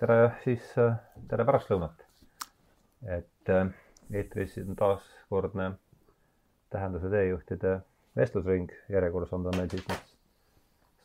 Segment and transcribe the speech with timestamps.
[0.00, 0.64] tere siis,
[1.28, 2.04] tere pärastlõunat.
[3.06, 3.68] et äh,
[4.12, 5.72] eetris on taaskordne
[6.70, 7.80] Tähenduse teejuhtide
[8.16, 10.12] vestlusring, järjekorras on ta meil siis nüüd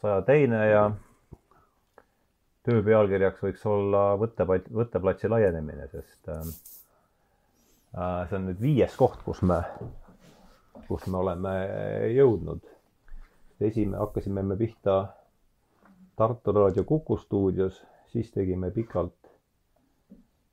[0.02, 0.84] saja teine ja
[2.66, 6.41] töö pealkirjaks võiks olla võtteplatsi, võtteplatsi laienemine, sest äh,
[7.98, 9.62] äh, see on nüüd viies koht, kus me,
[10.88, 11.55] kus me oleme
[12.16, 12.66] jõudnud.
[13.62, 15.02] esimene, hakkasime me pihta
[16.17, 19.31] Tartu Raadio Kuku stuudios, siis tegime pikalt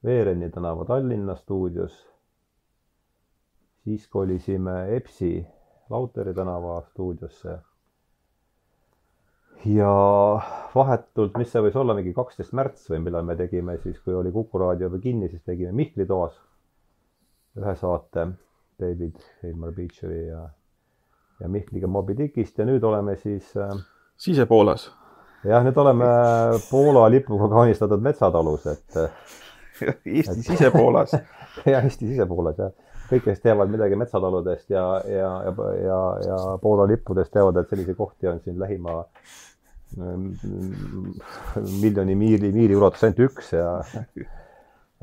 [0.05, 2.09] Veereni tänava Tallinna stuudios.
[3.85, 5.47] siis kolisime EBS-i
[5.91, 7.59] Lauteri tänava stuudiosse.
[9.67, 9.93] ja
[10.75, 14.33] vahetult, mis see võis olla, mingi kaksteist märts või millal me tegime siis, kui oli
[14.33, 16.39] Kuku raadio veel kinni, siis tegime Mihkli toas
[17.59, 18.29] ühe saate
[18.81, 20.45] David Hilmar Beacheri ja,
[21.41, 23.75] ja Mihkliga Moby Dickist ja nüüd oleme siis äh,
[24.17, 24.93] sisepoolas
[25.45, 26.09] jah, nüüd oleme
[26.71, 29.01] Poola lipuga kaunistatud metsatalus, et.
[30.07, 31.15] Eesti sisepoolas
[31.73, 32.73] jah, Eesti sisepoolas jah.
[33.09, 37.97] kõik, kes teavad midagi metsataludest ja, ja, ja, ja, ja Poola lippudest, teavad, et selliseid
[37.97, 38.99] kohti on siin lähima
[39.97, 41.15] mm,
[41.81, 43.71] miljoni miili, miili ulatuses ainult üks ja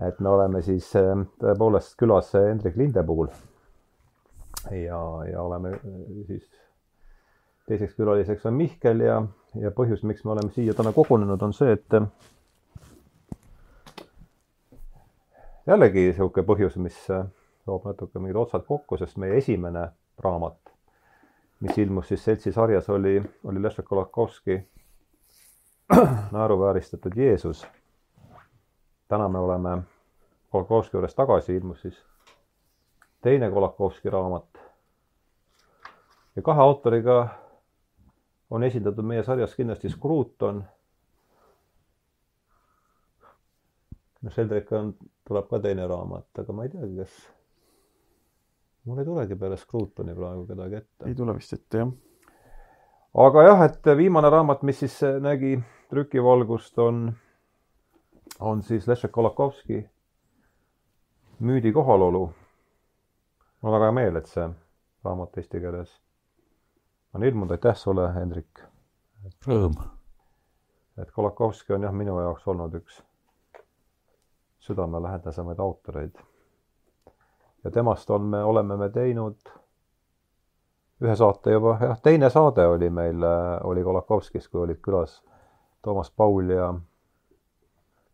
[0.03, 3.31] et me oleme siis äh, tõepoolest külas Hendrik Linde puhul.
[4.71, 4.99] ja,
[5.31, 6.43] ja oleme äh, siis
[7.69, 9.21] teiseks külaliseks on Mihkel ja,
[9.61, 11.97] ja põhjus, miks me oleme siia täna kogunenud, on see, et
[15.67, 16.97] jällegi niisugune põhjus, mis
[17.65, 19.87] toob natuke mingid otsad kokku, sest meie esimene
[20.21, 20.73] raamat,
[21.65, 24.59] mis ilmus siis seltsisarjas, oli, oli Leszek Kolakowski
[26.35, 27.65] naeruvääristatud Jeesus.
[29.07, 29.77] täna me oleme
[30.49, 32.03] Kolakowski juures tagasi, ilmus siis
[33.21, 34.61] teine Kolakowski raamat.
[36.35, 37.44] ja kahe autoriga
[38.49, 40.63] on esindatud meie sarjas kindlasti Scruton.
[44.21, 44.93] no Sheldrick on,
[45.27, 47.17] tuleb ka teine raamat, aga ma ei teagi, kas,
[48.89, 51.09] mul ei tulegi peale Scrutoni praegu kedagi ette.
[51.09, 51.91] ei tule vist ette, jah.
[53.25, 55.59] aga jah, et viimane raamat, mis siis nägi
[55.93, 57.11] trükivalgust, on,
[58.39, 59.83] on siis Leszek Kolakowski
[61.39, 62.29] Müüdi kohalolu.
[63.61, 64.49] mul on väga hea meel, et see
[65.05, 66.04] raamat eesti keeles
[67.15, 68.59] on ilmunud, aitäh sulle, Hendrik.
[69.47, 69.75] Rõõm.
[70.97, 73.01] et Kolakowski on jah, minu jaoks olnud üks
[74.59, 76.15] südamelähedasemaid autoreid.
[77.63, 79.49] ja temast on me, oleme me teinud
[81.01, 83.23] ühe saate juba, jah, teine saade oli meil,
[83.63, 85.21] oli Kolakowskis, kui olid külas
[85.81, 86.73] Toomas Paul ja,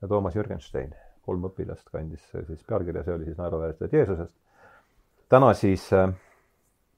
[0.01, 0.94] ja Toomas Jürgenstein.
[1.25, 4.35] kolm õpilast kandis siis pealkirja, see oli siis Naeruvääristajad Jeesusest.
[5.29, 6.13] täna siis äh,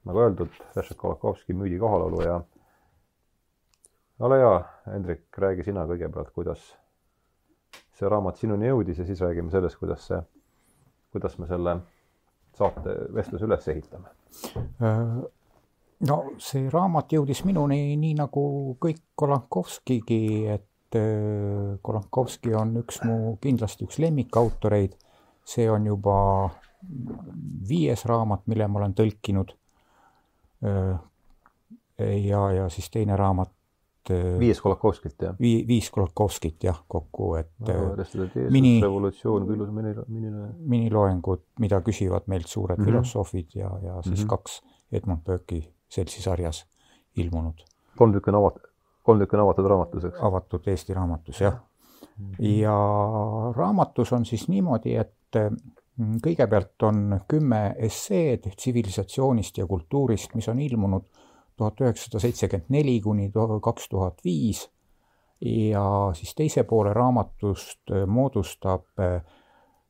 [0.06, 2.42] nagu öeldud, Leszek Kolakowski müüdi kohalolu ja
[4.20, 6.64] ole hea, Hendrik, räägi sina kõigepealt, kuidas
[7.98, 10.20] see raamat sinuni jõudis ja siis räägime sellest, kuidas see,
[11.14, 11.78] kuidas me selle
[12.58, 14.12] saate vestluse üles ehitame.
[16.08, 18.44] No see raamat jõudis minuni nii nagu
[18.82, 20.22] kõik Kolakowskigi,
[20.52, 25.00] et äh, Kolakowski on üks mu kindlasti üks lemmikautoreid.
[25.46, 26.50] see on juba
[27.68, 29.52] viies raamat, mille ma olen tõlkinud
[32.28, 33.52] ja, ja siis teine raamat.
[34.40, 35.36] viis Kolakowskit, jah?
[35.40, 37.52] Vii-, viis Kolakowskit jah, kokku, et
[38.52, 42.92] mini, revolutsioon, küll mini, mini miniloengud, mida küsivad meilt suured mm -hmm.
[42.92, 44.30] filosoofid ja, ja siis mm -hmm.
[44.30, 46.66] kaks Edmund Burke'i seltsisarjas
[47.16, 47.64] ilmunud.
[47.98, 48.62] kolm tükki on avat-,
[49.04, 50.20] kolm tükki on avatud raamatus, eks?
[50.22, 52.26] avatud Eesti raamatus, jah mm.
[52.32, 52.46] -hmm.
[52.46, 52.78] ja
[53.56, 55.16] raamatus on siis niimoodi, et
[56.00, 61.06] kõigepealt on kümme esseed tsivilisatsioonist ja kultuurist, mis on ilmunud
[61.58, 63.30] tuhat üheksasada seitsekümmend neli kuni
[63.62, 64.66] kaks tuhat viis
[65.46, 69.22] ja siis teise poole raamatust äh, moodustab äh,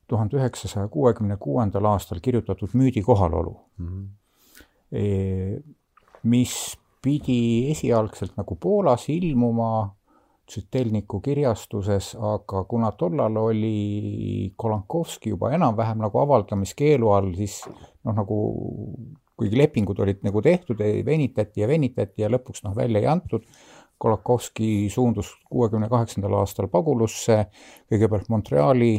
[0.08, 4.10] tuhande üheksasaja kuuekümne kuuendal aastal kirjutatud Müüdi kohalolu mm,
[4.92, 5.63] -hmm.
[6.24, 9.95] mis pidi esialgselt nagu Poolas ilmuma
[10.44, 18.40] Tšetelniku kirjastuses, aga kuna tollal oli Kolankovski juba enam-vähem nagu avaldamiskeelu all, siis noh, nagu
[19.40, 23.48] kuigi lepingud olid nagu tehtud, venitati ja venitati ja lõpuks noh, välja ei antud.
[24.04, 27.46] Kolakovski suundus kuuekümne kaheksandal aastal pagulusse,
[27.88, 28.98] kõigepealt Montreali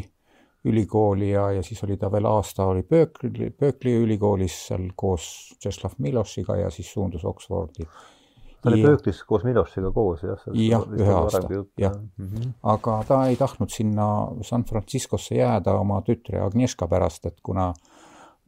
[0.64, 5.26] ülikooli ja, ja siis oli ta veel aasta oli Berkeley, Berkeley ülikoolis seal koos
[5.58, 7.84] Tšeslav Milošiga ja siis suundus Oxfordi
[8.64, 10.46] ta oli Berkeley's koos Milošiga koos, jah?
[10.56, 11.42] jah, ühe aasta,
[11.80, 12.30] jah mm.
[12.30, 12.54] -hmm.
[12.74, 14.08] aga ta ei tahtnud sinna
[14.42, 17.72] San Franciscosse jääda oma tütre Agnieszka pärast, et kuna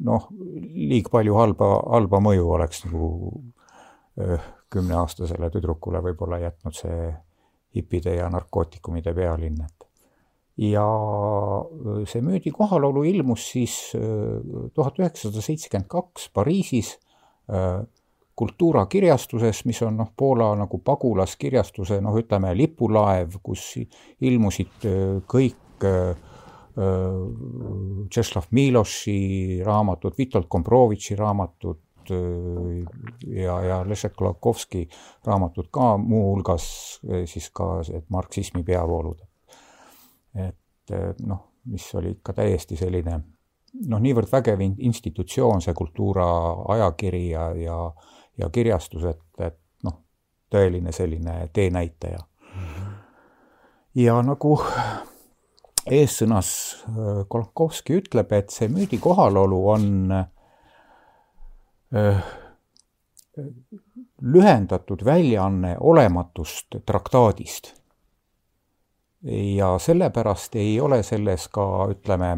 [0.08, 0.28] noh,
[0.72, 3.10] liig palju halba, halba mõju oleks nagu
[4.72, 7.10] kümneaastasele tüdrukule võib-olla jätnud see
[7.76, 9.86] hipide ja narkootikumide pealinn, et
[10.56, 10.86] ja
[12.08, 13.74] see müüdi kohalolu ilmus siis
[14.74, 16.94] tuhat üheksasada seitsekümmend kaks Pariisis
[18.36, 23.70] Kultura kirjastuses, mis on noh, Poola nagu pagulaskirjastuse noh, ütleme lipulaev, kus
[24.20, 24.84] ilmusid
[25.24, 25.86] kõik
[28.12, 31.80] Tšeslav Miloši raamatud, Vitold Komprovitši raamatud,
[33.32, 34.84] ja, ja Leszek Kolakowski
[35.24, 36.66] raamatud ka, muuhulgas
[37.24, 37.80] siis ka
[38.12, 39.24] marksismi peavoolud.
[40.36, 40.92] et
[41.24, 41.40] noh,
[41.72, 43.16] mis oli ikka täiesti selline
[43.88, 46.26] noh, niivõrd vägev institutsioon, see Kultuura
[46.76, 47.78] ajakiri ja, ja
[48.38, 50.00] ja kirjastus, et, et noh,
[50.52, 52.20] tõeline selline teenäitaja
[53.96, 54.56] ja nagu
[55.86, 56.50] eessõnas
[56.88, 60.26] äh, Kolkovski ütleb, et see müüdi kohalolu on äh,
[64.22, 67.74] lühendatud väljaanne olematust traktaadist.
[69.56, 72.36] ja sellepärast ei ole selles ka, ütleme,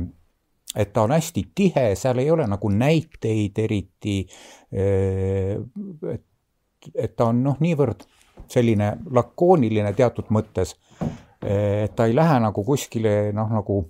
[0.77, 4.19] et ta on hästi tihe, seal ei ole nagu näiteid eriti,
[4.73, 6.25] et,
[6.95, 8.05] et ta on noh, niivõrd
[8.49, 10.75] selline lakooniline teatud mõttes,
[11.43, 13.85] et ta ei lähe nagu kuskile noh, nagu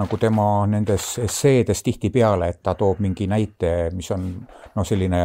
[0.00, 4.30] nagu tema nendes esseedes tihtipeale, et ta toob mingi näite, mis on
[4.76, 5.24] noh, selline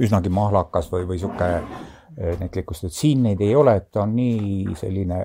[0.00, 4.76] üsnagi mahlakas või, või niisugune näitlikust, et siin neid ei ole, et ta on nii
[4.78, 5.24] selline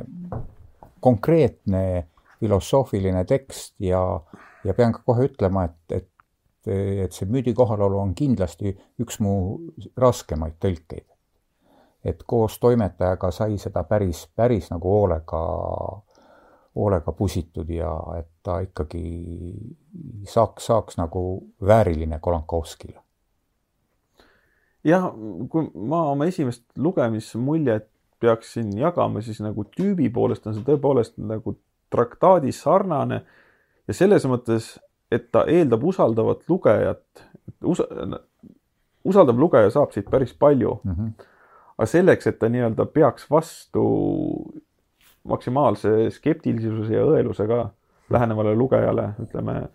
[1.03, 1.83] konkreetne
[2.39, 4.01] filosoofiline tekst ja,
[4.63, 6.71] ja pean ka kohe ütlema, et, et,
[7.05, 9.33] et see müüdi kohalolu on kindlasti üks mu
[9.97, 11.05] raskemaid tõlkeid.
[12.07, 15.41] et koos toimetajaga sai seda päris, päris nagu hoolega,
[16.75, 19.01] hoolega pusitud ja et ta ikkagi
[20.29, 21.23] saaks, saaks nagu
[21.65, 23.01] vääriline Kolankovskile.
[24.83, 25.11] jah,
[25.49, 27.89] kui ma oma esimest lugemismuljet
[28.19, 31.57] peaksin jagama, siis nagu tüübi poolest on see tõepoolest nagu
[31.89, 33.21] traktaadis sarnane
[33.87, 34.75] ja selles mõttes,
[35.11, 37.23] et ta eeldab usaldavat lugejat.
[37.63, 37.87] Usa-,
[39.07, 40.93] usaldav lugeja saab siit päris palju mm.
[40.93, 41.27] -hmm.
[41.77, 43.83] aga selleks, et ta nii-öelda peaks vastu
[45.27, 47.69] maksimaalse skeptilisuse ja õelusega
[48.09, 49.67] lähenevale lugejale, ütleme,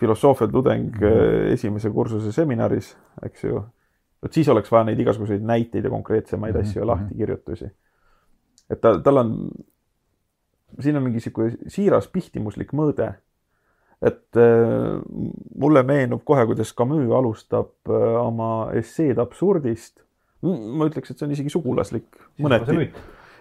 [0.00, 1.52] filosoofia tudeng mm -hmm.
[1.52, 3.64] esimese kursuse seminaris, eks ju.
[4.22, 6.68] vot siis oleks vaja neid igasuguseid näiteid ja konkreetsemaid mm -hmm.
[6.68, 7.70] asju ja lahtikirjutusi.
[8.70, 9.50] et ta, tal on
[10.80, 13.12] siin on mingi sihuke siiras pihtimuslik mõõde.
[14.02, 14.98] et äh,
[15.62, 20.00] mulle meenub kohe, kuidas Camus alustab äh, oma esseed absurdist.
[20.42, 22.08] ma ütleks, et see on isegi sugulaslik
[22.42, 22.88] mõneti.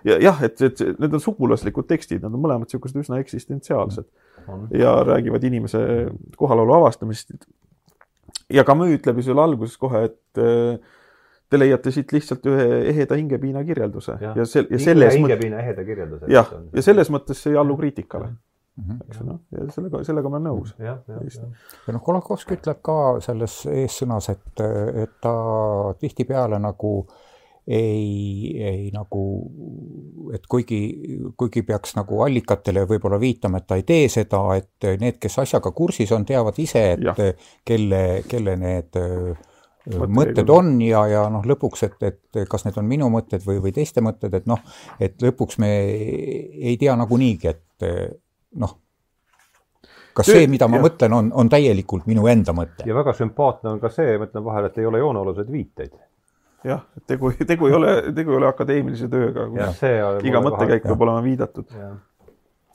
[0.05, 4.05] ja jah, et, et need on sugulaslikud tekstid, nad on mõlemad siuksed üsna eksistentsiaalsed
[4.77, 5.81] ja räägivad inimese
[6.37, 7.45] kohalolu avastamisest.
[8.49, 10.97] ja Camus ütleb ju seal alguses kohe, et äh,
[11.51, 15.83] te leiate siit lihtsalt ühe eheda hingepiina kirjelduse ja, ja sel-, ja selles hingepiina eheda
[15.87, 16.31] kirjelduse.
[16.31, 18.85] jah, ja selles mõttes see ei allu kriitikale mm.
[18.85, 19.01] -hmm.
[19.07, 20.75] eks ju noh, ja sellega, sellega ma olen nõus.
[20.79, 21.25] ja, ja,
[21.87, 24.63] ja noh, Kolakowski ütleb ka selles eessõnas, et,
[25.03, 25.35] et ta
[25.99, 26.93] tihtipeale nagu
[27.67, 29.21] ei, ei nagu,
[30.33, 30.79] et kuigi,
[31.37, 35.71] kuigi peaks nagu allikatele võib-olla viitama, et ta ei tee seda, et need, kes asjaga
[35.71, 39.47] kursis on, teavad ise, et kelle, kelle need äh,
[39.89, 43.73] mõtted on ja, ja noh, lõpuks, et, et kas need on minu mõtted või, või
[43.75, 44.61] teiste mõtted, et noh,
[45.01, 47.87] et lõpuks me ei tea nagunii, et
[48.61, 48.77] noh,
[50.13, 50.85] kas see, mida ma ja.
[50.85, 52.85] mõtlen, on, on täielikult minu enda mõte.
[52.85, 55.97] ja väga sümpaatne on ka see, ma ütlen vahele, et ei ole joonealuseid viiteid.
[56.67, 59.83] jah, tegu, tegu ei ole, tegu ei ole akadeemilise tööga, kus
[60.29, 61.73] iga mõttekäik peab olema viidatud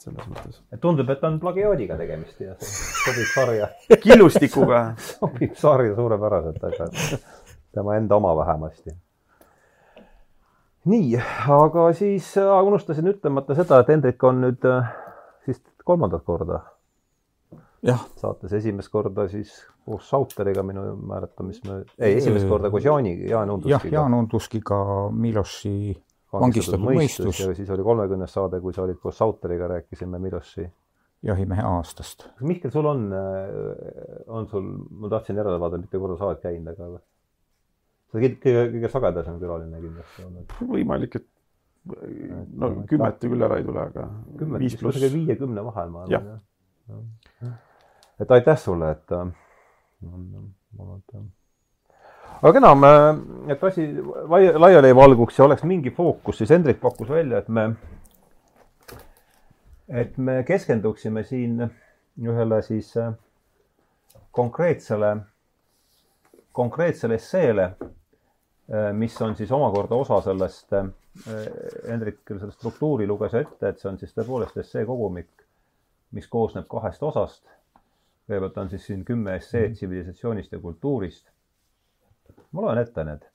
[0.07, 0.61] selles mõttes.
[0.81, 3.67] tundub, et on plagiaadiga tegemist ja see sobib sarja
[4.05, 6.89] killustikuga sobib sarja suurepäraselt, aga
[7.75, 8.95] tema enda oma vähemasti.
[10.93, 11.19] nii,
[11.59, 14.89] aga siis unustasin ütlemata seda, et Hendrik on nüüd äh,
[15.45, 16.63] siis kolmandat korda
[18.17, 19.53] saates esimest korda siis
[19.85, 23.77] koos Sauteriga minu mäletamist mööda, ei, esimest korda koos Jaani, Jaan Unduskiga.
[23.77, 24.79] jah, Jaan Unduskiga
[25.13, 25.95] Miloši
[26.33, 27.39] vangistatud mõistus.
[27.39, 30.67] ja siis oli kolmekümnes saade, kui sa olid koos Sauteriga, rääkisime Miloši
[31.27, 32.27] jahimehe aastast.
[32.45, 36.67] Mihkel, sul on, äh, on sul, ma tahtsin järele vaadata, mitu korda sa oled käinud,
[36.73, 40.59] aga sa oled kõige, kõige sagedasem külaline kindlasti olnud.
[40.73, 41.27] võimalik, et
[42.57, 45.01] no kümmet küll ära ei tule, aga kümmet, viis pluss.
[45.13, 46.25] viiekümne vahel ma olen jah
[47.41, 47.51] ja..
[48.19, 49.27] et aitäh sulle, et äh,
[50.03, 50.25] on,
[50.79, 51.29] on, on,
[52.41, 52.71] aga kena,
[53.51, 53.87] et asi
[54.59, 57.69] laiali ei valguks ja oleks mingi fookus, siis Hendrik pakkus välja, et me,
[59.89, 61.63] et me keskenduksime siin
[62.21, 63.13] ühele siis äh,
[64.37, 65.17] konkreetsele,
[66.51, 67.71] konkreetsele esseele,
[68.93, 70.75] mis on siis omakorda osa sellest,
[71.87, 75.31] Hendrik küll selle struktuuri luges ette, et see on siis tõepoolest essee kogumik,
[76.13, 77.47] mis koosneb kahest osast.
[78.27, 81.25] kõigepealt on siis siin kümme esseed tsivilisatsioonist ja kultuurist.
[82.51, 83.29] Ma loen ette need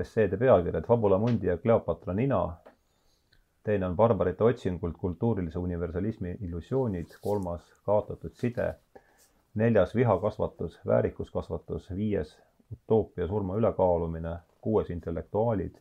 [0.00, 0.86] esseede pealkirjad.
[0.86, 2.40] Fabula Mundi ja Kleopatra nina,
[3.64, 8.74] teine on barbarite otsingult kultuurilise universalismi illusioonid, kolmas kaotatud side,
[9.54, 12.38] neljas vihakasvatus, väärikuskasvatus, viies
[12.72, 15.78] utoopia surma ülekaalumine, kuues intellektuaalid,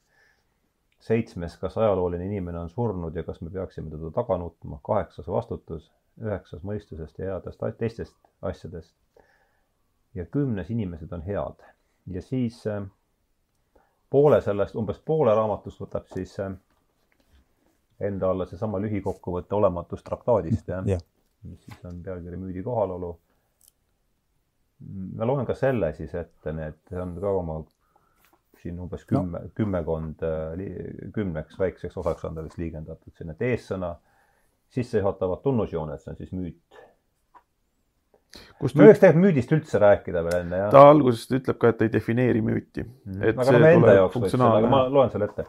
[1.00, 5.92] seitsmes, kas ajalooline inimene on surnud ja kas me peaksime teda taga nutma, kaheksas vastutus,
[6.22, 8.96] üheksas mõistusest ja headest teistest asjadest.
[10.16, 11.66] Ja kümnes inimesed on head
[12.12, 12.84] ja siis äh,
[14.10, 16.52] poole sellest, umbes poole raamatust võtab siis äh,
[18.00, 21.00] enda alla seesama lühikokkuvõte olematust traktaadist, jah ja.
[21.44, 23.18] mis siis on pealkiri Müüdi kohalolu.
[25.18, 27.62] ma loen ka selle siis ette, need on ka oma
[28.62, 33.42] siin umbes kümme no., kümmekond, äh, kümneks väikseks osaks on ta vist liigendatud siin, et
[33.42, 33.96] eessõna,
[34.74, 36.80] sissejuhatavad tunnusjooned, see on siis müüt.
[38.76, 40.72] Me võiks tegelikult müüdist üldse rääkida veel enne, jah.
[40.74, 42.84] ta alguses ütleb ka, et ta ei defineeri müüti.
[42.84, 43.34] Mm..
[43.34, 45.48] aga no me enda jaoks võiks olla, aga ma loen selle ette.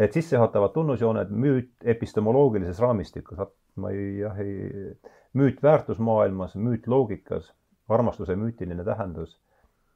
[0.00, 3.40] Et sissejuhatavad tunnusjooned müüt epistemoloogilises raamistikus,
[3.82, 4.92] ma ei, jah, ei,
[5.36, 7.50] müüt väärtusmaailmas, müüt loogikas,
[7.88, 9.34] armastuse müütiline tähendus,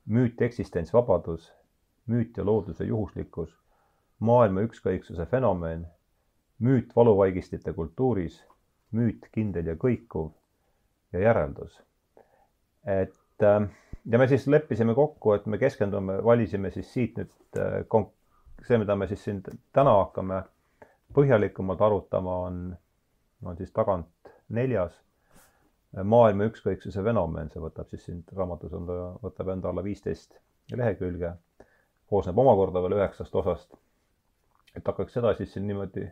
[0.06, 1.52] müüt eksistentsvabadus,
[2.10, 3.54] müüt ja looduse juhuslikkus,
[4.18, 5.86] maailma ükskõiksuse fenomen,
[6.58, 8.42] müüt valuvaigistite kultuuris,
[8.92, 10.30] müüt kindel ja kõikuv
[11.12, 11.80] ja järeldus.
[12.86, 13.68] Et äh,
[14.10, 18.12] ja me siis leppisime kokku, et me keskendume, valisime siis siit nüüd äh, konk-,
[18.66, 20.42] see, mida me siis siin täna hakkame
[21.14, 22.60] põhjalikumalt arutama, on,
[23.44, 24.96] on siis tagant neljas
[26.02, 30.34] maailma ükskõiksuse fenomen, see võtab siis siin raamatus on ta, võtab enda alla viisteist
[30.74, 31.34] lehekülge,
[32.10, 33.76] koosneb omakorda veel üheksast osast.
[34.74, 36.08] et hakkaks seda siis siin niimoodi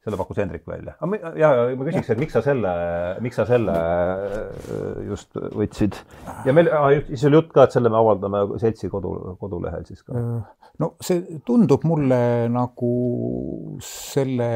[0.00, 0.94] selle pakkus Hendrik välja.
[1.36, 2.70] ja, ma küsiks, et miks sa selle,
[3.24, 5.98] miks sa selle äh, just võtsid?
[6.46, 6.70] ja meil,
[7.10, 10.16] siis oli jutt ka, et selle me avaldame seltsi kodu, kodulehel siis ka.
[10.16, 12.20] Äh, no see tundub mulle
[12.52, 12.92] nagu
[13.84, 14.48] selle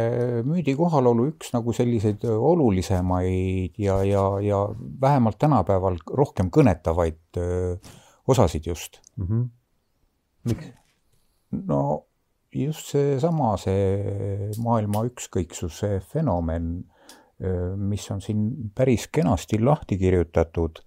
[0.48, 4.62] müüdi kohalolu üks nagu selliseid olulisemaid ja, ja, ja
[5.04, 7.92] vähemalt tänapäeval rohkem kõnetavaid äh,
[8.24, 9.28] osasid just mm.
[9.28, 9.46] -hmm.
[10.48, 10.72] miks?
[11.68, 11.84] no
[12.54, 16.76] just seesama, see maailma ükskõiksuse fenomen,
[17.82, 18.44] mis on siin
[18.74, 20.78] päris kenasti lahti kirjutatud,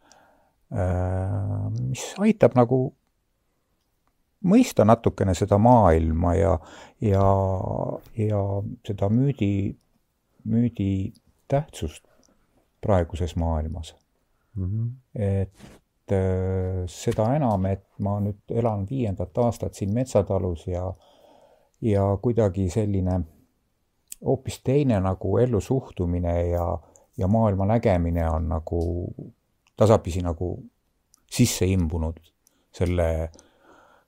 [1.89, 2.79] mis aitab nagu
[4.47, 6.53] mõista natukene seda maailma ja,
[7.03, 7.25] ja,
[8.15, 8.41] ja
[8.87, 9.75] seda müüdi,
[10.47, 10.91] müüdi
[11.51, 12.05] tähtsust
[12.83, 13.95] praeguses maailmas
[14.55, 14.65] mm.
[14.65, 14.89] -hmm.
[15.15, 16.15] et
[16.91, 21.16] seda enam, et ma nüüd elan viiendat aastat siin metsatalus ja äh,
[21.81, 23.19] ja kuidagi selline
[24.25, 26.77] hoopis teine nagu ellusuhtumine ja,
[27.17, 28.81] ja maailma nägemine on nagu
[29.77, 30.63] tasapisi nagu
[31.31, 32.19] sisse imbunud
[32.73, 33.29] selle,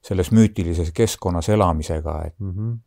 [0.02, 2.78] selles müütilises keskkonnas elamisega, et mm -hmm.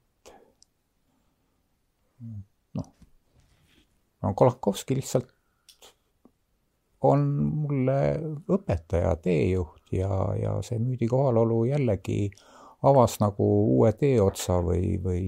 [2.75, 2.93] noh,
[4.23, 5.29] no Kolakowski lihtsalt
[7.01, 12.52] on mulle õpetaja, teejuht ja, ja see müüdi kohalolu jällegi äh,
[12.83, 13.47] avas nagu
[13.77, 15.23] uue teeotsa või, või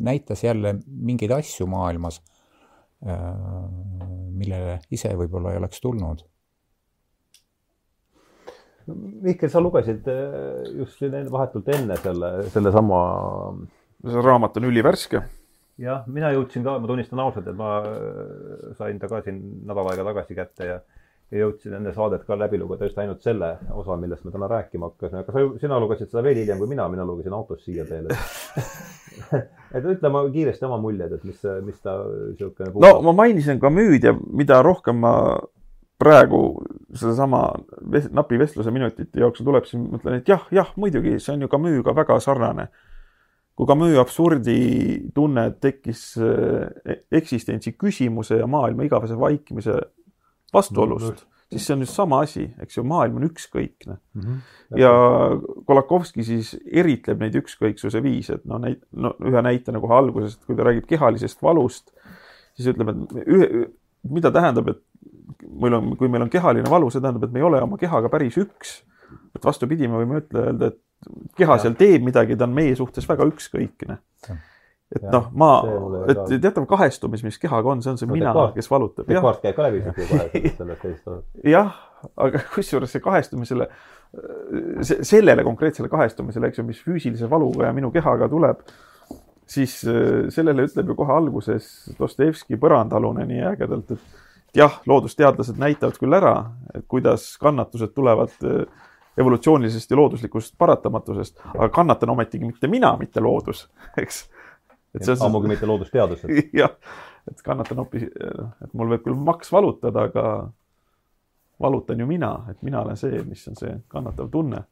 [0.00, 2.20] näitas jälle mingeid asju maailmas,
[3.06, 3.70] äh,
[4.40, 6.24] millele ise võib-olla ei oleks tulnud.
[8.90, 13.02] Mihkel, sa lugesid äh, just siin vahetult enne selle, sellesama.
[14.00, 15.22] see raamat on ülivärske.
[15.80, 19.38] jah, mina jõudsin ka, ma tunnistan ausalt, et ma äh, sain ta ka siin
[19.68, 20.80] nädal aega tagasi kätte ja
[21.30, 24.90] ja jõudsin enne saadet ka läbi lugeda just ainult selle osa, millest me täna rääkima
[24.90, 28.16] hakkasime, aga sa, sina lugesid seda veel hiljem kui mina, mina lugesin autos siia teele.
[29.76, 33.70] Et ütle ma kiiresti oma muljed, et mis, mis ta niisugune no ma mainisin ka
[33.70, 35.12] müüd ja mida rohkem ma
[36.00, 36.40] praegu
[36.96, 37.42] sedasama
[38.16, 41.94] napi vestluse minutite jooksul tuleb, siis mõtlen, et jah, jah, muidugi, see on ju Camus'ga
[41.96, 42.70] väga sarnane.
[43.54, 49.76] kui Camus absurdi tunne tekkis eh, eksistentsi küsimuse ja maailma igavese vaikimise
[50.54, 54.22] vastuolust, siis see on just sama asi, eks ju, maailm on ükskõikne mm.
[54.22, 54.78] -hmm.
[54.78, 54.92] ja
[55.66, 60.58] Kolakowski siis eritleb neid ükskõiksuse viise, et noh, näit-, no ühe näitena kohe algusest, kui
[60.58, 61.90] ta räägib kehalisest valust,
[62.54, 63.64] siis ütleb, et ühe,
[64.10, 64.82] mida tähendab, et
[65.50, 68.08] meil on, kui meil on kehaline valu, see tähendab, et me ei ole oma kehaga
[68.12, 68.80] päris üks.
[69.34, 73.06] et vastupidi, me võime ütle, öelda, et keha seal teeb midagi, ta on meie suhtes
[73.08, 73.98] väga ükskõikne
[74.96, 75.52] et noh, ma,
[76.10, 79.06] et teatav kahestumis, mis kehaga on, see on see no, mina, kes valutab.
[79.06, 81.26] Descartes käib ka läbi siit ju kohe sellest osast.
[81.46, 81.74] jah,
[82.26, 83.70] aga kusjuures see kahestumisele
[85.06, 88.64] sellele konkreetsele kahestumisele, eks ju, mis füüsilise valuga ja minu kehaga tuleb,
[89.50, 95.98] siis äh, sellele ütleb ju kohe alguses Dostojevski põrandaalune nii ägedalt, et jah, loodusteadlased näitavad
[96.00, 96.34] küll ära,
[96.74, 98.64] et kuidas kannatused tulevad äh,
[99.20, 103.68] evolutsioonilisest ja looduslikust paratamatusest, aga kannatan ometigi mitte mina, mitte loodus,
[104.02, 104.24] eks.
[104.94, 106.32] et see on ammugi mitte loodusteadused.
[106.56, 106.74] jah,
[107.30, 110.26] et kannatan hoopis, et mul võib küll maks valutada, aga
[111.60, 114.64] valutan ju mina, et mina olen see, mis on see kannatav tunne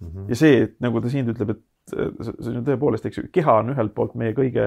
[0.00, 0.08] mm.
[0.08, 0.28] -hmm.
[0.28, 3.72] ja see, et nagu ta siin ütleb, et see on tõepoolest, eks ju, keha on
[3.72, 4.66] ühelt poolt meie kõige,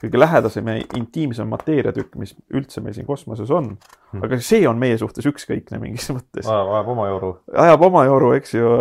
[0.00, 4.24] kõige lähedasem ja intiimsem mateeriatükk, mis üldse meil siin kosmoses on hmm..
[4.26, 6.48] aga see on meie suhtes ükskõikne mingis mõttes.
[6.48, 7.32] ajab oma joru.
[7.66, 8.74] ajab oma joru, eks ju,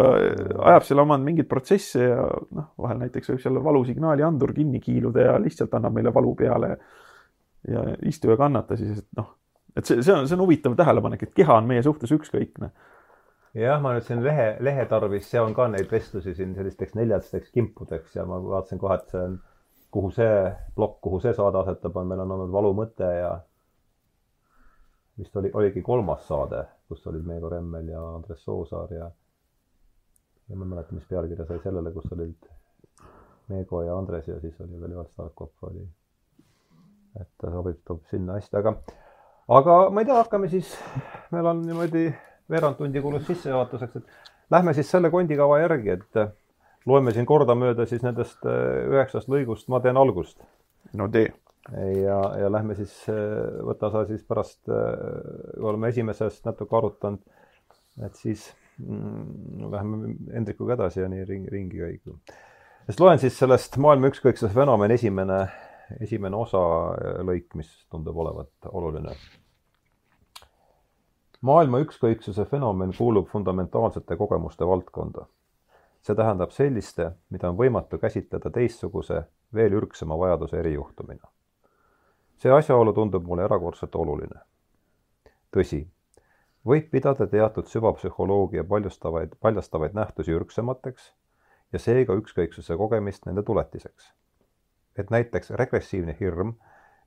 [0.71, 5.31] ajab seal oma mingeid protsesse ja noh, vahel näiteks võib seal valusignaali andur kinni kiiluda
[5.31, 6.77] ja lihtsalt annab meile valu peale.
[7.67, 9.33] ja istu ja kannata siis, et noh
[9.75, 12.71] et see, see on, see on huvitav tähelepanek, et keha on meie suhtes ükskõikne.
[13.55, 18.15] Jah, ma nüüd siin lehe, lehe tarvis seon ka neid vestlusi siin sellisteks neljasteks kimpudeks
[18.17, 19.37] ja ma vaatasin kohe, et see on,
[19.95, 20.39] kuhu see
[20.75, 23.29] plokk, kuhu see saade asetab, on, meil on olnud Valumõte ja
[25.17, 29.07] vist oli, oligi kolmas saade, kus olid Meego Remmel ja Andres Soosaar ja
[30.49, 32.51] ja ma ei mäleta, mis pealkirja sai sellele, kus olid
[33.47, 35.87] Meego ja Andres ja siis oli veel Ivar Starkov oli.
[37.21, 38.75] et ta sobib, sobib sinna hästi, aga
[39.47, 40.75] aga ma ei tea, hakkame siis,
[41.31, 42.09] meil on niimoodi
[42.51, 46.33] veerand tundi kulus sissejuhatuseks, et lähme siis selle kondikava järgi, et äh,
[46.89, 50.37] loeme siin kordamööda siis nendest äh, üheksast lõigust, ma teen algust.
[50.93, 51.31] no tee.
[51.73, 57.21] ja, ja lähme siis, äh, võta sa siis pärast, kui oleme esimesest natuke arutanud,
[58.05, 58.47] et siis
[58.77, 62.19] mm, läheme Hendrikuga edasi ja nii ringi, ringi käigu.
[62.85, 65.45] sest loen siis sellest maailma ükskõiksuse fenomen esimene
[66.01, 66.61] esimene osa
[67.25, 69.13] lõik, mis tundub olevat oluline.
[71.45, 75.25] Maailma ükskõiksuse fenomen kuulub fundamentaalsete kogemuste valdkonda.
[76.01, 81.27] see tähendab selliste, mida on võimatu käsitleda teistsuguse, veel ürgsema vajaduse erijuhtumina.
[82.37, 84.39] see asjaolu tundub mulle erakordselt oluline.
[85.57, 85.87] tõsi,
[86.65, 91.13] võib pidada teatud süvapsühholoogia paljustavaid, paljastavaid nähtusi ürgsemateks
[91.73, 94.13] ja seega ükskõiksuse kogemist nende tuletiseks
[94.97, 96.53] et näiteks regressiivne hirm,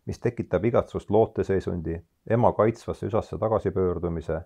[0.09, 1.99] mis tekitab igatsust looteseisundi,
[2.31, 4.41] ema kaitsvasse üsasse tagasipöördumise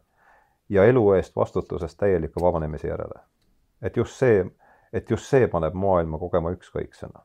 [0.68, 3.20] ja elu eest vastutusest täieliku vabanemise järele.
[3.82, 4.46] et just see,
[4.92, 7.22] et just see paneb maailma kogema ükskõiksena.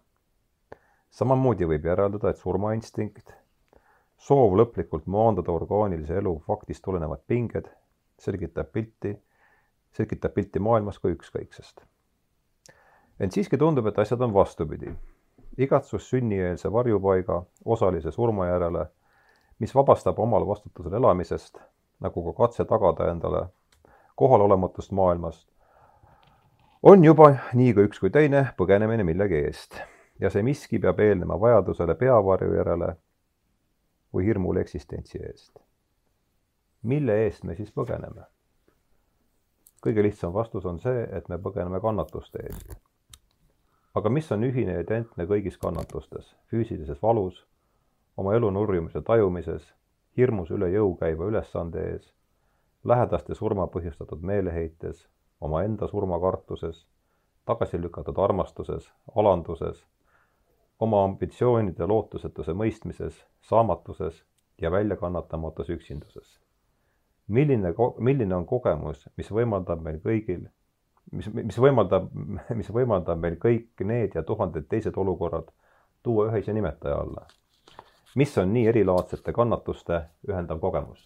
[1.09, 3.33] samamoodi võib järeldada, et surmainstinkt,
[4.17, 7.73] soov lõplikult maandada orgaanilise elu faktist tulenevad pinged,
[8.19, 9.17] selgitab pilti,
[9.91, 11.81] selgitab pilti maailmas kui ükskõiksest.
[13.19, 14.93] ent siiski tundub, et asjad on vastupidi
[15.57, 18.85] igatsus sünnieelse varjupaiga osalise surma järele,
[19.59, 21.57] mis vabastab omal vastutusel elamisest,
[21.99, 23.47] nagu ka katse tagada endale
[24.15, 25.49] kohalolematust maailmast,
[26.83, 29.79] on juba nii ka üks kui teine põgenemine millegi eest
[30.19, 32.93] ja see miski peab eelnema vajadusele peavarju järele
[34.13, 35.59] või hirmule eksistentsi eest.
[36.83, 38.29] mille eest me siis põgeneme?
[39.85, 42.77] kõige lihtsam vastus on see, et me põgeneme kannatuste eest
[43.97, 47.39] aga mis on ühine ja identne kõigis kannatustes, füüsilises valus,
[48.17, 49.63] oma elu nurjumise tajumises,
[50.17, 52.11] hirmus üle jõu käiva ülesande ees,
[52.83, 55.07] lähedaste surma põhjustatud meeleheites,
[55.41, 56.85] omaenda surmakartuses,
[57.45, 59.81] tagasi lükatud armastuses, alanduses,
[60.79, 64.23] oma ambitsioonide lootusetuse mõistmises, saamatuses
[64.61, 66.39] ja väljakannatamatus üksinduses.
[67.27, 70.47] milline, milline on kogemus, mis võimaldab meil kõigil
[71.11, 72.09] mis, mis võimaldab,
[72.59, 75.49] mis võimaldab meil kõik need ja tuhanded teised olukorrad
[76.03, 77.27] tuua ühise nimetaja alla.
[78.15, 81.03] mis on nii erilaadsete kannatuste ühendav kogemus?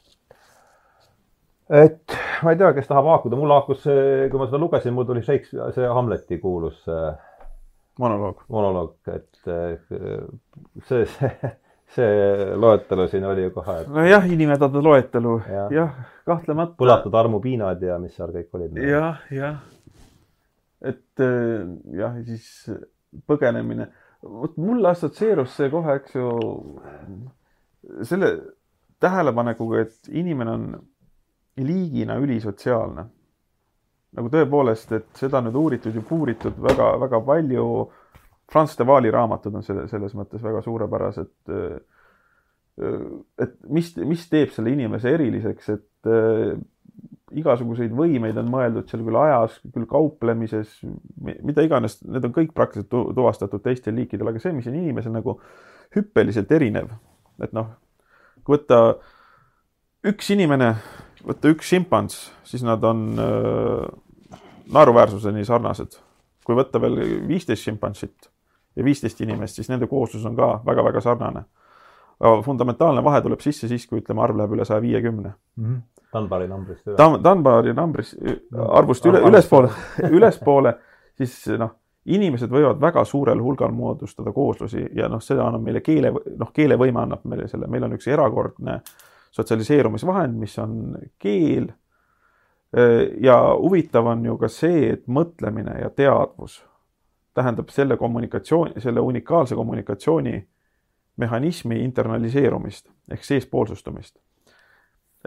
[1.69, 5.23] et ma ei tea, kes tahab haakuda, mul haakus kui ma seda lugesin, mul tuli
[5.23, 6.83] Shakespeare, see Hamleti kuulus
[7.99, 9.99] monoloog, monoloog, et see,
[10.87, 11.51] see,
[11.95, 13.91] see loetelu siin oli ju kohe et....
[13.91, 16.75] nojah, inimhädade loetelu ja., jah, kahtlemata.
[16.79, 18.81] põlatud armupiinad ja mis seal kõik olid.
[18.87, 19.61] jah, jah
[20.81, 21.67] et äh,
[21.97, 22.47] jah, siis
[23.27, 23.87] põgenemine,
[24.21, 26.27] vot mulle assotsieerus see kohe, eks ju,
[28.07, 28.31] selle
[29.01, 30.67] tähelepanekuga, et inimene on
[31.61, 33.07] liigina ülisotsiaalne.
[34.11, 37.65] nagu tõepoolest, et seda on nüüd uuritud ja puuritud väga-väga palju.
[38.51, 41.31] Franz de Waali raamatud on selle, selles mõttes väga suurepärased.
[43.39, 46.11] et mis, mis teeb selle inimese eriliseks, et
[47.37, 50.79] igasuguseid võimeid on mõeldud seal küll ajas, küll kauplemises,
[51.21, 55.37] mida iganes, need on kõik praktiliselt tuvastatud teistel liikidel, aga see, mis on inimesel nagu
[55.95, 56.91] hüppeliselt erinev,
[57.43, 57.71] et noh,
[58.43, 58.81] kui võtta
[60.07, 60.73] üks inimene,
[61.25, 63.89] võtta üks šimpans, siis nad on öö,
[64.71, 65.99] naeruväärsuseni sarnased.
[66.41, 66.95] kui võtta veel
[67.29, 68.31] viisteist šimpansit
[68.75, 71.43] ja viisteist inimest, siis nende kooslus on ka väga-väga sarnane.
[72.21, 75.33] Aga fundamentaalne vahe tuleb sisse siis, kui ütleme, arv läheb üle saja viiekümne.
[75.57, 75.81] Mhm.
[76.13, 76.97] Dunbari numbrist üle.
[76.99, 78.15] Dan-, Dunbari numbris
[78.67, 79.69] arvust üle, ülespoole,
[80.17, 80.73] ülespoole,
[81.17, 86.11] siis noh, inimesed võivad väga suurel hulgal moodustada kooslusi ja noh, seda annab meile keele,
[86.11, 88.81] noh, keelevõime annab meile selle, meil on üks erakordne
[89.31, 91.69] sotsialiseerumisvahend, mis on keel.
[93.19, 96.61] ja huvitav on ju ka see, et mõtlemine ja teadvus
[97.35, 100.35] tähendab selle kommunikatsiooni, selle unikaalse kommunikatsiooni
[101.21, 104.17] mehhanismi internaliseerumist ehk seespoolsustumist.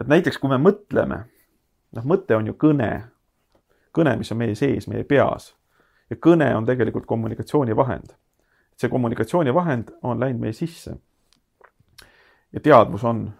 [0.01, 1.25] et näiteks, kui me mõtleme,
[1.95, 2.91] noh, mõte on ju kõne,
[3.95, 5.53] kõne, mis on meie sees, meie peas
[6.11, 8.15] ja kõne on tegelikult kommunikatsioonivahend.
[8.77, 10.97] see kommunikatsioonivahend on läinud meie sisse.
[12.53, 13.33] ja teadvus on,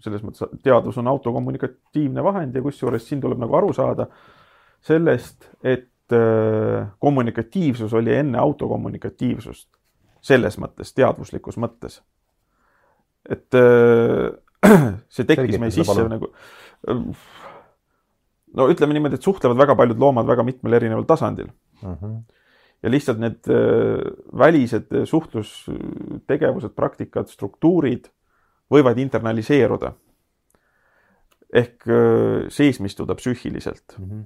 [0.00, 4.06] selles mõttes teadvus on autokommunikatiivne vahend ja kusjuures siin tuleb nagu aru saada
[4.82, 9.68] sellest, et äh, kommunikatiivsus oli enne autokommunikatiivsust.
[10.22, 12.00] Selles mõttes, teadvuslikus mõttes.
[13.28, 14.30] et äh,
[15.14, 16.32] see tekkis meie sisse nagu
[18.56, 21.48] no ütleme niimoodi, et suhtlevad väga paljud loomad väga mitmel erineval tasandil
[21.82, 21.94] mm.
[21.94, 22.16] -hmm.
[22.82, 28.10] ja lihtsalt need äh, välised suhtlustegevused, praktikad, struktuurid
[28.72, 29.92] võivad internaliseeruda
[31.52, 34.04] ehk äh, seesmistuda psüühiliselt mm.
[34.04, 34.24] -hmm.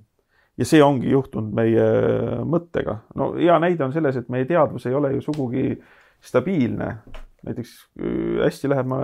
[0.56, 1.86] Ja see ongi juhtunud meie
[2.44, 3.00] mõttega.
[3.14, 5.82] no hea näide on selles, et meie teadvus ei ole ju sugugi
[6.20, 6.96] stabiilne.
[7.46, 9.00] näiteks äh, hästi läheb ma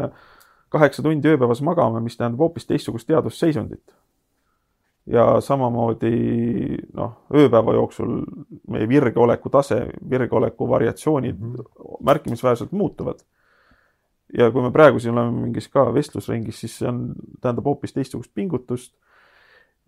[0.72, 3.92] kaheksa tundi ööpäevas magama, mis tähendab hoopis teistsugust teadvusseisundit
[5.06, 6.12] ja samamoodi
[6.94, 8.20] noh, ööpäeva jooksul
[8.70, 11.64] meie virgeoleku tase, virgeoleku variatsioonid -hmm.
[12.00, 13.18] märkimisväärselt muutuvad.
[14.38, 18.30] ja kui me praegu siin oleme mingis ka vestlusringis, siis see on, tähendab hoopis teistsugust
[18.34, 18.94] pingutust.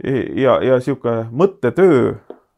[0.03, 2.15] Ja, ja niisugune mõttetöö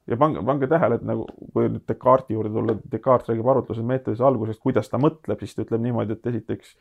[0.07, 4.23] ja pange, pange tähele, et nagu kui nüüd Descartesi juurde tulla, Descartes räägib arutlused meetodis
[4.25, 6.77] algusest, kuidas ta mõtleb, siis ta ütleb niimoodi, et esiteks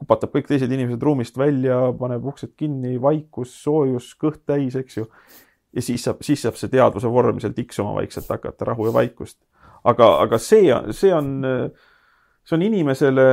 [0.00, 5.08] kupatab kõik teised inimesed ruumist välja, paneb uksed kinni, vaikus, soojus, kõht täis, eks ju.
[5.74, 9.38] ja siis saab, siis saab see teadvuse vorm seal tiksuma vaikselt hakata, rahu ja vaikust.
[9.84, 11.44] aga, aga see, see on,
[12.42, 13.28] see on inimesele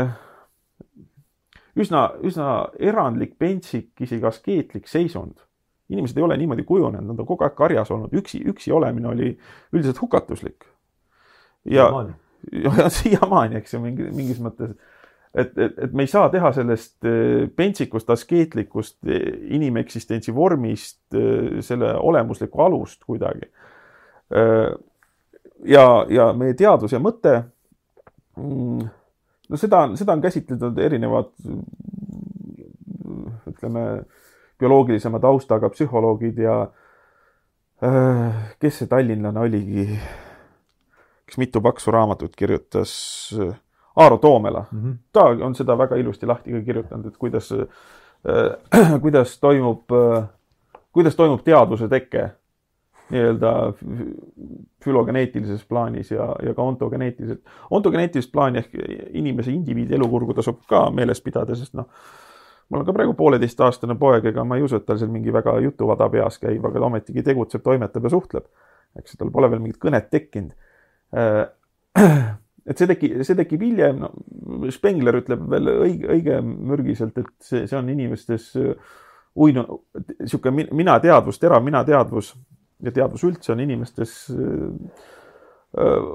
[1.75, 5.39] üsna, üsna erandlik, pentsik, isegi askeetlik seisund.
[5.91, 9.31] Inimesed ei ole niimoodi kujunenud, nad on kogu aeg karjas olnud, üksi, üksi olemine oli
[9.73, 10.65] üldiselt hukatuslik.
[11.65, 11.91] ja,
[12.65, 14.75] ja siiamaani, eks ju, mingi, mingis mõttes
[15.33, 19.21] et, et, et me ei saa teha sellest äh, pentsikust, askeetlikust äh,
[19.55, 23.51] inimeksistentsi vormist äh, selle olemuslikku alust kuidagi.
[25.67, 27.33] ja, ja meie teadus ja mõte,
[28.39, 28.85] mm,
[29.51, 31.33] no seda, seda on käsitletud erinevad
[33.51, 33.83] ütleme,
[34.61, 36.55] bioloogilisema taustaga psühholoogid ja
[38.61, 39.87] kes see tallinlane oligi,
[41.25, 42.91] kes mitu paksu raamatut kirjutas
[43.95, 44.97] Aaro Toomela mm, -hmm.
[45.13, 50.29] ta on seda väga ilusti lahti ka kirjutanud, et kuidas äh,, kuidas toimub äh,,
[50.91, 52.29] kuidas toimub teadvuse teke
[53.11, 53.73] nii-öelda
[54.83, 57.41] fülogeneetilises plaanis ja, ja ka ontogeneetiliselt.
[57.69, 58.75] ontogeneetilist plaani ehk
[59.13, 61.89] inimese indiviidi elukurgu tasub ka meeles pidada, sest noh,
[62.71, 65.57] mul on ka praegu pooleteistaastane poeg, ega ma ei usu, et tal seal mingi väga
[65.65, 68.47] jutuvada peas käib, aga ta ometigi tegutseb, toimetab ja suhtleb.
[68.99, 70.51] eks tal pole veel mingit kõnet tekkinud
[71.15, 71.45] äh,
[72.69, 77.63] et see tekib, see tekib hiljem, no Spengler ütleb veel õige, õige mürgiselt, et see,
[77.67, 78.91] see on inimestes äh,
[79.35, 79.83] uinunud,
[80.19, 82.33] niisugune mina teadvus, terav mina teadvus
[82.83, 85.09] ja teadvus üldse on inimestes äh,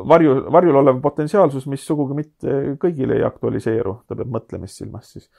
[0.08, 5.30] varju, varjul olev potentsiaalsus, mis sugugi mitte kõigile ei aktualiseeru, ta peab mõtlemist silmas siis.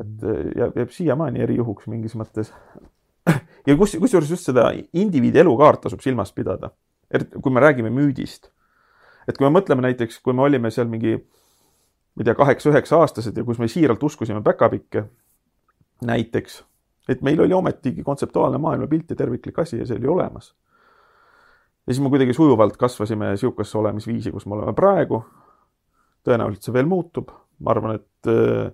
[0.00, 0.24] et
[0.56, 2.54] jääb, jääb siiamaani erijuhuks mingis mõttes.
[3.68, 6.72] ja kus, kusjuures just seda indiviidi elukaart tasub silmas pidada.
[7.12, 8.48] kui me räägime müüdist
[9.28, 13.46] et kui me mõtleme näiteks, kui me olime seal mingi, ma ei tea, kaheksa-üheksa-aastased ja
[13.46, 15.06] kus me siiralt uskusime päkapikke
[16.06, 16.62] näiteks,
[17.12, 20.52] et meil oli ometigi kontseptuaalne maailmapilt ja terviklik asi ja see oli olemas.
[21.86, 25.24] Ja siis me kuidagi sujuvalt kasvasime niisugusesse olemisviisi, kus me oleme praegu.
[26.22, 28.70] tõenäoliselt see veel muutub, ma arvan, et äh,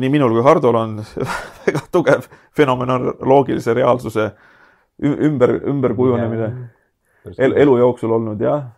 [0.00, 0.94] nii minul kui Hardol on
[1.66, 4.30] väga tugev fenomenoloogilise reaalsuse
[5.04, 6.48] ümber, ümberkujunemine.
[7.36, 8.70] El, elu jooksul olnud jah.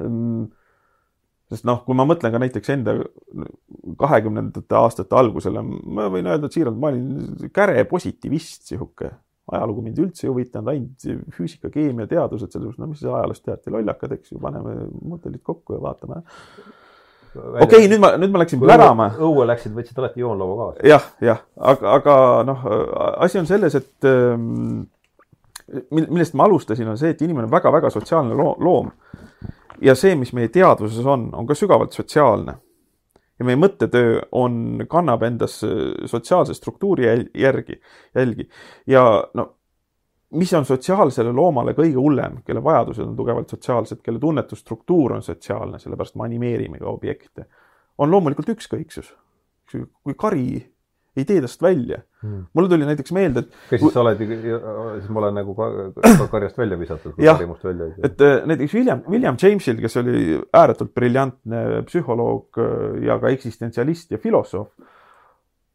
[1.51, 2.97] sest noh, kui ma mõtlen ka näiteks enda
[3.99, 9.13] kahekümnendate aastate algusele, ma võin öelda, et siiralt ma olin käre positivist, sihuke
[9.51, 14.15] ajalugu mind üldse ei huvitanud, ainult füüsika, keemia, teadused, sellepärast no mis ajaloost teate, lollakad,
[14.17, 16.23] eks ju, paneme mudelid kokku ja vaatame.
[17.35, 19.11] okei okay,, nüüd ma, nüüd ma läksin plärama.
[19.19, 20.87] õue läksid, võtsid alati joonlaua kaasa.
[20.89, 22.65] jah, jah, aga, aga noh,
[23.27, 24.87] asi on selles, et ähm,
[25.91, 28.91] millest ma alustasin, on see, et inimene on väga-väga sotsiaalne loo loom.
[29.83, 32.59] ja see, mis meie teadvuses on, on ka sügavalt sotsiaalne.
[33.41, 35.61] Ja meie mõttetöö on, kannab endas
[36.13, 37.81] sotsiaalse struktuuri järgi,
[38.15, 38.49] jälgi
[38.87, 39.49] ja no
[40.31, 45.81] mis on sotsiaalsele loomale kõige hullem, kelle vajadused on tugevalt sotsiaalsed, kelle tunnetusstruktuur on sotsiaalne,
[45.83, 47.47] sellepärast me animeerimegi objekte,
[47.99, 49.15] on loomulikult ükskõiksus.
[49.71, 50.73] kui kari
[51.21, 52.47] ei tee tast välja hmm..
[52.55, 53.59] mulle tuli näiteks meelde, et.
[53.71, 55.69] kas siis sa oled, siis ma olen nagu ka,
[56.05, 58.07] ka karjast välja visatud, kui kari must välja tee.
[58.09, 62.73] et äh, näiteks William, William Jamesil, kes oli ääretult briljantne psühholoog äh,
[63.09, 64.73] ja ka eksistentsialist ja filosoof,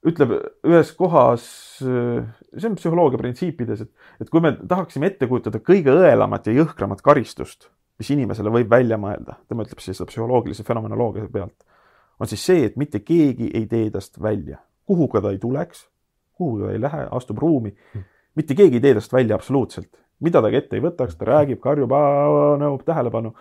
[0.05, 0.35] ütleb
[0.67, 1.47] ühes kohas,
[1.85, 6.59] äh, see on psühholoogia printsiipides, et, et kui me tahaksime ette kujutada kõige õelamat ja
[6.61, 11.57] jõhkramat karistust, mis inimesele võib välja mõelda, tema ütleb siis seda psühholoogilise fenomenoloogia pealt,
[12.19, 15.85] on siis see, et mitte keegi ei tee tast välja kuhuga ta ei tuleks,
[16.37, 17.75] kuhugi ta ei lähe, astub ruumi.
[18.35, 21.61] mitte keegi ei tee tast välja absoluutselt, mida ta ka ette ei võtaks, ta räägib,
[21.63, 21.93] karjub,
[22.59, 23.33] nõuab tähelepanu.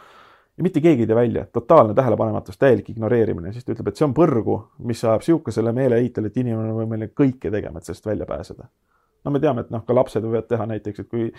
[0.55, 4.07] Ja mitte keegi ei tee välja, totaalne tähelepanematus, täielik ignoreerimine, siis ta ütleb, et see
[4.07, 8.27] on põrgu, mis ajab sihukesele meeleheitele, et inimene on võimeline kõike tegema, et sellest välja
[8.27, 8.69] pääseda.
[9.25, 11.31] no me teame, et noh, ka lapsed võivad teha näiteks, et kui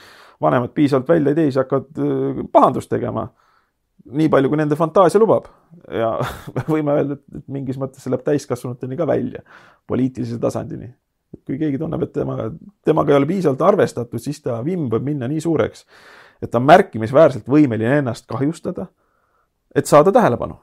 [0.41, 3.27] vanemad piisavalt välja ei tee, siis hakkavad äh, pahandust tegema
[4.05, 5.47] nii palju, kui nende fantaasia lubab.
[5.91, 6.11] ja
[6.73, 9.41] võime öelda, et mingis mõttes see läheb täiskasvanuteni ka välja,
[9.87, 10.93] poliitilise tasandini.
[11.45, 12.49] kui keegi tunneb, et temaga,
[12.85, 15.83] temaga ei ole piisavalt arvestatud, siis ta vimm võib minna nii suureks,
[16.41, 18.87] et ta on märkimisväärselt võimeline ennast kahjustada,
[19.75, 20.55] et saada tähelepanu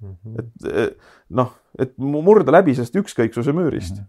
[0.00, 0.14] mm.
[0.14, 0.38] -hmm.
[0.38, 4.04] et noh, et murda läbi sellest ükskõiksuse müürist mm.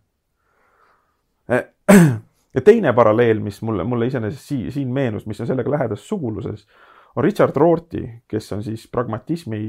[1.49, 2.21] -hmm.
[2.55, 6.67] ja teine paralleel, mis mulle, mulle iseenesest siin, siin meenus, mis on sellega lähedases suguluses
[7.15, 9.59] on Richard Rorty, kes on siis pragmatismi,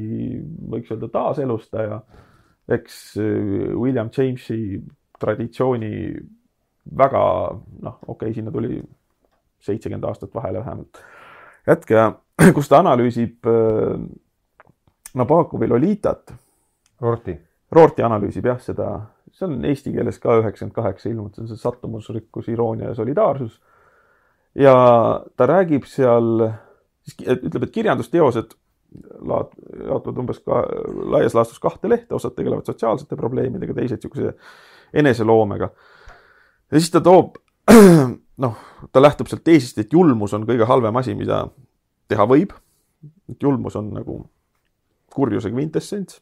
[0.73, 2.01] võiks öelda, taaselustaja,
[2.77, 4.81] eks äh, William Jamesi
[5.21, 5.93] traditsiooni
[6.97, 7.23] väga
[7.83, 8.81] noh, okei okay,, sinna tuli
[9.67, 11.01] seitsekümmend aastat vahele vähemalt
[11.67, 12.07] hetk ja
[12.57, 13.99] kus ta analüüsib äh,
[15.17, 16.35] Nabokovi Lolitat.
[17.01, 17.35] Rorty.
[17.73, 18.91] Rorty analüüsib jah, seda,
[19.33, 23.59] see on eesti keeles ka üheksakümmend kaheksa ilmunud, see on see sattumusrikkus, iroonia ja solidaarsus.
[24.57, 24.75] ja
[25.37, 26.47] ta räägib seal
[27.07, 28.57] siis ütleb, et kirjandusteosed
[29.21, 29.55] laad-,
[29.87, 30.63] jaotuvad umbes ka
[31.17, 34.35] laias laastus kahte lehte, osad tegelevad sotsiaalsete probleemidega, teised niisuguse
[34.95, 35.71] eneseloomega.
[36.71, 37.39] ja siis ta toob,
[38.45, 38.61] noh,
[38.93, 41.47] ta lähtub sealt teesist, et julmus on kõige halvem asi, mida
[42.09, 42.55] teha võib.
[43.31, 44.21] et julmus on nagu
[45.15, 46.21] kurjuse kvintessents.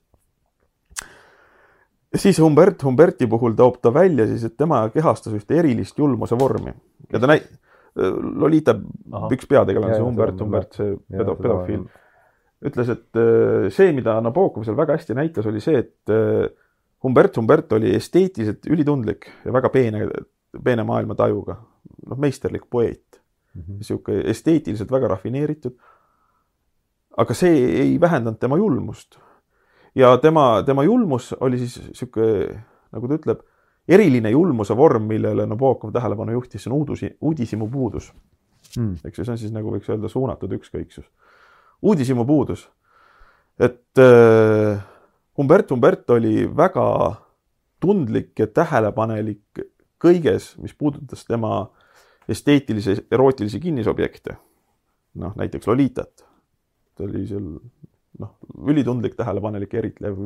[2.14, 6.74] siis Humbert, Humberti puhul toob ta välja siis, et tema kehastas ühte erilist julmuse vormi
[7.12, 7.44] ja ta näi-,
[7.94, 8.74] Lolita
[9.12, 9.28] Aha.
[9.34, 11.84] üks peategelane, see Humbert, Humbert, see pedo-, pedofiil,
[12.64, 16.48] ütles, et äh, see, mida Nabokov seal väga hästi näitas, oli see, et äh,
[17.04, 20.08] Humbert, Humbert oli esteetiliselt ülitundlik ja väga peene,
[20.64, 21.58] peene maailmatajuga,
[22.08, 23.80] noh, meisterlik poeet mm -hmm..
[23.82, 25.76] niisugune esteetiliselt väga rafineeritud.
[27.16, 29.18] aga see ei vähendanud tema julmust.
[29.94, 33.44] ja tema, tema julmus oli siis niisugune, nagu ta ütleb
[33.88, 38.12] eriline julmuse vorm, millele Nabokov tähelepanu juhtis, see on uudusi, uudishimu puudus
[38.76, 38.96] mm..
[39.04, 41.06] eks ju, see on siis nagu võiks öelda suunatud ükskõiksus.
[41.82, 42.68] uudishimu puudus.
[43.58, 44.82] et äh,
[45.38, 46.88] Humbert Humbert oli väga
[47.82, 49.64] tundlik ja tähelepanelik
[50.00, 51.68] kõiges, mis puudutas tema
[52.28, 54.36] esteetilisi, erootilisi kinnisobjekte.
[55.14, 56.24] noh, näiteks Lolitat.
[56.94, 57.50] ta oli seal
[58.18, 58.36] noh,
[58.70, 60.16] ülitundlik, tähelepanelik, eritlev,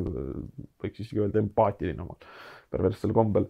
[0.82, 2.20] võiks isegi öelda empaatiline omal
[2.72, 3.48] perverssel kombel.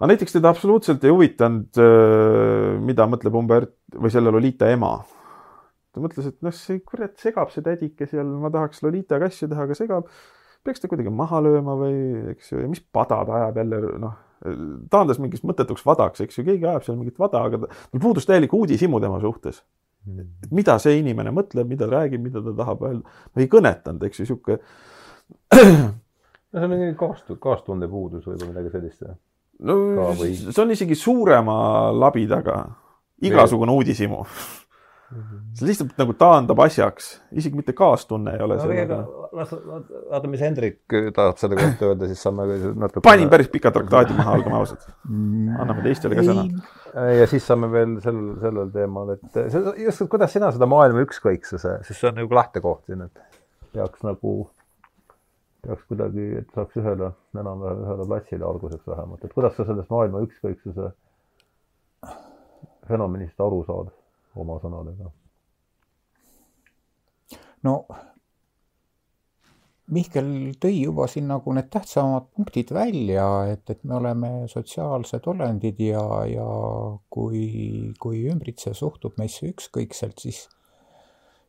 [0.00, 4.98] aga näiteks teda absoluutselt ei huvitanud, äh, mida mõtleb Umbert või selle Lolita ema.
[5.90, 9.68] ta mõtles, et noh, see kurat segab see tädike seal, ma tahaks Lolitaga asju teha,
[9.68, 10.10] aga segab.
[10.64, 14.18] peaks ta kuidagi maha lööma või eks ju, ja mis pada ta ajab jälle noh,
[14.92, 18.52] taandas mingiks mõttetuks vadaks, eks ju, keegi ajab seal mingit vada, aga tal puudus täielik
[18.56, 19.60] uudishimu tema suhtes
[20.06, 20.28] mm..
[20.46, 24.22] et mida see inimene mõtleb, mida ta räägib, mida ta tahab öelda, ei kõnetanud, eks
[24.22, 24.60] ju, sihuke
[26.52, 29.04] no see on mingi kaast-, kaastunde puudus või midagi sellist.
[29.60, 29.76] no
[30.18, 30.32] või...
[30.38, 31.56] see on isegi suurema
[31.94, 32.62] labidaga,
[33.26, 34.24] igasugune uudishimu
[35.10, 35.38] Mm -hmm.
[35.58, 38.98] see lihtsalt nagu taandab asjaks, isegi mitte kaastunne ei ole no, sellega.
[39.32, 39.54] las,
[40.10, 43.02] vaata, mis Hendrik tahab selle kohta öelda, siis saame natuke.
[43.02, 44.86] panin päris pika traktaadi maha, olgem ausad.
[45.58, 46.46] anname teistele ka sõna.
[47.18, 51.74] ja siis saame veel sel, sellel teemal, et see, just, kuidas sina seda maailma ükskõiksuse,
[51.82, 53.42] sest see on nagu lähtekoht siin, et
[53.74, 54.36] peaks nagu
[55.62, 60.22] peaks kuidagi, et saaks ühele, enam-vähem ühele platsile alguseks vähemalt, et kuidas sa sellest maailma
[60.26, 60.92] ükskõiksuse
[62.88, 63.90] fenomenist aru saad
[64.40, 65.10] oma sõnadega?
[67.66, 67.74] no
[69.90, 70.28] Mihkel
[70.62, 76.04] tõi juba siin nagu need tähtsamad punktid välja, et, et me oleme sotsiaalsed olendid ja,
[76.30, 76.46] ja
[77.10, 77.42] kui,
[77.98, 80.44] kui ümbritsev suhtub meisse ükskõikselt, siis,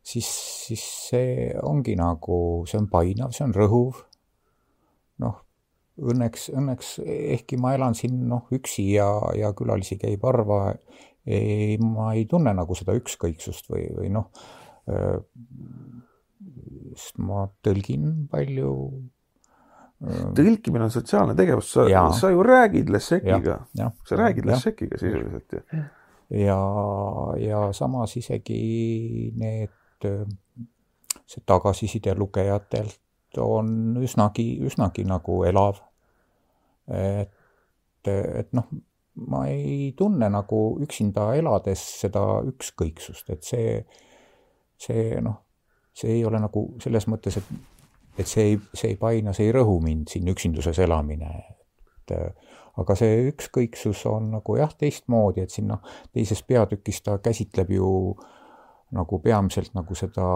[0.02, 0.28] siis,
[0.66, 2.36] siis see ongi nagu,
[2.68, 4.02] see on painav, see on rõhuv.
[5.22, 5.38] noh,
[6.02, 10.74] õnneks, õnneks ehkki ma elan siin noh, üksi ja, ja külalisi käib harva,
[11.26, 14.30] ei, ma ei tunne nagu seda ükskõiksust või, või noh,
[16.96, 18.72] sest ma tõlgin palju.
[20.34, 21.86] tõlkimine on sotsiaalne tegevus, sa,
[22.18, 23.60] sa ju räägid Lessekiga,
[24.08, 25.62] sa räägid Lessekiga sisuliselt ju.
[26.42, 26.58] ja,
[27.38, 29.70] ja samas isegi need,
[30.02, 35.80] see tagasiside lugejatelt on üsnagi, üsnagi nagu elav.
[36.92, 38.66] et, et noh,
[39.28, 43.78] ma ei tunne nagu üksinda elades seda ükskõiksust, et see,
[44.80, 45.38] see noh
[45.94, 47.50] see ei ole nagu selles mõttes, et,
[48.18, 51.32] et see ei, see ei paina, see ei rõhu mind siin üksinduses elamine.
[52.02, 52.14] et
[52.80, 57.88] aga see ükskõiksus on nagu jah, teistmoodi, et siin noh, teises peatükis ta käsitleb ju
[58.92, 60.26] nagu peamiselt nagu seda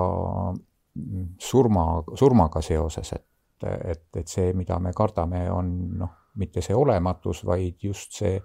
[1.39, 7.43] surma, surmaga seoses, et, et, et see, mida me kardame, on noh, mitte see olematus,
[7.49, 8.37] vaid just see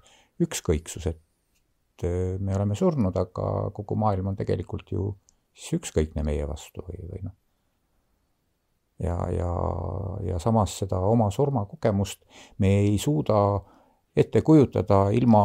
[0.42, 2.08] ükskõiksus, et
[2.42, 5.12] me oleme surnud, aga kogu maailm on tegelikult ju
[5.54, 7.36] siis ükskõikne meie vastu või, või noh.
[9.04, 9.52] ja, ja,
[10.32, 12.24] ja samas seda oma surmakogemust
[12.64, 13.38] me ei suuda
[14.16, 15.44] ette kujutada ilma,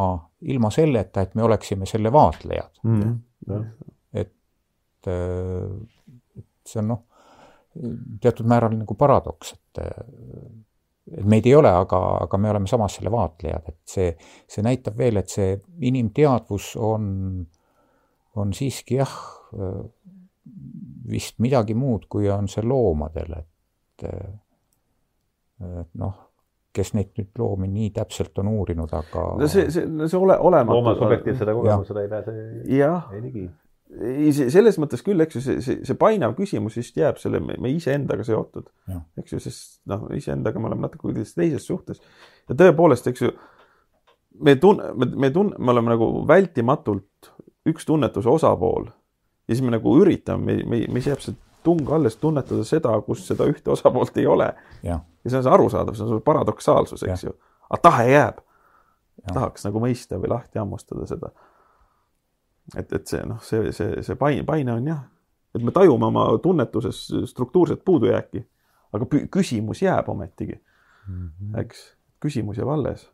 [0.48, 3.02] ilma selleta, et me oleksime selle vaatlejad mm.
[3.02, 3.92] -hmm.
[5.10, 7.02] Et, see on noh,
[8.22, 9.82] teatud määral nagu paradoks, et
[11.06, 14.08] et meid ei ole, aga, aga me oleme samas selle vaatlejad, et see,
[14.50, 15.52] see näitab veel, et see
[15.86, 17.04] inimteadvus on,
[18.42, 19.12] on siiski jah,
[21.06, 24.08] vist midagi muud, kui on see loomadel, et
[25.56, 26.16] et noh,
[26.76, 30.76] kes neid nüüd loomi nii täpselt on uurinud, aga no see, see, see ole, olematu.
[30.76, 32.34] Looma subjektiivsele kogemusele ei pääse
[33.14, 33.46] ei ligi.
[33.94, 37.70] Ei, selles mõttes küll, eks ju, see, see, see painav küsimus vist jääb selle, me
[37.72, 38.68] iseendaga seotud,
[39.20, 42.02] eks ju, sest noh, iseendaga me oleme natuke kuidagi teises suhtes.
[42.50, 43.32] ja tõepoolest, eks ju,
[44.42, 47.32] me tun-, me, me tun-, me oleme nagu vältimatult
[47.66, 48.88] üks tunnetuse osapool
[49.46, 53.46] ja siis me nagu üritame, me, meis jääb see tung alles tunnetada seda, kus seda
[53.50, 54.52] ühte osapoolt ei ole.
[54.82, 57.30] ja see on see arusaadav, see on see paradoksaalsus, eks ja.
[57.30, 57.34] ju.
[57.70, 58.42] aga tahe jääb.
[59.32, 61.32] tahaks nagu mõista või lahti hammustada seda.
[62.74, 65.04] Et, et see noh, see, see, see paine, paine on jah,
[65.54, 68.42] et me tajume oma tunnetuses struktuurset puudujääki,
[68.96, 71.28] aga küsimus jääb ometigi mm.
[71.28, 71.60] -hmm.
[71.60, 71.84] eks,
[72.20, 73.06] küsimus jääb alles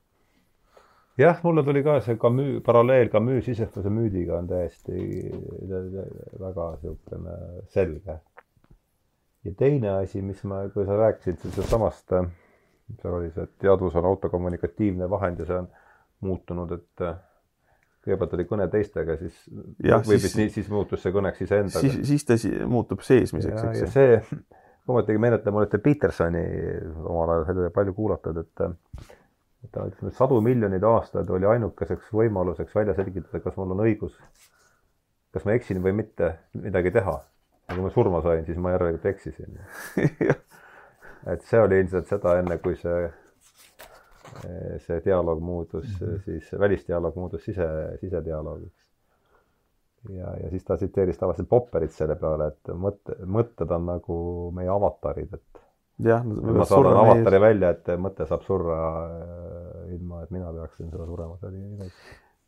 [1.19, 5.31] jah, mulle tuli ka see Camus, paralleel Camus sisestuse müüdiga on täiesti
[6.41, 7.37] väga niisugune
[7.75, 8.21] selge.
[9.45, 12.15] ja teine asi, mis ma, kui sa rääkisid sellest samast,
[13.03, 15.69] seal oli see, et teadvus on autokommunikatiivne vahend ja see on
[16.23, 17.07] muutunud, et
[18.03, 19.38] kõigepealt oli kõne teistega, siis
[19.85, 21.83] ja, või siis, siis, siis muutus see kõneks iseendaga.
[21.85, 23.91] siis, siis ta si muutub seesmiseks, eks ju.
[23.95, 24.21] see,
[24.91, 26.45] ometigi meenutame, olete Petersoni
[27.05, 28.65] omal ajal seda palju kuulatud, et
[29.62, 34.17] et ta ütleme, sadu miljoneid aastaid oli ainukeseks võimaluseks välja selgitada, kas mul on õigus,
[35.35, 37.21] kas ma eksin või mitte midagi teha.
[37.69, 39.61] ja kui ma surma sain, siis ma järelikult eksisin
[41.33, 43.07] et see oli ilmselt seda enne, kui see,
[44.83, 46.23] see dialoog muutus mm, -hmm.
[46.25, 47.66] siis välisdialoog muutus sise,
[48.01, 48.88] sisedialoogiks.
[50.11, 54.16] ja, ja siis ta tsiteeris tavaliselt Popperit selle peale, et mõtte, mõtted on nagu
[54.55, 55.62] meie avatarid, et
[56.09, 57.47] jah, ma saadan avatari ees.
[57.47, 61.92] välja, et mõte saab surra äh, ilma, et mina peaksin seda surema, see oli nii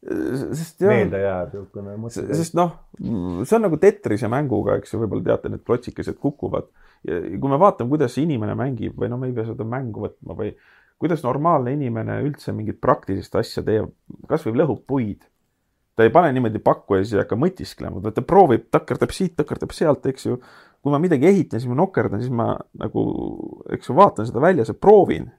[0.05, 2.25] sest jah, meelde jääb niisugune mõte.
[2.37, 6.69] sest noh, see on nagu Tetrise mänguga, eks ju, võib-olla teate, need klotsikesed kukuvad.
[7.09, 10.37] ja kui me vaatame, kuidas inimene mängib või no me ei pea seda mängu võtma
[10.39, 10.53] või
[11.03, 13.91] kuidas normaalne inimene üldse mingit praktilist asja teeb,
[14.29, 15.25] kasvõi lõhub puid.
[15.95, 19.71] ta ei pane niimoodi pakku ja siis ei hakka mõtisklema, ta proovib, takerdab siit, takerdab
[19.71, 20.41] sealt, eks ju
[20.85, 22.51] kui ma midagi ehitan, siis ma nokerdan, siis ma
[22.83, 23.03] nagu,
[23.73, 25.31] eks ju, vaatan seda väljas ja proovin.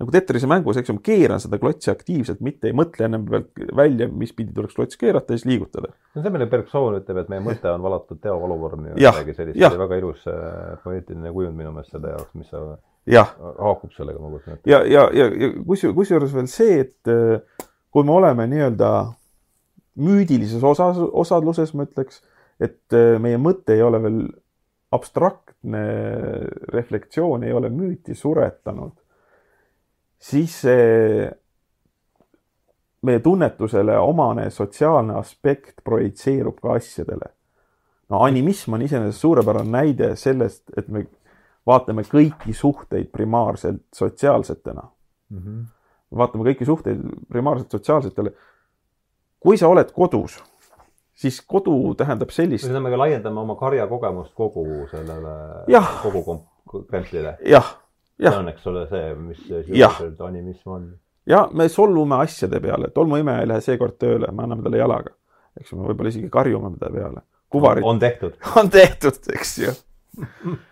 [0.00, 3.60] nagu Tetrise mängus, eks ju, ma keeran seda klotsi aktiivselt, mitte ei mõtle ennem pealt
[3.76, 5.92] välja, mis pidi tuleks klots keerata ja siis liigutada.
[6.16, 9.68] no see, mille Bergson ütleb, et meie mõte on valatud teovaluvormi või midagi sellist, see
[9.68, 12.64] oli väga ilus äh, poeetiline kujund minu meelest selle jaoks, mis sa.
[13.38, 14.70] Haakub sellega, ma kujutan ette.
[14.70, 18.92] ja, ja, ja, ja kusjuures, kusjuures veel see, et äh, kui me oleme nii-öelda
[20.02, 22.22] müüdilises osas, osadluses, ma ütleks,
[22.62, 24.22] et äh, meie mõte ei ole veel
[24.92, 25.84] abstraktne
[26.72, 28.92] reflektsioon ei ole müüti suretanud,
[30.22, 31.30] siis see
[33.02, 37.32] meie tunnetusele omane sotsiaalne aspekt projitseerub ka asjadele.
[38.12, 41.06] no animism on iseenesest suurepärane näide sellest, et me
[41.66, 45.38] vaatame kõiki suhteid primaarselt sotsiaalsetena mm.
[45.38, 45.66] -hmm.
[46.16, 48.32] vaatame kõiki suhteid primaarselt sotsiaalsetele.
[49.40, 50.42] kui sa oled kodus,
[51.14, 52.64] siis kodu tähendab sellist.
[52.64, 55.36] ühesõnaga, me laiendame oma karjakogemust kogu sellele,
[56.02, 56.24] kogu
[56.66, 57.36] komplile.
[57.46, 57.76] jah,
[58.18, 58.32] jah.
[58.32, 60.92] see on, eks ole, see, mis sisuliselt animism on.
[61.26, 65.14] ja me solvume asjade peale, tolmuimeja ei lähe seekord tööle, me anname talle jalaga.
[65.60, 67.22] eks me võib-olla isegi karjume ta peale.
[67.50, 67.84] kuvarid.
[67.84, 68.36] on tehtud.
[68.60, 69.72] on tehtud, eks ju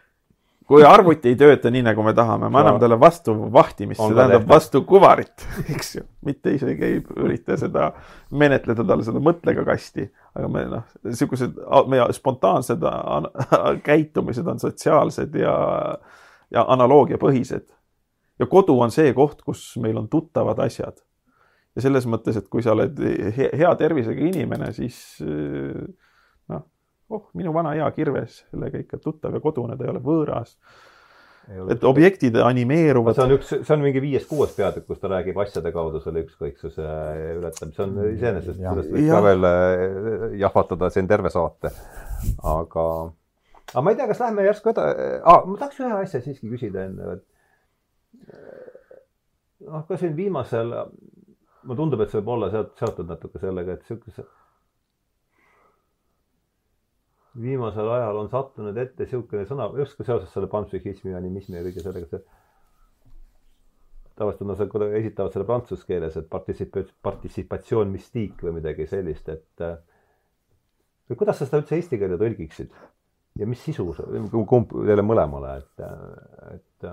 [0.71, 4.45] kui arvuti ei tööta nii, nagu me tahame, me anname talle vastu vahtimist, see tähendab
[4.45, 4.53] tehtud.
[4.53, 6.05] vastu kuvarit, eks ju.
[6.27, 7.89] mitte isegi ei ürita seda
[8.39, 10.07] menetleda talle seda mõtlega kasti,
[10.39, 11.59] aga me noh, niisugused
[11.91, 12.87] meie spontaansed
[13.89, 15.55] käitumised on sotsiaalsed ja,
[16.55, 17.67] ja analoogiapõhised.
[18.39, 21.03] ja kodu on see koht, kus meil on tuttavad asjad.
[21.75, 23.03] ja selles mõttes, et kui sa oled
[23.35, 26.10] hea tervisega inimene, siis noh
[27.11, 30.57] oh, minu vana hea kirves, sellega ikka tuttav ja kodune, ta ei ole võõras.
[31.73, 33.17] et objektid animeeruvad.
[33.17, 36.85] see on üks, see on mingi viies-kuues peatükk, kus ta räägib asjade kaudu selle ükskõiksuse
[37.39, 41.73] ületamist, see on iseenesest, sellest võiks ka veel eh, jahvatada siin terve saate.
[42.45, 42.87] aga,
[43.73, 46.87] aga ma ei tea, kas lähme järsku edasi ah,, ma tahaks ühe asja siiski küsida
[46.87, 47.27] enne, et
[49.67, 50.73] noh, ka siin viimasel,
[51.65, 54.25] mulle tundub, et see võib olla seotud, seotud natuke sellega, et sihukese
[57.39, 61.85] viimasel ajal on sattunud ette niisugune sõna, just ka seoses selle panpsühhismi, animismi ja kõige
[61.85, 62.23] sellega, see
[64.21, 69.65] tavaliselt nad seda esitavad selle prantsuse keeles, et particip-, participatsioon müstiik või midagi sellist, et
[71.11, 72.75] või kuidas sa seda üldse eesti keelde tõlgiksid?
[73.39, 75.85] ja mis sisu see, kumb teile mõlemale, et,
[76.57, 76.89] et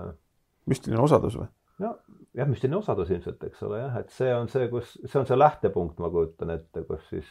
[0.70, 1.48] müstiline osadus või?
[1.84, 1.92] no
[2.38, 5.38] jah, müstiline osadus ilmselt, eks ole jah, et see on see, kus, see on see
[5.38, 7.28] lähtepunkt, ma kujutan ette, kus siis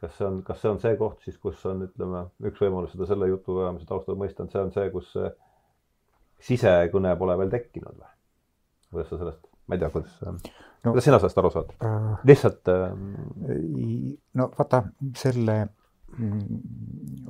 [0.00, 3.08] kas see on, kas see on see koht siis, kus on, ütleme, üks võimalus seda
[3.10, 5.12] selle jutu ajamise taustal mõista on, see on see, kus
[6.44, 8.14] sisekõne pole veel tekkinud või?
[8.90, 10.38] kuidas sa sellest, ma ei tea, kuidas no,,
[10.88, 12.08] kuidas sina sellest aru saad äh,?
[12.30, 12.96] lihtsalt äh....
[14.40, 14.82] no vaata,
[15.20, 15.58] selle
[16.16, 16.64] mm,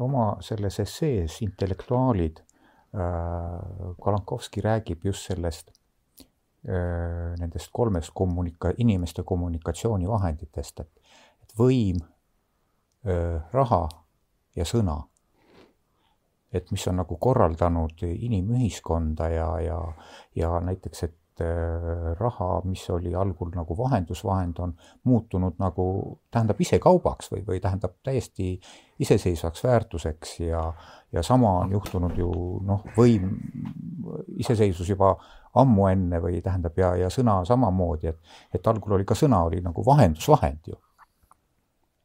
[0.06, 3.58] oma selles essees Intellektuaalid äh,
[4.04, 12.00] Kalankovski räägib just sellest äh, nendest kolmest kommunika-, inimeste kommunikatsioonivahenditest, et võim
[13.52, 13.88] raha
[14.56, 14.98] ja sõna.
[16.52, 19.78] et mis on nagu korraldanud inimühiskonda ja, ja,
[20.34, 21.14] ja näiteks, et
[22.18, 24.74] raha, mis oli algul nagu vahendusvahend, on
[25.04, 25.84] muutunud nagu,
[26.30, 28.58] tähendab ise kaubaks või, või tähendab täiesti
[28.98, 30.64] iseseisvaks väärtuseks ja,
[31.12, 32.30] ja sama on juhtunud ju
[32.66, 33.30] noh, võim,
[34.42, 35.14] iseseisvus juba
[35.60, 39.62] ammu enne või tähendab ja, ja sõna samamoodi, et, et algul oli ka sõna oli
[39.64, 40.78] nagu vahendusvahend ju.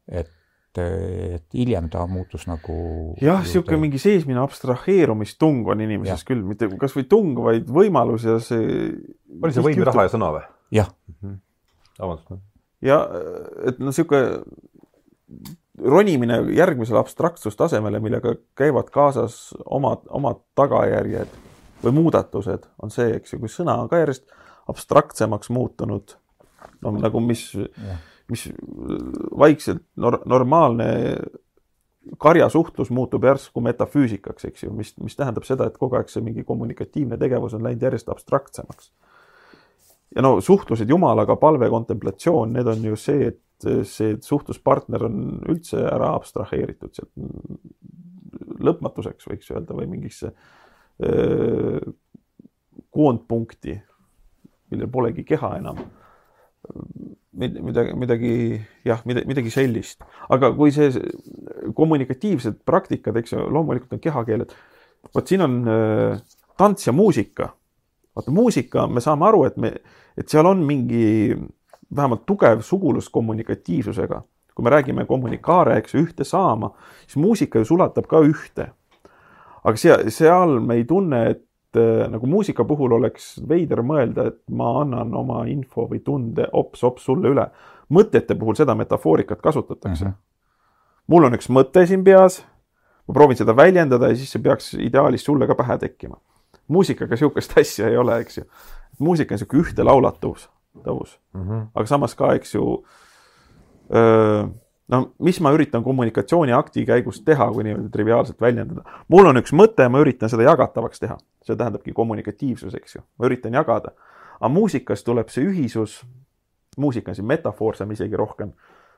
[0.08, 0.32] et
[0.76, 2.76] et, et hiljem ta muutus nagu.
[3.22, 6.28] jah, niisugune mingi seesmine abstraheerumistung on inimeses ja.
[6.28, 8.92] küll, mitte kasvõi tung, vaid võimalus ja see.
[9.42, 10.46] oli see võim, raha ja sõna või?
[10.76, 11.42] jah mm -hmm..
[12.00, 12.44] vabandust.
[12.86, 13.02] ja
[13.68, 14.42] et no niisugune
[15.76, 21.34] ronimine järgmisele abstraktsustasemele, millega käivad kaasas omad, omad tagajärjed
[21.84, 24.24] või muudatused, on see, eks ju, kui sõna on ka järjest
[24.72, 26.16] abstraktsemaks muutunud.
[26.82, 27.98] no nagu mis ja
[28.32, 28.48] mis
[29.38, 30.88] vaikselt nor normaalne
[32.22, 36.46] karjasuhtlus muutub järsku metafüüsikaks, eks ju, mis, mis tähendab seda, et kogu aeg see mingi
[36.46, 38.92] kommunikatiivne tegevus on läinud järjest abstraktsemaks.
[40.16, 43.42] ja no suhtlused Jumalaga, palve, kontemplatsioon, need on ju see, et
[43.88, 45.20] see suhtluspartner on
[45.50, 47.12] üldse ära abstraheeritud sealt
[48.66, 50.32] lõpmatuseks, võiks öelda, või mingisse
[52.96, 53.76] koondpunkti,
[54.72, 55.82] millel polegi keha enam
[57.36, 58.32] midagi, midagi
[58.86, 60.04] jah, midagi, sellist.
[60.30, 60.92] aga kui see
[61.76, 64.56] kommunikatiivsed praktikad, eks ju, loomulikult on kehakeeled.
[65.16, 66.22] vot siin on äh,
[66.58, 67.54] tants ja muusika.
[68.16, 69.74] vaata muusika, me saame aru, et me,
[70.18, 71.36] et seal on mingi
[71.96, 74.22] vähemalt tugev sugulus kommunikatiivsusega.
[74.56, 76.72] kui me räägime kommunikaare, eks ju, ühte saama,
[77.04, 78.70] siis muusika ju sulatab ka ühte.
[79.64, 81.45] aga seal, seal me ei tunne, et
[82.10, 87.32] nagu muusika puhul oleks veider mõelda, et ma annan oma info või tunde ops-ops sulle
[87.34, 87.48] üle.
[87.90, 90.12] mõtete puhul seda metafoorikat kasutatakse mm.
[90.12, 90.18] -hmm.
[91.08, 92.44] mul on üks mõte siin peas,
[93.08, 96.18] ma proovin seda väljendada ja siis see peaks ideaalis sulle ka pähe tekkima.
[96.68, 98.44] muusikaga sihukest asja ei ole, eks ju.
[99.00, 100.50] muusika on sihuke ühtelaulatavus,
[100.84, 101.50] tavus mm.
[101.50, 101.68] -hmm.
[101.76, 102.86] aga samas ka, eks ju
[103.94, 104.48] öö,
[104.88, 108.84] no mis ma üritan kommunikatsiooniakti käigus teha, kui niimoodi triviaalselt väljendada.
[109.08, 113.30] mul on üks mõte, ma üritan seda jagatavaks teha, see tähendabki kommunikatiivsus, eks ju, ma
[113.30, 113.96] üritan jagada.
[114.40, 116.04] aga muusikas tuleb see ühisus,
[116.78, 118.54] muusika on siin metafoorsem isegi rohkem,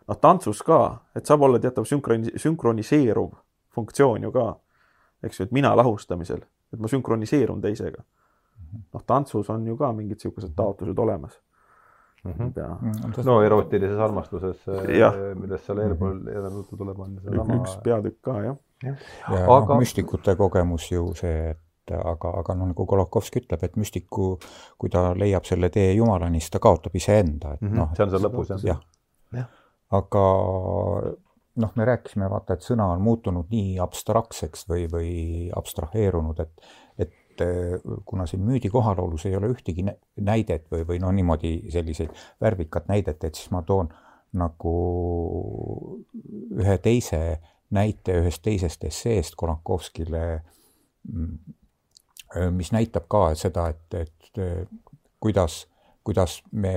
[0.08, 3.32] noh tantsus ka, et saab olla teatav sünkroni-, sünkroniseeruv
[3.76, 4.56] funktsioon ju ka.
[5.24, 8.04] eks ju, et mina lahustamisel, et ma sünkroniseerun teisega.
[8.94, 11.40] noh, tantsus on ju ka mingid niisugused taotlused olemas
[12.28, 12.47] mm.
[12.47, 13.19] -hmm.
[13.19, 14.65] ja no erootilises armastuses,
[14.97, 15.15] Jah.
[15.36, 18.57] millest seal eelpool jälle juttu tuleb, on seesama üks peatükk ka, jah.
[18.84, 18.93] ja
[19.28, 19.73] Aga- aga...
[19.73, 24.38] noh, müstikute kogemus ju see, et aga, aga noh, nagu Kolakowski ütleb, et müstiku,
[24.78, 27.89] kui ta leiab selle tee Jumalani, siis ta kaotab iseenda, et Mhm, noh.
[27.95, 28.59] see on seal lõpus, jah.
[28.63, 28.82] jah
[29.34, 29.47] Jah.
[29.91, 30.25] aga
[31.57, 35.11] noh, me rääkisime vaata, et sõna on muutunud nii abstraktseks või, või
[35.57, 36.67] abstraheerunud, et,
[36.97, 41.72] et eh, kuna siin müüdi kohalolus ei ole ühtegi nä- näidet või, või noh, niimoodi
[41.74, 43.90] selliseid värvikat näidet, et siis ma toon
[44.38, 44.74] nagu
[46.58, 47.22] ühe teise
[47.74, 50.24] näite ühest teisest esseest Kolakowskile,
[51.12, 54.68] mm, mis näitab ka seda, et, et eh,
[55.20, 55.66] kuidas,
[56.04, 56.76] kuidas me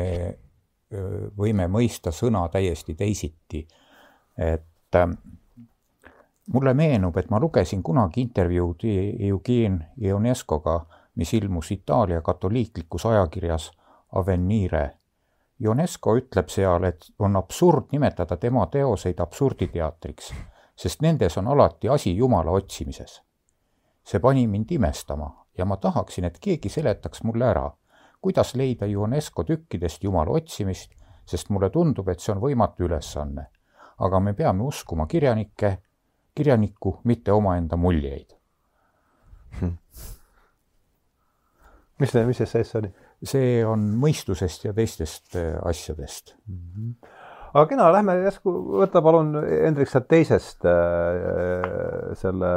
[1.38, 3.60] võime mõista sõna täiesti teisiti.
[4.38, 4.66] et
[6.52, 8.84] mulle meenub, et ma lugesin kunagi intervjuud
[9.18, 10.80] Eugene Ionescoga,
[11.14, 13.70] mis ilmus Itaalia katoliiklikus ajakirjas
[14.12, 14.90] Avenire.
[15.60, 20.32] Ionesco ütleb seal, et on absurd nimetada tema teoseid absurditeatriks,
[20.76, 23.22] sest nendes on alati asi Jumala otsimises.
[24.04, 27.70] see pani mind imestama ja ma tahaksin, et keegi seletaks mulle ära,
[28.20, 30.90] kuidas leida Ionesco tükkidest Jumala otsimist,
[31.26, 33.46] sest mulle tundub, et see on võimatu ülesanne.
[33.98, 35.76] aga me peame uskuma kirjanikke,
[36.34, 38.36] kirjanikku, mitte omaenda muljeid.
[42.00, 42.90] mis see, mis see sees oli?
[43.20, 46.34] see on mõistusest ja teistest äh, asjadest.
[47.52, 52.54] aga kena, lähme järsku, võta palun, Hendrik, sealt teisest äh, selle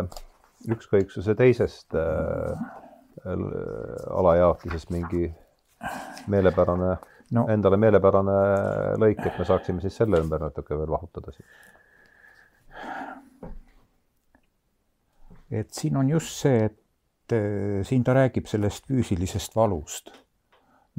[0.72, 2.54] ükskõiksuse teisest äh,
[3.24, 5.28] alajaotusest mingi
[6.32, 6.96] meelepärane
[7.34, 7.48] No.
[7.50, 8.34] endale meelepärane
[9.02, 11.48] lõik, et me saaksime siis selle ümber natuke veel vahutada siin.
[15.54, 20.12] Et siin on just see, et äh, siin ta räägib sellest füüsilisest valust,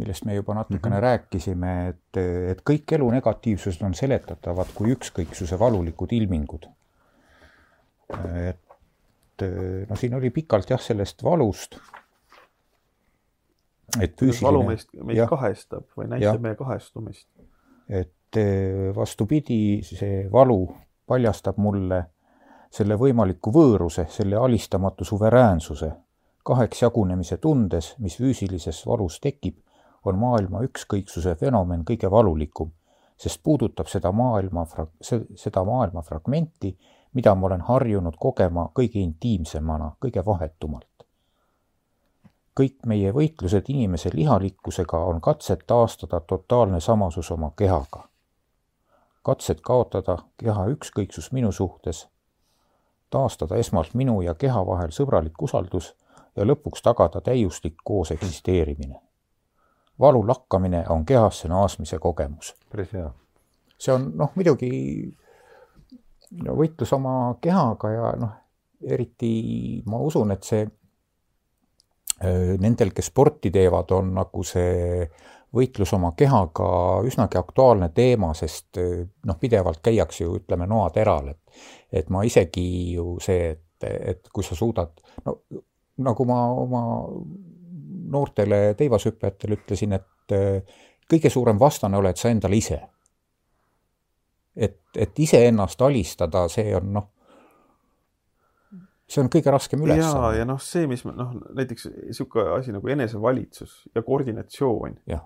[0.01, 1.03] millest me juba natukene mm -hmm.
[1.03, 6.67] rääkisime, et, et kõik elu negatiivsused on seletatavad kui ükskõiksuse valulikud ilmingud.
[8.49, 11.79] et äh, no siin oli pikalt jah, sellest valust.
[14.01, 15.29] et valu füüsiline, meist, meid jah.
[15.29, 17.29] kahestab või näitab meie kahestumist.
[17.89, 20.77] et eh, vastupidi, see valu
[21.07, 22.05] paljastab mulle
[22.75, 25.93] selle võimaliku võõruse, selle alistamatu suveräänsuse.
[26.45, 29.57] kaheks jagunemise tundes, mis füüsilises valus tekib,
[30.05, 32.73] on maailma ükskõiksuse fenomen kõige valulikum,
[33.17, 34.67] sest puudutab seda maailma,
[35.01, 36.75] seda maailma fragmenti,
[37.15, 40.91] mida ma olen harjunud kogema kõige intiimsemana, kõige vahetumalt.
[42.61, 48.09] kõik meie võitlused inimese lihalikkusega on katsed taastada totaalne samasus oma kehaga.
[49.23, 52.09] katsed kaotada keha ükskõiksus minu suhtes,
[53.11, 55.95] taastada esmalt minu ja keha vahel sõbralik usaldus
[56.37, 59.01] ja lõpuks tagada täiuslik koos eksisteerimine.
[60.01, 62.55] valu lakkamine on kehasse naasmise kogemus.
[62.71, 63.11] päris hea.
[63.79, 64.71] see on noh, muidugi
[66.43, 68.33] no, võitlus oma kehaga ja noh,
[68.83, 70.67] eriti ma usun, et see
[72.25, 75.07] öö, nendel, kes sporti teevad, on nagu see
[75.55, 76.69] võitlus oma kehaga
[77.07, 81.41] üsnagi aktuaalne teema, sest öö, noh, pidevalt käiakse ju ütleme noateral, et
[81.95, 85.39] et ma isegi ju see, et, et kui sa suudad, no
[86.03, 86.83] nagu ma oma
[88.11, 90.59] noortele teivashüppajatele ütlesin, et öö,
[91.11, 92.81] kõige suurem vastane oled sa endale ise
[94.57, 97.09] et, et iseennast alistada, see on noh,
[99.11, 100.33] see on kõige raskem ja, ülesanne.
[100.39, 105.01] ja noh, see, mis noh, näiteks niisugune asi nagu enesevalitsus ja koordinatsioon.
[105.11, 105.25] jah,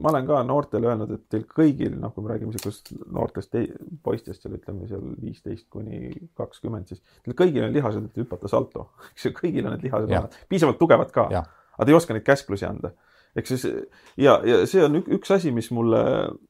[0.00, 3.54] ma olen ka noortele öelnud, et teil kõigil, noh, kui me räägime niisugust noortest
[4.02, 8.88] poistest seal ütleme seal viisteist kuni kakskümmend, siis teil kõigil on lihased, et hüpata salto,
[9.12, 12.26] eks ju, kõigil on need lihased olemas, piisavalt tugevad ka, aga te ei oska neid
[12.26, 12.94] käsklusi anda.
[13.34, 13.64] eks siis
[14.18, 16.02] ja, ja see on ük, üks asi, mis mulle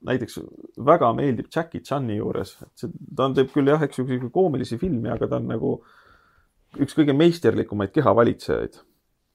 [0.05, 0.41] näiteks
[0.85, 4.81] väga meeldib Jackie Chan'i juures, et see, ta on, teeb küll jah, eks ju, koomilisi
[4.81, 5.77] filme, aga ta on nagu
[6.81, 8.81] üks kõige meisterlikumaid kehavalitsejaid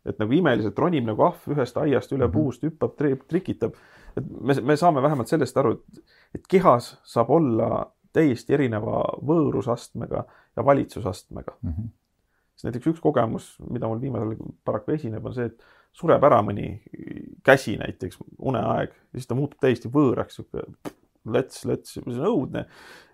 [0.06, 2.34] et nagu imeliselt ronib nagu ahv ühest aiast üle -hmm.
[2.34, 2.95] puust, hüppab,
[3.28, 3.74] trikitab.
[4.18, 6.04] et me, me saame vähemalt sellest aru, et,
[6.36, 10.24] et kehas saab olla täiesti erineva võõrusastmega
[10.56, 11.70] ja valitsusastmega mm.
[11.70, 11.82] Mhm.
[11.82, 11.89] -hmm.
[12.56, 16.41] siis näiteks üks kogemus, mida mul viimasel ajal paraku esineb, on see, et sureb ära
[16.45, 16.80] mõni
[17.43, 20.66] käsi näiteks, uneaeg, ja siis ta muutub täiesti võõraks, sihuke
[21.26, 22.66] lõts, lõts, see on õudne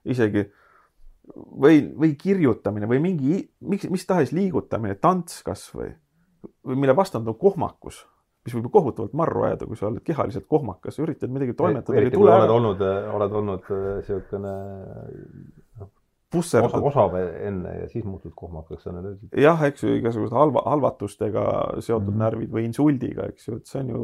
[0.05, 0.51] isegi.
[1.35, 5.95] või, või kirjutamine või mingi, mis, mis tahes liigutamine, tants kasvõi või
[6.75, 8.03] mille vastand on kohmakus,
[8.45, 11.97] mis võib ju kohutavalt marru ajada, kui sa oled kehaliselt kohmakas, üritad midagi toimetada.
[11.99, 12.81] eriti kui oled olnud,
[13.17, 14.53] oled olnud niisugune
[15.81, 15.91] noh,
[16.35, 16.87] pusserdad.
[16.91, 18.87] osav enne ja siis muutud kohmakaks,
[19.41, 21.45] jah, eks ju, igasugused halva, halvatustega
[21.79, 22.23] seotud mm -hmm.
[22.25, 24.01] närvid või insuldiga, eks ju, et see on ju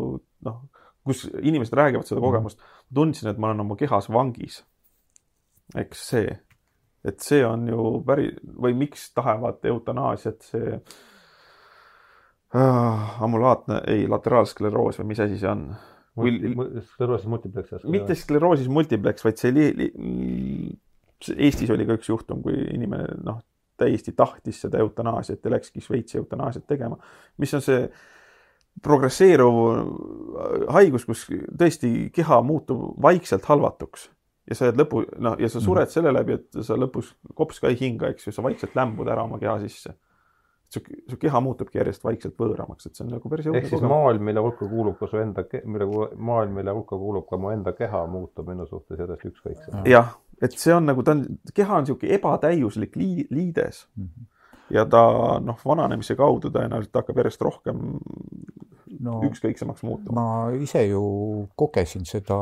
[0.48, 0.62] noh,
[1.06, 2.60] kus inimesed räägivad seda kogemust.
[2.94, 4.64] tundsin, et ma olen oma kehas vangis.
[5.76, 6.40] eks see,
[7.06, 10.82] et see on ju päris või miks tahavad eutanaasiat, see
[12.56, 15.70] äh, amulaatne, ei, lateraalskleroos või mis asi see on?
[16.92, 17.86] skleroosis multiplex.
[17.88, 19.92] mitte skleroosis multiplex, vaid see li, li,
[21.32, 23.38] Eestis oli ka üks juhtum, kui inimene noh,
[23.80, 26.98] täiesti tahtis seda eutanaasiat ja läkski Šveitsi eutanaasiat tegema,
[27.42, 27.86] mis on see
[28.82, 29.60] progresseeruv
[30.74, 34.08] haigus, kus tõesti keha muutub vaikselt halvatuks
[34.50, 37.70] ja sa jääd lõpu, noh, ja sa sured selle läbi, et sa lõpus kops ka
[37.70, 39.96] ei hinga, eks ju, sa vaikselt lämbud ära oma keha sisse
[40.74, 44.24] su, su keha muutubki järjest vaikselt võõramaks, et see on nagu päris ehk siis maailm,
[44.30, 48.04] mille hulka kuulub ka su enda, mille maailm, mille hulka kuulub ka mu enda keha,
[48.12, 49.90] muutub minu suhtes järjest ükskõiksemaks.
[49.92, 54.08] jah, et see on nagu, ta on, keha on niisugune ebatäiuslik lii-, liides mm.
[54.08, 54.30] -hmm.
[54.78, 55.04] ja ta
[55.44, 57.84] noh, vananemise kaudu tõenäoliselt hakkab järjest rohkem
[59.06, 60.22] no, ükskõiksemaks muutuma.
[60.22, 61.02] ma ise ju
[61.60, 62.38] kogesin seda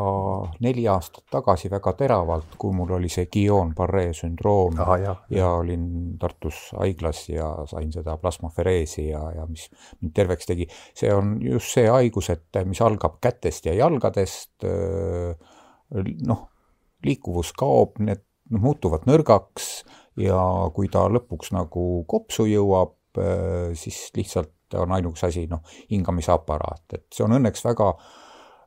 [0.64, 5.88] neli aastat tagasi väga teravalt, kui mul oli see Guillain-Barré sündroom Aha, jah, ja olin
[6.22, 9.70] Tartus haiglas ja sain seda plasmafereesi ja, ja mis
[10.02, 10.70] mind terveks tegi.
[10.98, 14.68] see on just see haigus, et mis algab kätest ja jalgadest,
[16.28, 16.46] noh,
[17.06, 19.70] liikuvus kaob, need noh, muutuvad nõrgaks
[20.20, 20.40] ja
[20.76, 22.96] kui ta lõpuks nagu kopsu jõuab,
[23.78, 25.62] siis lihtsalt on ainuke asi, noh,
[25.92, 27.94] hingamisaparaat, et see on õnneks väga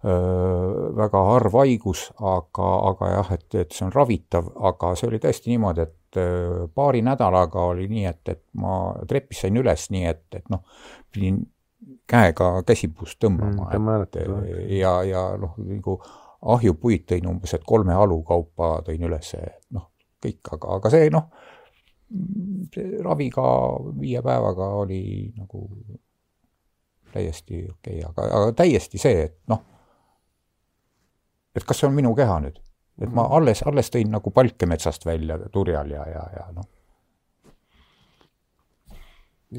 [0.02, 5.52] väga harv haigus, aga, aga jah, et, et see on ravitav, aga see oli tõesti
[5.52, 6.18] niimoodi, et
[6.74, 10.64] paari nädalaga oli nii, et, et ma trepist sain üles nii, et, et noh,
[11.14, 11.38] pidin
[12.10, 14.18] käega käsipuust tõmbama mm,, et
[14.80, 15.96] ja, ja noh, nagu
[16.52, 19.32] ahjupuid tõin umbes, et kolme halu kaupa tõin üles,
[19.70, 19.88] noh,
[20.22, 21.30] kõik, aga, aga see noh,
[23.04, 23.42] raviga
[24.00, 25.66] viie päevaga oli nagu
[27.12, 29.62] täiesti okei okay,, aga, aga täiesti see, et noh,
[31.56, 32.60] et kas see on minu keha nüüd,
[33.00, 33.32] et ma mhm.
[33.38, 36.68] alles, alles tõin nagu palke metsast välja turjal ja, ja, ja noh.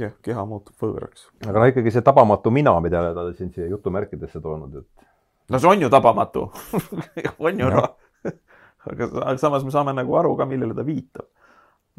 [0.04, 1.30] jah, keha muutub võõraks.
[1.46, 5.10] aga no ikkagi see tabamatu mina, mida ta siin siia jutumärkidesse toonud, et.
[5.50, 6.48] no see on ju tabamatu
[7.46, 7.92] on ju noh
[8.90, 11.30] aga, aga samas me saame nagu aru ka, millele ta viitab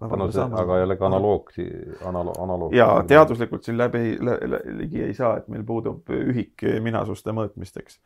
[0.02, 1.50] see, aga jällegi analoog,
[2.04, 2.74] analoog, analoog.
[2.74, 4.16] ja teaduslikult siin läbi
[4.78, 8.00] ligi ei saa, et meil puudub ühik minasuste mõõtmisteks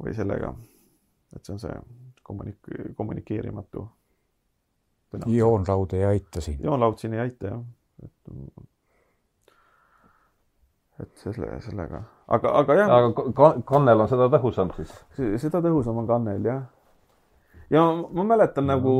[0.00, 0.52] või sellega,
[1.36, 1.78] et see on see
[2.22, 3.86] kommunik-, kommunikeerimatu.
[5.26, 6.60] joonlaud ei aita siin.
[6.62, 7.64] joonlaud siin ei aita jah,
[8.04, 8.70] et
[11.00, 12.92] et selle, sellega, aga, aga jah.
[12.98, 14.92] aga kannel on seda tõhusam siis?
[15.42, 16.62] seda tõhusam on kannel jah
[17.74, 18.94] ja ma mäletan nagu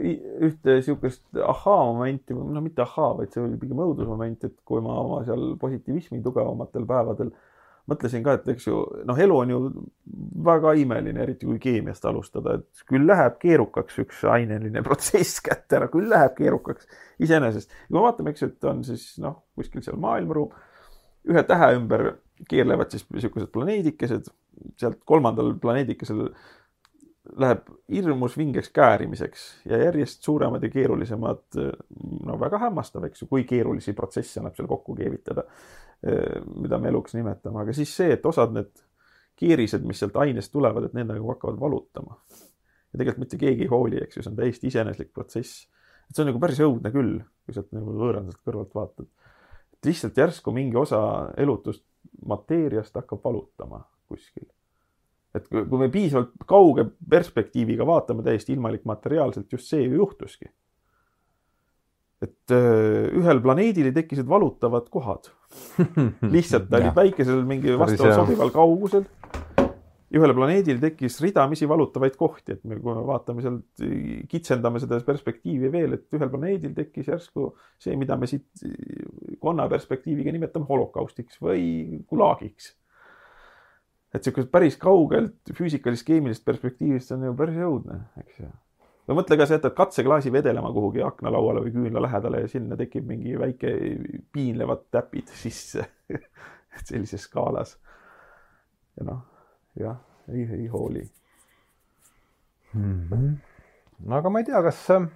[0.00, 5.22] ühte niisugust ahhaa-momenti, no mitte ahhaa, vaid see oli pigem õudusmoment, et kui ma oma
[5.26, 7.34] seal positiivismi tugevamatel päevadel
[7.90, 9.60] mõtlesin ka, et eks ju noh, elu on ju
[10.46, 15.90] väga imeline, eriti kui keemiast alustada, et küll läheb keerukaks üks aineline protsess kätte ära,
[15.92, 16.88] küll läheb keerukaks
[17.22, 17.72] iseenesest.
[17.88, 20.54] kui me vaatame, eks et on siis noh, kuskil seal maailmaruum,
[21.30, 22.06] ühe tähe ümber
[22.48, 24.30] keerlevad siis niisugused planeedikesed,
[24.80, 26.28] sealt kolmandal planeedikesel
[27.38, 31.58] läheb hirmus vingeks käärimiseks ja järjest suuremad ja keerulisemad,
[32.26, 35.44] no väga hämmastav, eks ju, kui keerulisi protsesse annab seal kokku keevitada,
[36.56, 38.70] mida me eluks nimetame, aga siis see, et osad need
[39.40, 42.18] keerised, mis sealt ainest tulevad, et need nagu hakkavad valutama.
[42.90, 45.66] ja tegelikult mitte keegi ei hooli, eks ju, see on täiesti iseeneslik protsess.
[46.08, 49.10] et see on nagu päris õudne küll, kui sealt nagu võõrandalt kõrvalt vaatad.
[49.74, 51.02] et lihtsalt järsku mingi osa
[51.36, 51.84] elutust
[52.26, 54.48] mateeriast hakkab valutama kuskil
[55.36, 60.50] et kui me piisavalt kauge perspektiiviga vaatame täiesti ilmalik materiaalselt, just see ju juhtuski.
[62.20, 65.30] et äh, ühel planeedil tekkisid valutavad kohad.
[66.34, 69.06] lihtsalt ta oli päikesel mingi vastavalt sobival kaugusel.
[70.10, 73.84] ühel planeedil tekkis ridamisi valutavaid kohti, et me, kui me vaatame sealt,
[74.28, 78.66] kitsendame seda perspektiivi veel, et ühel planeedil tekkis järsku see, mida me siit
[79.40, 82.74] konna perspektiiviga nimetame holokaustiks või gulagiks
[84.14, 88.48] et niisugust päris kaugelt füüsikalist, keemilisest perspektiivist on ju päris õudne, eks ju.
[89.06, 93.06] no mõtle ka see, et katseklaasi vedelema kuhugi aknalauale või küünla lähedale ja sinna tekib
[93.06, 93.74] mingi väike
[94.34, 95.86] piinlevad täpid sisse
[96.88, 97.76] sellises skaalas.
[98.98, 99.22] ja noh,
[99.78, 100.02] jah,
[100.32, 101.06] ei, ei hooli
[102.74, 103.08] mm.
[103.10, 103.34] -hmm.
[104.06, 105.06] no aga ma ei tea, kas äh,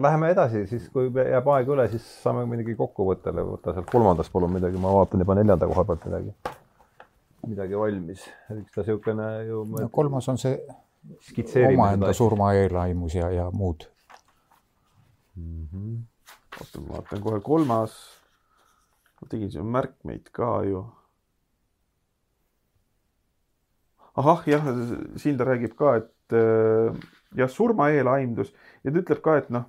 [0.00, 4.50] Läheme edasi, siis kui jääb aega üle, siis saame muidugi kokkuvõttele võtta sealt kolmandast palun
[4.56, 6.32] midagi, ma vaatan juba neljanda koha pealt midagi
[7.48, 10.58] midagi valmis, üks ta niisugune ju no kolmas on see
[11.68, 13.86] omaenda surmaeelaimus ja, ja muud
[15.36, 15.68] mm.
[15.72, 15.98] -hmm.
[16.60, 17.96] oota, ma vaatan kohe kolmas.
[19.20, 20.84] ma tegin siin märkmeid ka ju.
[24.14, 24.64] ahah, jah,
[25.16, 26.94] siin ta räägib ka, et äh,
[27.34, 29.68] jah, surma eelaimdus ja ta ütleb ka, et noh,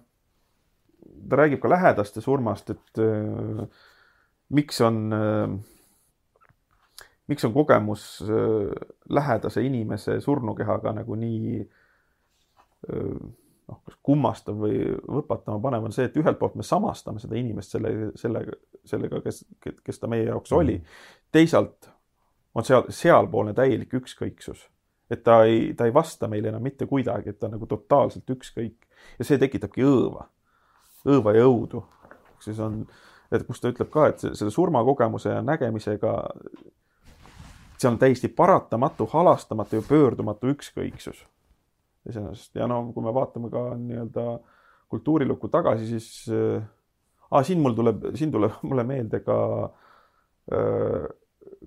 [1.30, 3.68] ta räägib ka lähedaste surmast, et äh,
[4.50, 5.60] miks on äh,
[7.30, 8.24] miks on kogemus
[9.10, 11.60] lähedase inimese surnukehaga nagu nii
[13.70, 17.76] noh, kas kummastav või võpatama panev on see, et ühelt poolt me samastame seda inimest
[17.76, 18.58] selle, sellega,
[18.88, 19.44] sellega, kes,
[19.86, 20.80] kes ta meie jaoks oli.
[21.32, 21.90] teisalt
[22.56, 24.68] on seal, sealpoolne täielik ükskõiksus.
[25.10, 28.30] et ta ei, ta ei vasta meile enam mitte kuidagi, et ta on nagu totaalselt
[28.30, 30.28] ükskõik ja see tekitabki õõva,
[31.06, 31.84] õõva ja õudu.
[32.40, 32.84] siis on,
[33.32, 36.16] et kus ta ütleb ka, et selle surmakogemuse ja nägemisega
[37.80, 41.24] seal on täiesti paratamatu, halastamatu ja pöördumatu ükskõiksus.
[42.10, 42.56] Iseenesest.
[42.56, 44.26] Ja no kui me vaatame ka nii-öelda
[44.90, 46.64] kultuurilukku tagasi, siis äh,
[47.32, 49.40] ah, siin mul tuleb, siin tuleb mulle meelde ka
[50.54, 51.10] äh,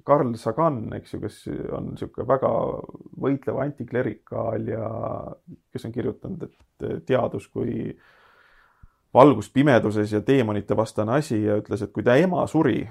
[0.07, 1.37] Carl Sagan, eks ju, kes
[1.77, 2.51] on niisugune väga
[3.23, 4.89] võitlev antiklerikaal ja
[5.73, 7.93] kes on kirjutanud, et teadus kui
[9.15, 12.87] valgus pimeduses ja teemonite vastane asi ja ütles, et kui ta ema suri,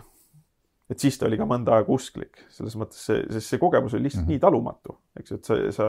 [0.91, 4.09] et siis ta oli ka mõnda aega usklik, selles mõttes see, sest see kogemus oli
[4.09, 4.35] lihtsalt mm -hmm.
[4.35, 5.87] nii talumatu, eks ju, et sa, sa,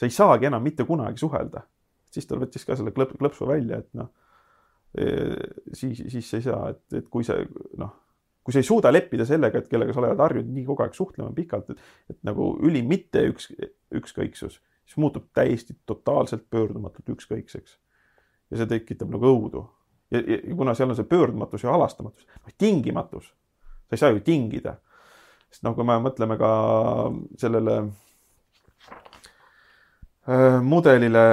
[0.00, 1.62] sa ei saagi enam mitte kunagi suhelda.
[2.10, 4.08] siis ta võttis ka selle klõp, klõpsu välja, et noh,
[4.98, 5.04] e,
[5.72, 7.44] siis, siis sa ei saa, et, et kui see
[7.78, 7.92] noh,
[8.42, 11.30] kui sa ei suuda leppida sellega, et kellega sa oled harjunud nii kogu aeg suhtlema
[11.36, 13.52] pikalt, et, et nagu ülim mitte üks,
[13.94, 17.78] ükskõiksus, siis muutub täiesti totaalselt pöördumatult ükskõikseks.
[18.50, 19.68] ja see tekitab nagu õudu.
[20.10, 23.30] ja, ja kuna seal on see pöördumatus ja halastamatus, noh tingimatus
[23.90, 24.76] sa ei saa ju tingida.
[25.50, 26.50] sest noh, kui me mõtleme ka
[27.42, 27.76] sellele
[30.30, 31.24] äh, mudelile,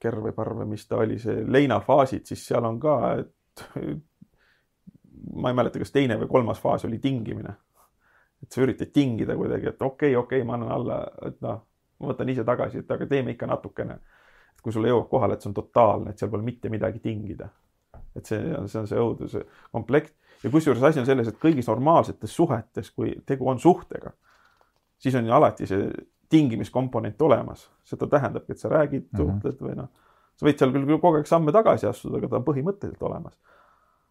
[0.00, 3.64] kerr või parv või mis ta oli, see leinafaasid, siis seal on ka, et
[5.42, 7.52] ma ei mäleta, kas teine või kolmas faas oli tingimine.
[8.42, 11.60] et sa üritad tingida kuidagi, et okei okay,, okei okay,, ma annan alla, et noh,
[12.00, 14.00] ma võtan ise tagasi, et aga teeme ikka natukene.
[14.54, 17.52] et kui sulle jõuab kohale, et see on totaalne, et seal pole mitte midagi tingida.
[18.16, 22.34] et see, see on see õuduse komplekt ja kusjuures asi on selles, et kõigis normaalsetes
[22.36, 24.12] suhetes, kui tegu on suhtega,
[25.00, 25.88] siis on ju alati see
[26.30, 27.70] tingimiskomponent olemas.
[27.84, 29.32] seda tähendabki, et sa räägid mm, -hmm.
[29.32, 29.88] suhtled või noh,
[30.36, 33.38] sa võid seal küll kogu aeg samme tagasi astuda, aga ta on põhimõtteliselt olemas.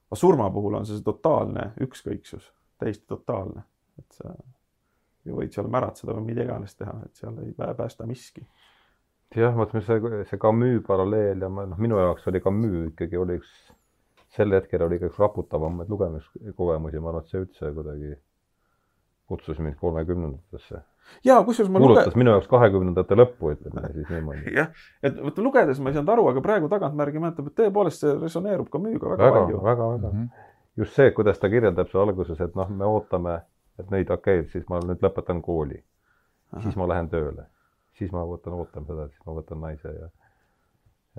[0.09, 3.63] aga surma puhul on see, see totaalne ükskõiksus, täiesti totaalne,
[3.99, 4.35] et sa
[5.25, 8.45] ju võid seal märatseda või mida iganes teha, et seal ei päästa miski
[9.35, 13.39] jah, vot see, see Camus paralleel ja ma noh, minu jaoks oli Camus ikkagi oli
[13.41, 13.53] üks
[14.33, 18.15] sel hetkel oli üks raputavamaid lugemiskogemusi, ma arvan, et see üldse kuidagi
[19.29, 20.81] kutsus mind kolmekümnendatesse.
[21.25, 22.19] ja kusjuures ma kuulutas luge...
[22.21, 24.53] minu jaoks kahekümnendate lõppu, ütleme siis niimoodi.
[24.59, 28.15] jah, et vot lugedes ma ei saanud aru, aga praegu tagantmärgi mäletab, et tõepoolest see
[28.21, 29.61] resoneerub ka müüga väga, väga palju.
[29.67, 30.19] väga, väga mm.
[30.19, 30.49] -hmm.
[30.81, 33.39] just see, kuidas ta kirjeldab seal alguses, et noh, me ootame,
[33.79, 35.83] et nüüd okei okay,, siis ma nüüd lõpetan kooli.
[36.63, 37.47] siis ma lähen tööle.
[37.99, 40.09] siis ma võtan, ootan seda, siis ma võtan naise ja,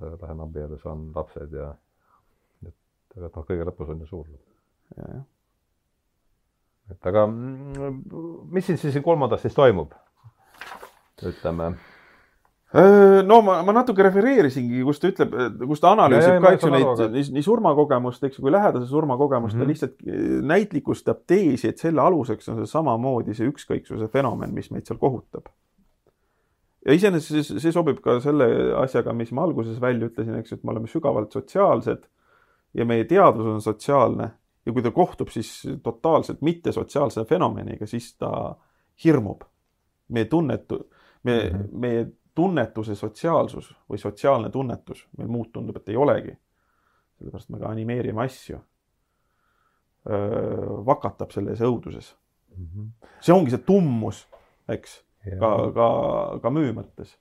[0.01, 1.75] ja lähen abiellu, saan lapsed ja
[3.17, 5.25] aga et noh, kõige lõpus on ju suur lõpp.
[6.95, 7.99] et aga mm,
[8.53, 9.95] mis siin siis kolmandas siis toimub?
[11.25, 11.75] ütleme
[12.75, 15.35] no ma, ma natuke refereerisingi, kus ta ütleb,
[15.71, 19.55] kus ta analüüsib ka, eks ju, neid nii, nii surmakogemust, eks ju, kui lähedase surmakogemust
[19.55, 19.63] mm, -hmm.
[19.63, 19.71] ta mhm.
[19.71, 24.91] lihtsalt eh, näitlikustab teesi, et selle aluseks on see samamoodi see ükskõiksuse fenomen, mis meid
[24.91, 25.47] seal kohutab.
[26.85, 28.49] ja iseenesest see, see sobib ka selle
[28.83, 32.03] asjaga, mis ma alguses välja ütlesin, eks ju, et me oleme sügavalt sotsiaalsed
[32.75, 34.31] ja meie teadvus on sotsiaalne
[34.67, 38.57] ja kui ta kohtub siis totaalselt mittesotsiaalse fenomeniga, siis ta
[39.05, 39.43] hirmub.
[40.09, 40.91] meie tunnetu-,
[41.23, 41.69] me -hmm.
[41.73, 46.39] meie tunnetuse sotsiaalsus või sotsiaalne tunnetus meil muud tundub, et ei olegi.
[47.19, 48.59] sellepärast me ka animeerime asju.
[50.87, 52.17] vakatab selles õuduses.
[52.51, 52.89] -hmm.
[53.21, 54.29] see ongi see tummus,
[54.69, 55.05] eks,
[55.41, 55.89] ka, ka,
[56.43, 57.17] ka müü mõttes.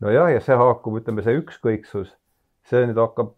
[0.00, 2.19] nojah, ja see haakub, ütleme, see ükskõiksus
[2.70, 3.32] see nüüd hakkab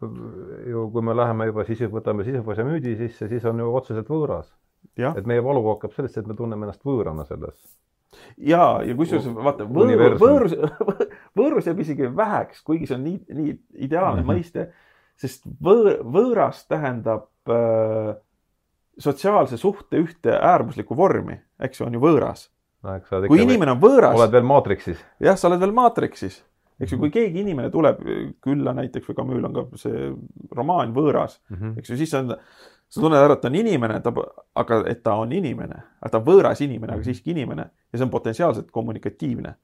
[0.68, 4.50] ju, kui me läheme juba siis võtame Sisyphose müüdi sisse, siis on ju otseselt võõras.
[4.98, 7.56] et meie valu hakkab sellest, et me tunneme ennast võõrana selles.
[8.36, 10.56] ja, ja kusjuures vaata, võõr, võõrus,
[11.38, 13.54] võõrus jääb isegi väheks, kuigi see on nii, nii
[13.86, 14.34] ideaalne mm -hmm.
[14.34, 14.68] mõiste,
[15.16, 18.14] sest võõr, võõras tähendab äh,
[18.98, 22.50] sotsiaalse suhte ühte äärmuslikku vormi, eks ju, on ju võõras
[22.82, 23.00] no,.
[23.28, 24.18] kui inimene on võõras.
[24.18, 25.00] oled veel maatriksis.
[25.20, 26.42] jah, sa oled veel maatriksis
[26.82, 28.00] eks ju, kui keegi inimene tuleb
[28.42, 30.06] külla näiteks või Camus'l on ka see
[30.56, 31.74] romaan Võõras mm, -hmm.
[31.80, 32.32] eks ju, siis on,
[32.92, 34.12] sa tunned ära, et ta on inimene, ta,
[34.60, 38.06] aga et ta on inimene, aga ta on võõras inimene, aga siiski inimene ja see
[38.06, 39.54] on potentsiaalselt kommunikatiivne.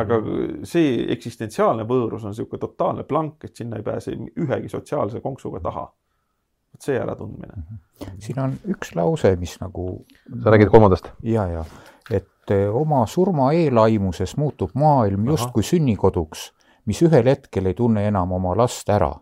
[0.00, 0.16] aga
[0.64, 5.90] see eksistentsiaalne võõrus on niisugune totaalne blank, et sinna ei pääse ühegi sotsiaalse konksuga taha.
[6.72, 7.64] vot see äratundmine.
[8.18, 10.04] siin on üks lause, mis nagu
[10.42, 11.12] sa räägid kolmandast?
[11.22, 11.64] ja, ja
[12.10, 12.28] et
[12.72, 16.52] oma surma eelaimuses muutub maailm justkui sünnikoduks,
[16.86, 19.14] mis ühel hetkel ei tunne enam oma last ära.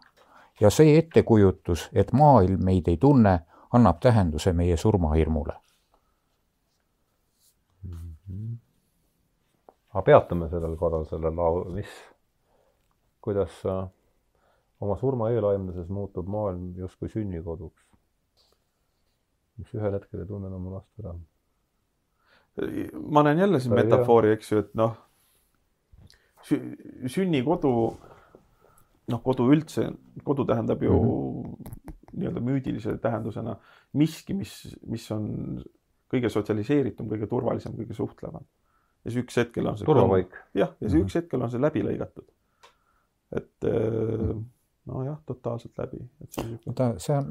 [0.60, 3.40] ja see ettekujutus, et maailm meid ei tunne,
[3.72, 5.54] annab tähenduse meie surmahirmule.
[9.92, 11.88] aga peatume sellel korral, sellel laul, mis,
[13.20, 13.88] kuidas sa
[14.80, 17.82] oma surma eelaimuses muutub maailm justkui sünnikoduks,
[19.56, 21.12] mis ühel hetkel ei tunne enam oma last ära
[23.10, 24.96] ma näen jälle siin metafoori, eks ju, et noh,
[27.12, 27.72] sünnikodu,
[29.12, 29.88] noh, kodu üldse,
[30.24, 31.78] kodu tähendab ju mm -hmm.
[32.12, 33.56] nii-öelda müüdilise tähendusena
[33.92, 35.62] miski, mis, mis on
[36.12, 38.44] kõige sotsialiseeritum, kõige turvalisem, kõige suhtlevam.
[39.04, 40.34] ja siis üks hetkel on see turvapaik.
[40.54, 41.04] jah, ja siis mm -hmm.
[41.04, 42.28] üks hetkel on see läbi lõigatud.
[43.36, 44.36] et äh,
[44.86, 45.98] nojah, totaalselt läbi.
[46.66, 47.28] vaata, see on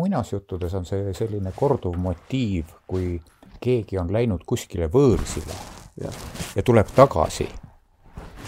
[0.00, 3.20] muinasjuttudes on see selline korduv motiiv, kui
[3.60, 5.56] keegi on läinud kuskile võõrsile
[6.00, 6.12] ja,
[6.56, 7.48] ja tuleb tagasi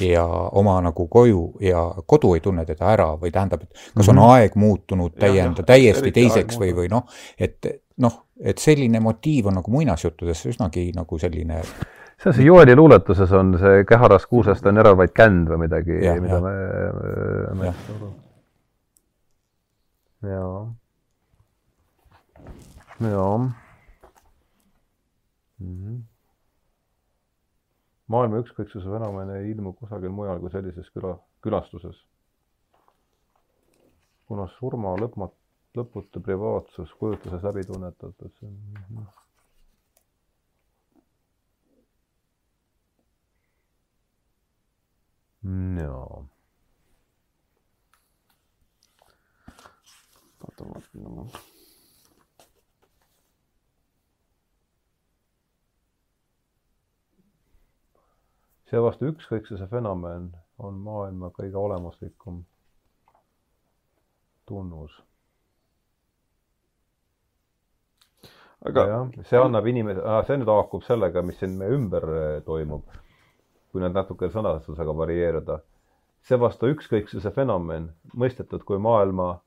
[0.00, 4.16] ja oma nagu koju ja kodu ei tunne teda ära või tähendab, et kas on
[4.16, 4.30] mm -hmm.
[4.32, 7.04] aeg muutunud täienda, täiesti teiseks või, või noh,
[7.38, 11.62] et noh, et selline motiiv on nagu muinasjuttudes üsnagi nagu selline
[12.22, 15.98] see on see Joeli luuletuses on see keharas kuusest on järel vaid känd või midagi,
[16.22, 16.42] mida ja.
[16.44, 16.52] me,
[17.58, 17.72] me.
[20.30, 20.60] jaa.
[23.00, 23.52] jaa mm.
[25.58, 25.98] -hmm.
[28.06, 32.04] maailma ükskõiksuse fenomen ei ilmu kusagil mujal kui sellises küla, külastuses.
[34.26, 35.38] kuna surma lõpmat-,
[35.76, 38.56] lõputu privaatsus kujutluses läbi tunnetatakse mm.
[38.76, 39.21] -hmm.
[50.44, 51.30] Oota, ma vaatan.
[58.72, 62.38] seevastu ükskõiksuse fenomen on maailma kõige olemuslikum
[64.48, 64.94] tunnus.
[68.70, 72.86] aga jah, see annab inimese, see nüüd haakub sellega, mis siin meie ümber eh, toimub,
[73.72, 75.60] kui nüüd natuke sõnastusega varieeruda.
[76.22, 79.40] seevastu ükskõiksuse fenomen, mõistetud kui maailma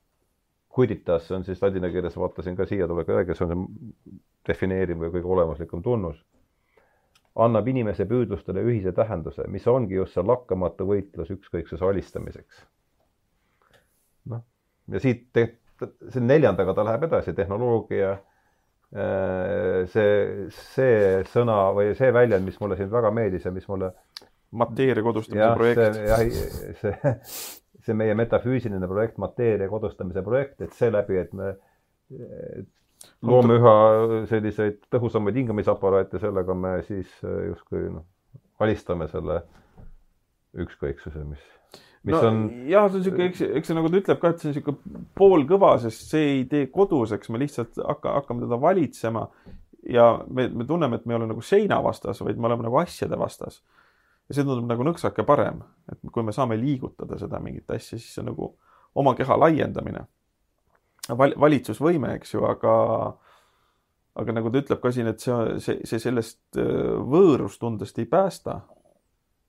[0.68, 3.92] kuditas, see on siis ladina keeles, vaatasin ka siia tuleb ka, on see
[4.48, 6.18] defineeriv või kõige olemuslikum tunnus
[7.36, 12.62] annab inimese püüdlustele ühise tähenduse, mis ongi just see lakkamatu võitlus ükskõiksuse alistamiseks.
[14.32, 14.42] noh,
[14.88, 18.16] ja siit see neljandaga ta läheb edasi, tehnoloogia,
[19.92, 23.90] see, see sõna või see väljend, mis mulle siin väga meeldis ja mis mulle
[24.56, 25.98] mateeria kodustamise projekt.
[26.06, 26.22] jah,
[26.80, 27.14] see,
[27.86, 31.52] see meie metafüüsiline projekt, mateeria kodustamise projekt, et seeläbi, et me
[33.26, 33.74] loome üha
[34.30, 38.06] selliseid tõhusamaid hingamisaparaate, sellega me siis äh, justkui noh,
[38.62, 39.42] alistame selle
[40.56, 41.42] ükskõiksuse, mis,
[42.06, 42.40] mis no, on.
[42.70, 45.02] jah, see on sihuke, eks, eks see nagu ta ütleb ka, et see on sihuke
[45.18, 49.26] poolkõva, sest see ei tee koduseks, me lihtsalt hakka, hakkame teda valitsema.
[49.90, 52.78] ja me, me tunneme, et me ei ole nagu seina vastas, vaid me oleme nagu
[52.82, 53.62] asjade vastas.
[54.28, 58.12] ja see tundub nagu nõksake parem, et kui me saame liigutada seda mingit asja, siis
[58.14, 58.54] see on nagu
[58.96, 60.06] oma keha laiendamine
[61.14, 62.74] val-, valitsusvõime, eks ju, aga
[64.16, 68.60] aga nagu ta ütleb ka siin, et see, see, see sellest äh, võõrustundest ei päästa.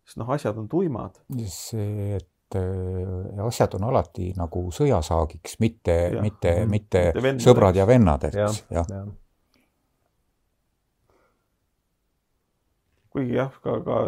[0.08, 1.22] sest noh, asjad on tuimad.
[1.52, 6.72] see, et äh, asjad on alati nagu sõjasaagiks, mitte, mitte, mhm.
[6.72, 8.86] mitte, mitte sõbrad ja vennad, eks, jah ja.
[8.96, 9.04] ja..
[13.12, 14.02] kuigi jah, ka, ka,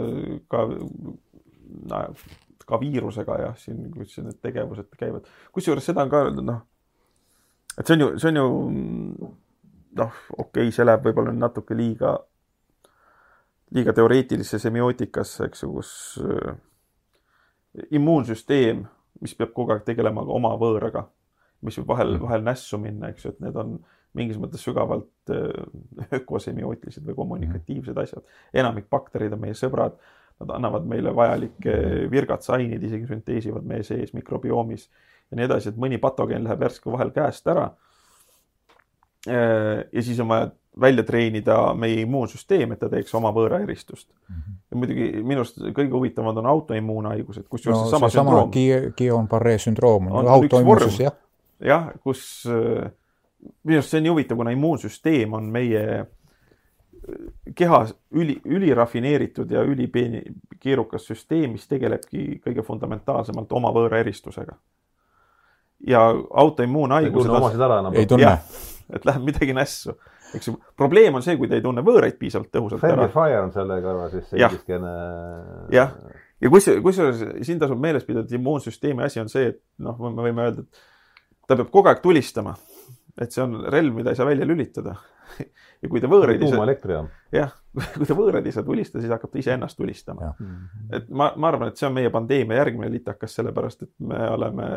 [0.52, 2.04] ka no,
[2.70, 5.28] ka viirusega jah, siin, kus need tegevused käivad.
[5.56, 6.66] kusjuures seda on ka öeldud, noh
[7.80, 8.48] et see on ju, see on ju
[10.00, 12.16] noh, okei okay,, see läheb võib-olla natuke liiga,
[13.76, 15.92] liiga teoreetilisse semiootikasse, eks ju, kus
[16.24, 16.58] äh,
[17.92, 18.84] immuunsüsteem,
[19.24, 21.06] mis peab kogu aeg tegelema ka oma võõraga,
[21.66, 22.24] mis võib vahel, mm.
[22.24, 23.76] vahel nässu minna, eks ju, et need on
[24.18, 28.06] mingis mõttes sügavalt äh, ökosemiootiliselt või kommunikatiivsed mm.
[28.06, 28.40] asjad.
[28.54, 30.00] enamik bakterid on meie sõbrad,
[30.40, 31.76] nad annavad meile vajalikke
[32.12, 34.88] virgatsaineid, isegi sünteesivad meie sees mikrobioomis
[35.30, 37.68] ja nii edasi, et mõni patogeen läheb järsku vahel käest ära.
[39.28, 40.50] Äh, ja siis on vaja
[40.82, 44.36] välja treenida meie immuunsüsteem, et ta teeks oma võõra eristust mm.
[44.36, 44.60] -hmm.
[44.72, 48.52] ja muidugi minu arust kõige huvitavamad on autoimmuunhaigused, kusjuures no, seesama sündroom.
[49.00, 51.18] Guillain-Barré sündroom on autoimmuunsus, jah.
[51.60, 52.92] jah, kus äh,
[53.64, 56.06] minu arust see on nii huvitav, kuna immuunsüsteem on meie
[57.56, 60.22] kehas üli, ülirafineeritud ja ülipeeni,
[60.60, 64.58] keerukas süsteem, mis tegelebki kõige fundamentaalsemalt oma võõra eristusega.
[65.88, 66.02] ja
[66.34, 67.32] autoimmuunhaigused.
[67.32, 67.94] omasid ära enam.
[67.96, 68.38] ei tunne.
[68.94, 69.96] et läheb midagi nässu,
[70.36, 70.56] eks ju.
[70.78, 73.14] probleem on see, kui ta ei tunne võõraid piisavalt tõhusalt Friendly ära.
[73.14, 74.54] Fire on selle kõrval siis see Jah.
[74.54, 74.94] ingliskeelne.
[75.76, 75.94] jah,
[76.44, 80.30] ja kus, kusjuures siin tasub meeles pidada, et immuunsüsteemi asi on see, et noh, me
[80.30, 82.58] võime öelda, et ta peab kogu aeg tulistama.
[83.20, 84.94] et see on relv, mida ei saa välja lülitada.
[85.82, 87.10] ja kui ta võõraid ei saa, tuumaelektrijaam.
[87.36, 87.54] jah,
[87.98, 90.40] kui ta võõraid ei saa tulistada, siis hakkab ta iseennast tulistama Jah..
[90.98, 94.70] et ma, ma arvan, et see on meie pandeemia järgmine litakas, sellepärast et me oleme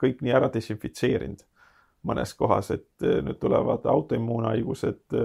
[0.00, 1.44] kõik nii ära desinfitseerinud
[2.06, 5.18] mõnes kohas, et eh, nüüd tulevad autoimmuunhaigused,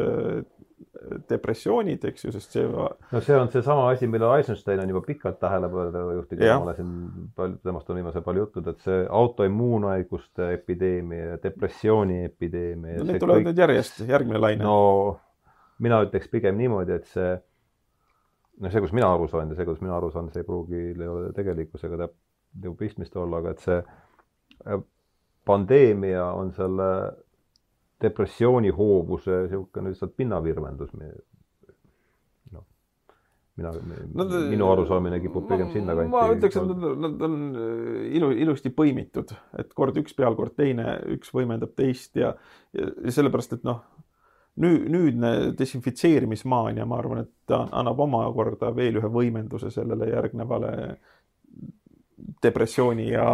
[1.29, 5.39] depressioonid, eks ju, sest see no see on seesama asi, millele Eisenstein on juba pikalt
[5.41, 6.91] tähelepanu juhtinud ma olen siin
[7.37, 13.07] palju, temast on viimasel palju juttud, et see autoimmuunhaiguste epideemia, depressiooni epideemia no,.
[13.09, 14.77] need tulevad nüüd järjest, järgmine laine no..
[15.83, 17.33] mina ütleks pigem niimoodi, et see,
[18.63, 20.87] no see, kus mina aru saan ja see, kuidas mina aru saan, see ei pruugi
[20.93, 22.19] ei ole tegelikkusega täp-
[22.61, 23.81] nagu pistmist olla, aga et see
[25.45, 26.89] pandeemia on selle
[28.03, 30.91] depressiooni hoovuse niisugune lihtsalt pinnavirvendus.
[32.51, 32.65] noh,
[33.57, 33.71] mina
[34.13, 36.11] no,, minu arusaamine kipub pigem sinna kanti.
[36.11, 40.55] ma ütleks, et nad, nad on äh, ilu, ilusti põimitud, et kord üks peal, kord
[40.59, 42.33] teine, üks võimendab teist ja,
[42.75, 43.83] ja, sellepärast, et noh,
[44.63, 50.73] nüüd, nüüdne desinfitseerimismaania, ma arvan, et ta annab omakorda veel ühe võimenduse sellele järgnevale
[52.43, 53.27] depressiooni ja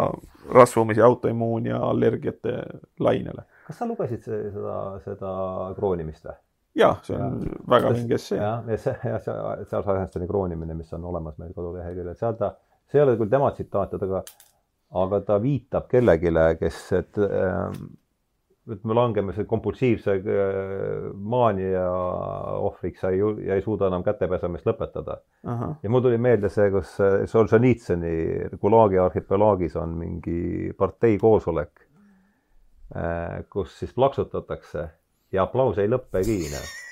[0.53, 2.55] rasvumise, autoimmuun ja allergiate
[2.99, 3.45] lainele.
[3.67, 5.33] kas sa lugesid see, seda, seda
[5.77, 6.37] kroonimist või?
[6.79, 7.61] jah, see on ja.
[7.69, 8.41] väga vinge essee.
[8.41, 9.37] jah, ja see, ja see
[9.69, 12.53] Charles Eisensteini kroonimine, mis on olemas meil koduleheküljel, seal ta,
[12.89, 14.23] see ei ole küll tema tsitaat, aga
[14.99, 17.89] aga ta viitab kellelegi, kes, et ähm,
[18.73, 21.85] et me langeme see kompulsiivse äh, maania
[22.59, 25.19] ohvriks ja ei, ja ei suuda enam kätepesemist lõpetada.
[25.83, 28.13] ja mul tuli meelde see, kus äh, Solženitsõni
[28.61, 31.85] Gulagi arhipelaagis on mingi partei koosolek,
[33.53, 34.87] kus siis plaksutatakse
[35.31, 36.39] ja aplaus ei lõppegi.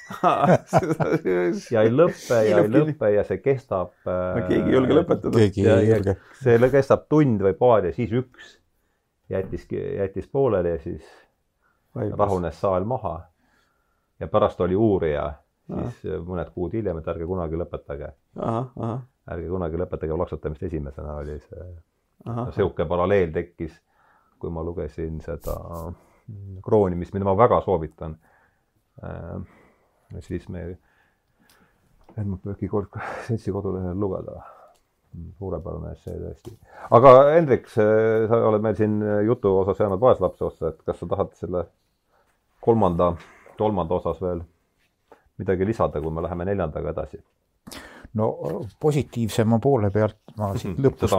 [1.74, 3.96] ja ei lõppe ja ei lõppe ja see kestab.
[4.06, 5.34] keegi ei julge lõpetada.
[5.36, 6.16] keegi ja, ei ja julge.
[6.44, 8.54] see kestab tund või paar ja siis üks
[9.30, 11.04] jättis, jättis pooleli ja siis
[12.18, 13.20] rahunes saal maha.
[14.20, 15.28] ja pärast oli uurija,
[15.68, 18.10] siis mõned kuud hiljem, et ärge kunagi lõpetage,
[19.34, 21.68] ärge kunagi lõpetage plaksutamist esimesena oli see,
[22.56, 23.76] sihuke paralleel tekkis,
[24.40, 25.56] kui ma lugesin seda
[25.90, 28.18] mm, kroonimist, mida ma väga soovitan.
[30.20, 30.78] siis me,
[32.18, 32.96] Helmut Pööki kord
[33.28, 34.44] seltsi kodulehel lugeda.
[35.38, 36.52] suurepärane essee tõesti.
[36.94, 37.84] aga Hendrik, sa
[38.50, 41.64] oled meil siin jutu osas jäänud vaeslapse ossa, et kas sa tahad selle
[42.68, 43.14] kolmanda,
[43.58, 44.44] kolmanda osas veel
[45.40, 47.24] midagi lisada, kui me läheme neljandaga edasi?
[48.14, 48.28] no
[48.80, 51.14] positiivsema poole pealt ma siit lõpust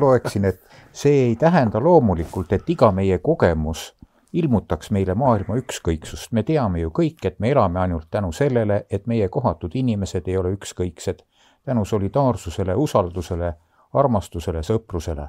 [0.00, 0.60] loeksin, et
[0.92, 3.92] see ei tähenda loomulikult, et iga meie kogemus
[4.34, 6.32] ilmutaks meile maailma ükskõiksust.
[6.32, 10.36] me teame ju kõik, et me elame ainult tänu sellele, et meie kohatud inimesed ei
[10.36, 11.22] ole ükskõiksed.
[11.64, 13.54] tänu solidaarsusele, usaldusele,
[13.92, 15.28] armastusele, sõprusele.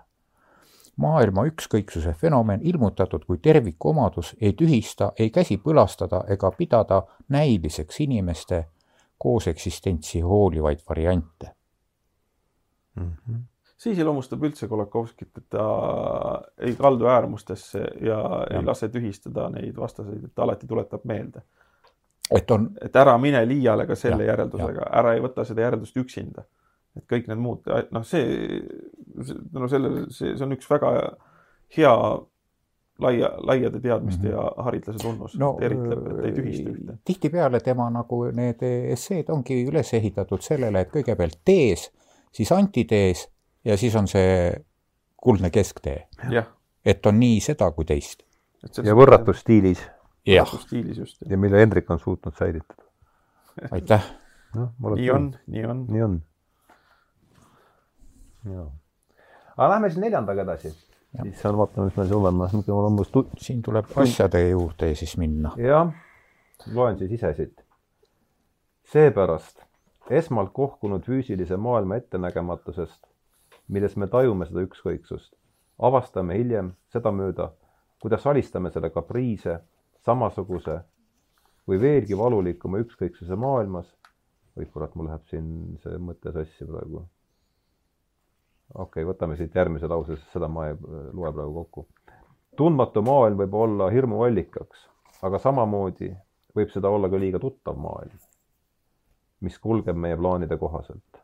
[0.98, 8.66] Maailma ükskõiksuse fenomen ilmutatud kui tervikuomadus ei tühista, ei käsi põlastada ega pidada näiliseks inimeste
[9.18, 11.52] kooseksistentsi hoolivaid variante.
[13.78, 15.66] see iseloomustab üldse Kolakovskit, et ta
[16.58, 18.20] ei kaldu äärmustesse ja,
[18.50, 21.44] ja ei lase tühistada neid vastaseid, et ta alati tuletab meelde,
[22.32, 25.98] et on et ära mine liiale ka selle Ja, järeldusega, ära ei võta seda järeldust
[25.98, 26.46] üksinda.
[26.96, 28.62] Et kõik need muud, noh, see,
[29.54, 30.92] no sellele, see, see on üks väga
[31.76, 31.94] hea
[33.00, 34.36] laia, laiade teadmiste mm -hmm.
[34.36, 36.98] ja haritlase tunnus no no,, eritleb, et ei tühista ühte.
[37.06, 41.92] tihtipeale tema nagu need esseed ongi üles ehitatud sellele, et kõigepealt tees,
[42.32, 43.28] siis antitees
[43.66, 44.54] ja siis on see
[45.18, 46.08] kuldne kesktee,
[46.86, 48.24] et on nii seda kui teist.
[48.84, 49.82] ja võrratus stiilis
[50.26, 51.18] jah, stiilis just.
[51.30, 52.84] ja mille Hendrik on suutnud säilitada.
[53.72, 54.12] aitäh.
[54.56, 55.86] noh, nii on, nii on.
[55.90, 56.24] nii on.
[58.46, 60.72] Aga lähme siis neljandaga edasi.
[61.22, 64.94] siis on, vaatame, mis meil siin olemas, mul on umbes tu-, siin tuleb asjade juurde
[64.96, 65.54] siis minna.
[65.58, 65.94] jah,
[66.74, 67.66] loen siis ise siit.
[68.94, 69.64] seepärast
[70.10, 73.08] esmalt kohkunud füüsilise maailma ettenägematusest,
[73.68, 75.34] milles me tajume seda ükskõiksust,
[75.80, 77.52] avastame hiljem sedamööda,
[78.02, 79.60] kuidas alistame selle kapriise
[80.06, 80.80] samasuguse
[81.68, 83.88] või veelgi valulikuma ükskõiksuse maailmas.
[84.56, 85.48] oi kurat, mul läheb siin
[85.84, 87.02] see mõte sassi praegu.
[88.74, 90.78] Okei okay,, võtame siit järgmise lause, sest seda ma ei
[91.14, 91.88] loe praegu kokku.
[92.58, 94.88] tundmatu maailm võib olla hirmuallikaks,
[95.22, 96.14] aga samamoodi
[96.56, 98.18] võib seda olla ka liiga tuttav maailm,
[99.42, 101.22] mis kulgeb meie plaanide kohaselt.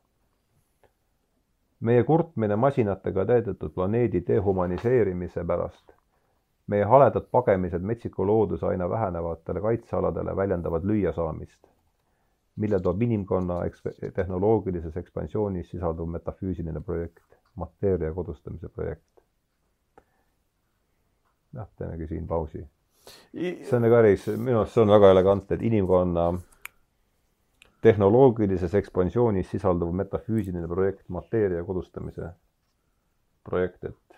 [1.79, 5.95] meie kurtmine masinatega täidetud planeedi dehumaniseerimise pärast,
[6.67, 11.59] meie haledad pagemised metsiku looduse aina vähenevatele kaitsealadele väljendavad lüüasaamist,
[12.55, 19.23] mille toob inimkonna eks-, tehnoloogilises ekspansioonis sisalduv metafüüsiline projekt, mateeria kodustamise projekt.
[21.53, 22.63] jah, teemegi siin pausi.
[23.33, 26.31] see on nagu päris, minu arust see on väga elegantne, et inimkonna
[27.81, 32.29] tehnoloogilises ekspansioonis sisalduv metafüüsiline projekt, mateeria kodustamise
[33.43, 34.11] projekt, et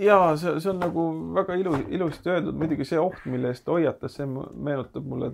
[0.00, 3.74] jaa, see, see on nagu väga ilu, ilusti öeldud, muidugi see oht, mille eest ta
[3.74, 5.32] hoiatas, see meenutab mulle,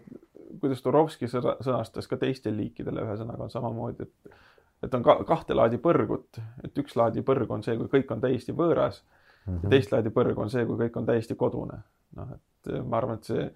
[0.61, 4.39] kuidas Turovski sõnastas ka teistel liikidel ühesõnaga on samamoodi, et
[4.83, 8.21] et on ka kahte laadi põrgut, et üks laadi põrg on see, kui kõik on
[8.21, 9.55] täiesti võõras mm -hmm.
[9.55, 9.71] ja mhm.
[9.71, 11.83] teist laadi põrg on see, kui kõik on täiesti kodune.
[12.17, 13.51] noh, et ma arvan, et see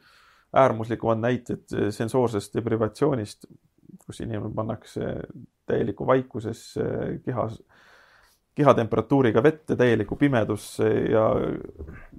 [0.56, 3.46] äärmuslikumad näited sensoorsest deprivatsioonist,
[4.06, 5.20] kus inimene pannakse
[5.66, 6.82] täielikku vaikusesse
[7.24, 7.62] kehas,
[8.54, 11.26] kehatemperatuuriga vette, täielikku pimedusse ja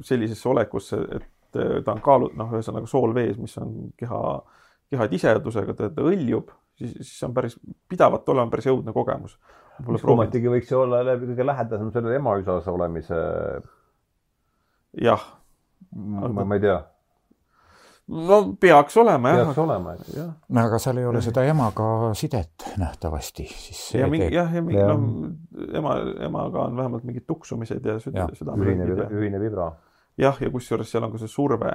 [0.02, 4.22] sellisesse olekusse, et ta on kaalu-, noh, ühesõnaga soolvees, mis on keha,
[4.92, 7.58] keha tisedusega, ta õljub, siis, siis on päris,
[7.90, 9.38] pidavat olema päris õudne kogemus.
[9.88, 13.24] mis ometigi võiks ju olla läbi kõige lähedasem sellele emaüsas olemise.
[15.02, 15.26] jah.
[15.94, 16.80] ma, ma ei tea
[18.08, 19.42] no peaks olema jah.
[19.46, 20.16] peaks olema, eks.
[20.50, 24.64] no aga seal ei ole seda emaga sidet nähtavasti, siis see ja mingi, jah, ja
[24.64, 24.94] mingi ja.
[24.94, 25.98] noh, ema,
[26.30, 28.66] emaga on vähemalt mingid tuksumised ja süda, südame.
[28.66, 29.72] ühine, ühine vibra.
[30.18, 31.74] jah, ja kusjuures seal on ka see surve,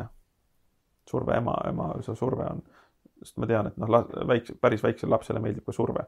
[1.09, 2.65] surve ema, ema, see surve on,
[3.23, 3.91] sest ma tean, et noh,
[4.29, 6.07] väikse, päris väiksele lapsele meeldib ka surve.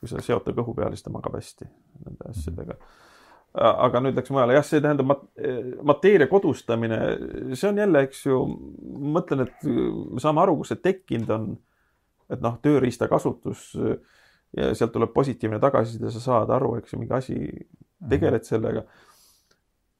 [0.00, 1.66] kui sa seota kõhu peale, siis ta magab hästi
[2.04, 2.76] nende asjadega
[3.54, 5.26] aga nüüd läks mujale, jah, see tähendab mat-,
[5.86, 6.98] mateeria kodustamine,
[7.54, 8.40] see on jälle, eks ju,
[9.14, 11.54] mõtlen, et me saame aru, kus see tekkinud on.
[12.32, 13.74] et noh, tööriista kasutus
[14.56, 17.36] ja sealt tuleb positiivne tagasiside, sa saad aru, eks ju, mingi asi,
[18.10, 18.84] tegeled sellega.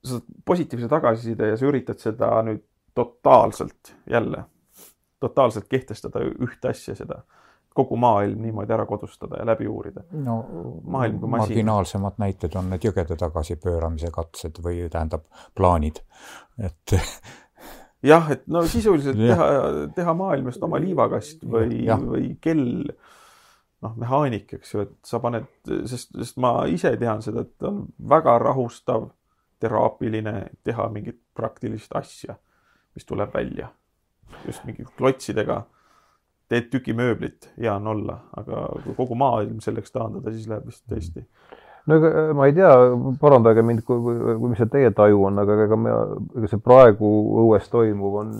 [0.03, 4.45] sa saad positiivse tagasiside ja sa üritad seda nüüd totaalselt jälle,
[5.25, 7.23] totaalselt kehtestada ühte asja, seda
[7.75, 10.05] kogu maailm niimoodi ära kodustada ja läbi uurida.
[10.13, 10.37] no
[10.83, 11.49] maailm kui masin.
[11.49, 15.27] marginaalsemad näited on need jõgede tagasipööramise katsed või tähendab
[15.59, 15.99] plaanid,
[16.63, 16.95] et
[18.13, 19.49] jah, et no sisuliselt teha,
[19.97, 22.87] teha maailmast oma liivakast või, või kell,
[23.83, 25.51] noh, mehaanik, eks ju, et sa paned,
[25.91, 29.11] sest, sest ma ise tean seda, et on väga rahustav,
[29.65, 32.37] teraapiline teha mingit praktilist asja,
[32.95, 33.73] mis tuleb välja
[34.47, 35.65] just mingi klotsidega
[36.53, 40.85] teed tüki mööblit, hea on olla, aga kui kogu maailm selleks taandada, siis läheb vist
[40.91, 41.25] tõesti.
[41.89, 42.73] no ega äh, ma ei tea,
[43.21, 45.95] parandage mind, kui, kui, mis see teie taju on, aga ega me,
[46.41, 47.13] ega see praegu
[47.45, 48.35] õues toimuv on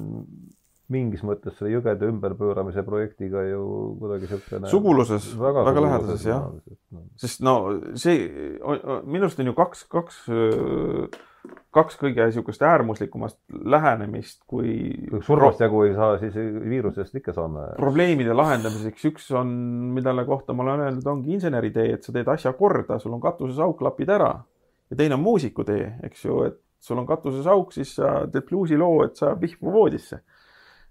[0.93, 3.63] mingis mõttes selle jõgede ümberpööramise projektiga ju
[4.01, 6.51] kuidagi niisugune suguluses, väga, väga lähedases jah.
[6.93, 7.07] No.
[7.21, 7.55] sest no
[8.01, 8.27] see,
[9.09, 10.21] minu arust on ju kaks, kaks
[11.75, 13.39] kaks kõige niisugust äärmuslikumast
[13.75, 14.95] lähenemist, kui.
[15.27, 17.67] surmast jagu ei saa, siis viirusest ikka saame.
[17.79, 19.51] probleemide lahendamiseks üks on,
[19.97, 23.23] mille kohta ma olen öelnud, ongi inseneri tee, et sa teed asja korda, sul on
[23.23, 24.33] katuses auk, klapid ära.
[24.91, 28.47] ja teine on muusiku tee, eks ju, et sul on katuses auk, siis sa teed
[28.49, 30.23] bluusiloo, et sa vihma voodisse.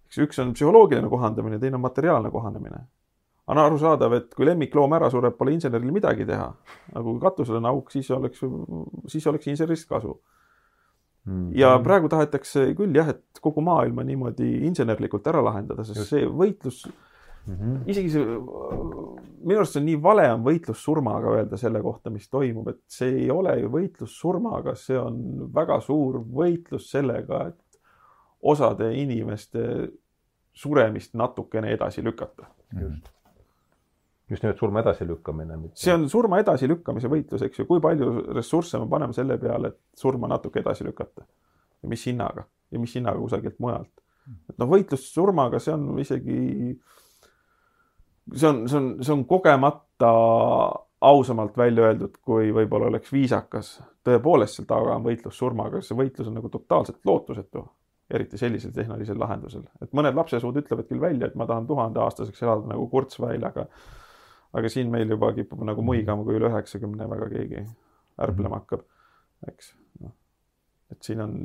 [0.10, 2.84] eks üks on psühholoogiline kohandamine, teine on materiaalne kohanemine
[3.48, 6.46] on arusaadav, et kui lemmikloom ära sureb, pole inseneril midagi teha.
[6.94, 8.40] aga kui katusel on auk, siis oleks,
[9.12, 10.14] siis oleks insenerist kasu
[11.26, 11.58] Mm -hmm.
[11.60, 16.10] ja praegu tahetakse küll jah, et kogu maailma niimoodi insenerlikult ära lahendada, sest Just.
[16.10, 16.84] see võitlus
[17.48, 17.78] mm, -hmm.
[17.86, 18.26] isegi see,
[19.44, 23.16] minu arust on nii vale on võitlus surmaga öelda selle kohta, mis toimub, et see
[23.24, 27.80] ei ole ju võitlus surmaga, see on väga suur võitlus sellega, et
[28.42, 29.90] osade inimeste
[30.54, 32.46] suremist natukene edasi lükata.
[32.82, 33.13] just
[34.34, 35.60] just nimelt surma edasilükkamine.
[35.80, 40.00] see on surma edasilükkamise võitlus, eks ju, kui palju ressursse me paneme selle peale, et
[40.00, 41.26] surma natuke edasi lükata.
[41.84, 43.92] ja mis hinnaga ja mis hinnaga kusagilt mujalt.
[44.50, 46.40] et noh, võitlus surmaga, see on isegi,
[48.34, 50.12] see on, see on, see on kogemata
[51.04, 53.76] ausamalt välja öeldud, kui võib-olla oleks viisakas.
[54.08, 57.66] tõepoolest, seal taga on võitlus surmaga, see võitlus on nagu totaalselt lootusetu
[58.14, 62.68] eriti sellisel tehnilisel lahendusel, et mõned lapsesuud ütlevad küll välja, et ma tahan tuhandeaastaseks elada
[62.74, 63.66] nagu Kurzweil, aga
[64.54, 67.64] aga siin meil juba kipub nagu muigama, kui üle üheksakümne väga keegi
[68.24, 68.84] ärplema hakkab,
[69.50, 69.72] eks.
[70.04, 70.14] noh,
[70.94, 71.40] et siin on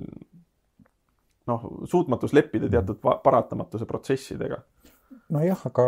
[1.49, 4.61] noh, suutmatus leppida teatud paratamatuse protsessidega.
[5.33, 5.87] nojah, aga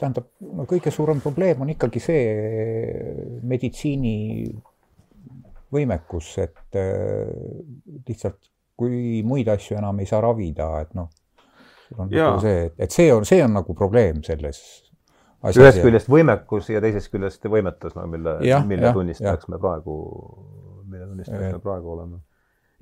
[0.00, 2.22] tähendab, no kõige suurem probleem on ikkagi see
[3.48, 4.16] meditsiini
[5.72, 7.28] võimekus, et äh,
[8.08, 11.08] lihtsalt kui muid asju enam ei saa ravida, et noh,
[11.98, 14.62] on nagu see, et see on, see on nagu probleem selles
[15.50, 18.36] ühest küljest võimekus ja teisest küljest võimetus, no mille,
[18.68, 19.96] mille tunnistajaks me praegu,
[20.86, 22.20] mille tunnistajaks me praegu oleme.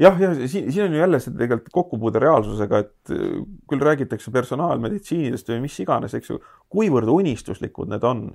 [0.00, 4.32] jah, ja siin, siin on ju jälle see tegelikult kokkupuude reaalsusega, et äh, küll räägitakse
[4.34, 6.40] personaalmeditsiinidest või mis iganes, eks ju,
[6.72, 8.30] kuivõrd unistuslikud need on.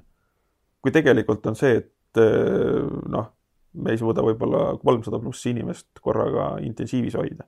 [0.85, 3.31] kui tegelikult on see, et äh, noh,
[3.75, 7.47] me ei suuda võib-olla kolmsada pluss inimest korraga intensiivis hoida,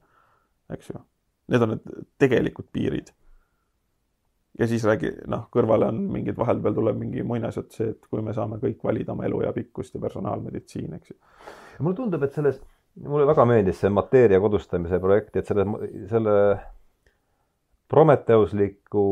[0.73, 1.01] eks ju.
[1.47, 3.13] Need on need tegelikud piirid.
[4.59, 8.33] Ja siis räägi, noh, kõrvale on mingid, vahepeal tuleb mingi muinasjutt see, et kui me
[8.33, 11.17] saame kõik valida oma eluea pikkust ja personaalmeditsiin, eks ju.
[11.79, 12.61] mulle tundub, et selles,
[13.05, 15.67] mulle väga meeldis see mateeria kodustamise projekt, et selle,
[16.09, 16.37] selle
[17.87, 19.07] Prometheusliku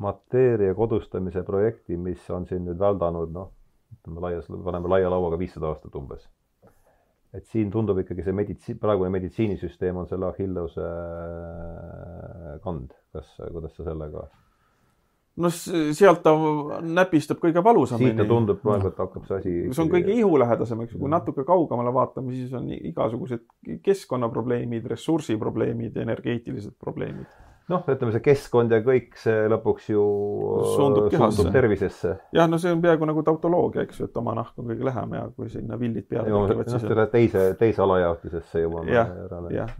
[0.00, 3.50] mateeria kodustamise projekti, mis on siin nüüd väldanud, noh,
[3.98, 6.24] ütleme laias, paneme laia lauaga viissada aastat umbes.
[7.34, 10.86] Et siin tundub ikkagi see meditsiin, praegune meditsiinisüsteem on selle Achilleuse
[12.64, 12.94] kand.
[13.14, 14.28] kas, kuidas sa sellega?
[15.40, 16.32] no sealt ta
[16.84, 18.10] näpistab kõige valusamini.
[18.10, 19.52] siit ta tundub praegu, et hakkab see asi.
[19.70, 23.46] see on kõige ihulähedasem, eks ju, kui natuke kaugemale vaatame, siis on igasugused
[23.86, 27.30] keskkonnaprobleemid, ressursiprobleemid, energeetilised probleemid.
[27.70, 30.02] Noh, ütleme see keskkond ja kõik see lõpuks ju
[30.74, 31.36] Suundub kehasse.
[31.38, 32.16] suundub tervisesse.
[32.36, 35.16] jah, no see on peaaegu nagu tautoloogia, eks ju, et oma nahk on kõige lähem
[35.18, 39.10] ja kui sinna villid peale tekivad, noh, siis on, selle teise, teise alajaotusesse jõuame Jah,
[39.24, 39.54] järele.
[39.56, 39.74] jah.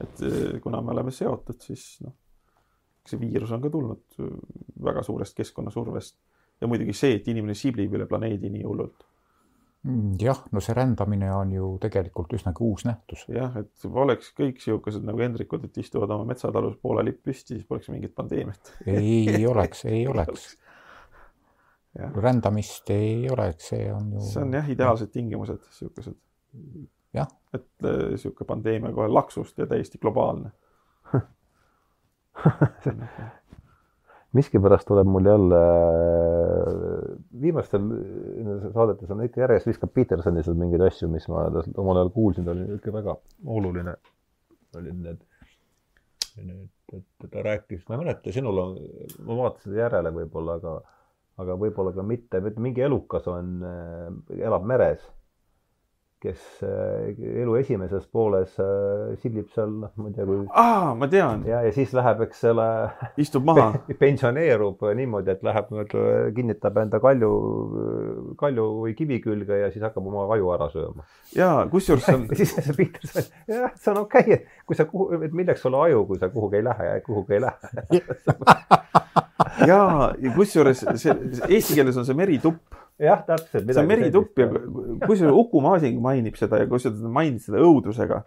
[0.00, 2.14] et eh, kuna me oleme seotud, siis noh,
[3.08, 4.22] see viirus on ka tulnud
[4.84, 6.16] väga suurest keskkonnasurvest
[6.62, 9.02] ja muidugi see, et inimene siblib üle planeedi nii hullult.
[9.82, 13.24] Mm, jah, no see rändamine on ju tegelikult üsnagi uus nähtus.
[13.34, 17.66] jah, et oleks kõik siukesed nagu Hendrikud, et istuvad oma metsatalus poole lipp püsti, siis
[17.66, 18.70] poleks mingit pandeemiat.
[18.86, 20.52] ei oleks, ei oleks.
[21.98, 24.22] rändamist ei oleks, see on ju.
[24.28, 26.14] see on jah, ideaalsed tingimused, siukesed.
[27.12, 27.28] Jah.
[27.52, 30.52] et äh, sihuke pandeemia kohe laksust ja täiesti globaalne.
[34.36, 35.58] miskipärast tuleb mul jälle,
[37.40, 37.84] viimastel
[38.72, 41.44] saadetes on ikka järjest viskab Petersoni seal mingeid asju, mis ma
[41.76, 43.16] omal ajal kuulsin, ta oli ikka väga
[43.58, 43.96] oluline.
[44.76, 45.18] olid need,
[46.40, 48.76] need, et ta rääkis, ma ei mäleta, sinul on,
[49.26, 50.78] ma vaatasin järele võib-olla, aga,
[51.44, 53.58] aga võib-olla ka mitte, mingi elukas on,
[54.38, 55.04] elab meres
[56.22, 57.10] kes äh,
[57.42, 61.72] elu esimeses pooles äh, siblib seal, ma ei tea, kui aa, ma tean, ja, ja
[61.74, 62.66] siis läheb, eks selle
[63.20, 63.72] istub maha.
[64.02, 66.04] pensioneerub niimoodi, et läheb nii-öelda,
[66.36, 67.32] kinnitab enda kalju,
[68.40, 71.06] kalju või kivi külge ja siis hakkab oma aju ära sööma.
[71.40, 75.22] ja kusjuures on, siis see Peterson, jah, see on okei okay,, et kui sa kuhu,
[75.26, 78.02] et milleks sulle aju, kui sa kuhugi ei lähe ja kuhugi ei lähe.
[79.70, 79.82] ja,
[80.22, 81.18] ja kusjuures see,
[81.48, 82.81] eesti keeles on see meritupp.
[83.02, 83.66] Jah, täpselt.
[83.68, 84.48] see on meritupp ja
[85.06, 88.22] kusjuures Uku Masing mainib seda ja kusjuures ta mainis seda õudusega.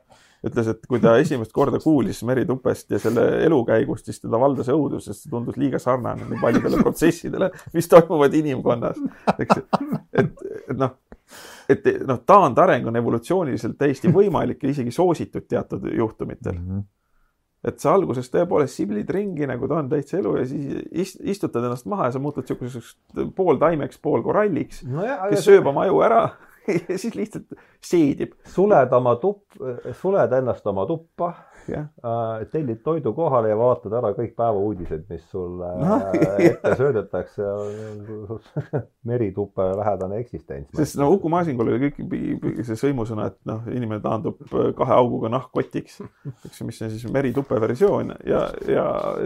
[0.45, 5.07] ütles, et kui ta esimest korda kuulis meritupest ja selle elukäigust, siis teda valdas õudus,
[5.07, 8.99] sest see tundus liiga sarnane nii paljudele protsessidele, mis toimuvad inimkonnas,
[9.39, 9.63] eks
[10.21, 10.93] et, et noh,
[11.71, 16.85] et noh, taandareng on evolutsiooniliselt täiesti võimalik ja isegi soositud teatud juhtumitel Mhm.
[17.65, 21.65] Et sa alguses tõepoolest siblid ringi nagu ta on täitsa elu ja siis ist, istutad
[21.65, 22.95] ennast maha ja sa muutud niisuguseks
[23.37, 26.21] pooltaimeks, poolkoralliks, no, kes sööb oma aju ära
[26.89, 28.33] ja siis lihtsalt seedib.
[28.49, 29.57] suled oma tupp,
[29.99, 31.31] suled ennast oma tuppa
[31.69, 37.45] äh, tellid toidu kohale ja vaatad ära kõik päevauudised, mis sulle No, äh, ette söödetakse.
[39.11, 40.73] merituppe lähedane eksistents.
[40.77, 46.01] sest no Uku Masingul oli kõik see sõimusõna, et noh, inimene taandub kahe auguga nahkkotiks,
[46.47, 48.85] eks ju, mis on siis meritupe versioon ja, ja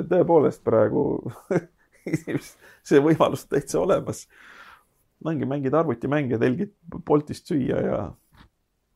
[0.09, 1.03] tõepoolest praegu
[2.89, 4.25] see võimalus täitsa olemas.
[5.25, 6.73] Ongi, mängid arvutimänge, telgid
[7.07, 7.99] Boltist süüa ja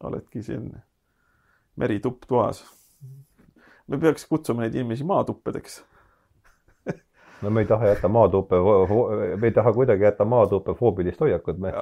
[0.03, 0.69] oledki siin
[1.75, 2.63] meritupp toas.
[3.87, 5.81] me peaks kutsuma neid inimesi maatuppedeks
[7.41, 8.55] no me ei taha jätta maatuppe,
[9.35, 11.73] me ei taha kuidagi jätta maatuppe foobilist hoiakut, me,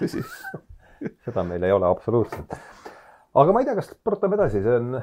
[0.00, 0.24] tõsi.
[1.24, 2.56] seda meil ei ole absoluutselt.
[3.34, 5.02] aga ma ei tea, kas protame edasi, see on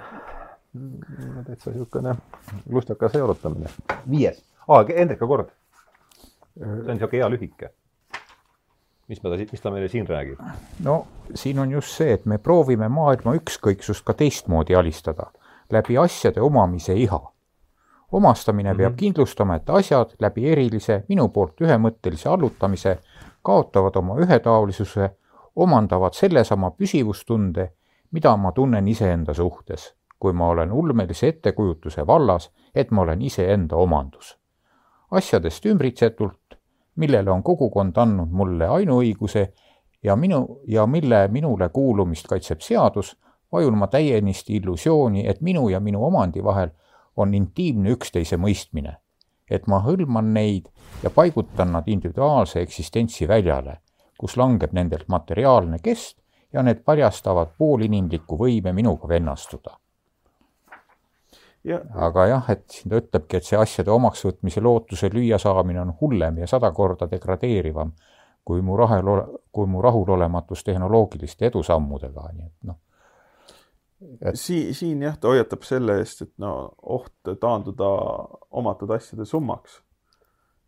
[1.47, 2.15] täitsa niisugune
[2.69, 3.71] lustakas jalutamine.
[4.09, 5.49] viies ah,, Hendrika kord.
[6.57, 7.73] see on niisugune hea lühike.
[9.07, 10.41] Mis me ta, mis ta meile siin räägib?
[10.83, 11.05] no
[11.35, 15.31] siin on just see, et me proovime maailma ükskõiksust ka teistmoodi alistada,
[15.71, 17.21] läbi asjade omamise iha
[18.11, 18.99] omastamine peab mm -hmm.
[18.99, 22.99] kindlustama, et asjad läbi erilise, minu poolt ühemõttelise allutamise
[23.41, 25.09] kaotavad oma ühetaolisuse,
[25.55, 27.71] omandavad sellesama püsivustunde,
[28.11, 33.75] mida ma tunnen iseenda suhtes, kui ma olen ulmelise ettekujutuse vallas, et ma olen iseenda
[33.75, 34.37] omandus.
[35.11, 36.56] asjadest ümbritsetult,
[36.97, 39.47] millele on kogukond andnud mulle ainuõiguse
[40.03, 43.15] ja minu, ja mille minule kuulumist kaitseb seadus,
[43.51, 46.69] vajun ma täienisti illusiooni, et minu ja minu omandi vahel
[47.17, 48.97] on intiimne üksteise mõistmine.
[49.49, 50.65] et ma hõlman neid
[51.03, 53.77] ja paigutan nad individuaalse eksistentsi väljale,
[54.19, 56.17] kus langeb nendelt materiaalne kest
[56.53, 59.77] ja need paljastavad poolinimliku võime minuga vennastuda.
[62.07, 66.47] Aga jah, et ta ütlebki, et see asjade omaksvõtmise lootuse lüüa saamine on hullem ja
[66.47, 67.91] sada korda degradeerivam
[68.47, 69.09] kui mu rahel,
[69.51, 72.77] kui mu rahulolematus tehnoloogiliste edusammudega, nii et noh.
[74.21, 74.37] Et....
[74.37, 76.53] siin, siin jah, ta hoiatab selle eest, et no
[76.95, 77.89] oht taanduda
[78.61, 79.81] omatud asjade summaks.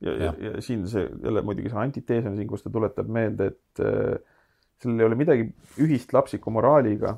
[0.01, 3.07] ja, ja, ja, ja siin see jälle muidugi see antitees on siin, kus ta tuletab
[3.11, 4.17] meelde, et äh,
[4.81, 5.47] sellel ei ole midagi
[5.85, 7.17] ühist lapsiku moraaliga,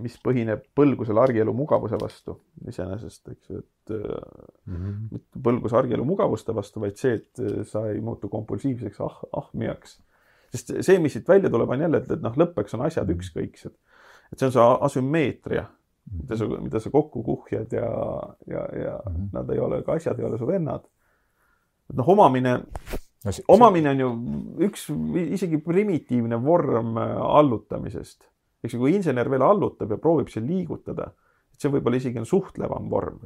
[0.00, 2.36] mis põhineb põlgusel argielu mugavuse vastu
[2.68, 4.94] iseenesest, eks ju, et mm -hmm.
[5.12, 10.00] mitte põlgus argielu mugavuste vastu, vaid see, et sa ei muutu kompulsiivseks ah, ahmijaks.
[10.50, 13.18] sest see, mis siit välja tuleb, on jälle, et, et noh, lõppeks on asjad mhm.
[13.18, 13.76] ükskõiksed.
[14.32, 15.66] et see on see asümmeetria,
[16.12, 17.90] mida sa, mida sa kokku kuhjad ja,
[18.46, 19.28] ja, ja mm -hmm.
[19.32, 20.84] nad ei ole ka asjad, ei ole su vennad.
[21.90, 22.58] et noh, omamine
[23.24, 24.10] no, see, omamine on ju
[24.68, 24.88] üks
[25.36, 28.24] isegi primitiivne vorm äh, allutamisest.
[28.62, 31.08] Eks ju, kui insener veel allutab ja proovib seal liigutada,
[31.52, 33.22] et see võib-olla isegi on suhtlevam vorm.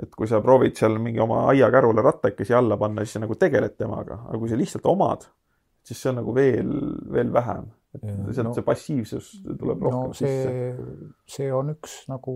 [0.00, 3.76] et kui sa proovid seal mingi oma aiakärule rattakesi alla panna, siis sa nagu tegeled
[3.78, 5.28] temaga, aga kui sa lihtsalt omad,
[5.86, 6.72] siis see on nagu veel,
[7.14, 7.68] veel vähem.
[7.94, 11.10] et sealt no, see passiivsus tuleb rohkem no, see, sisse.
[11.36, 12.34] see on üks nagu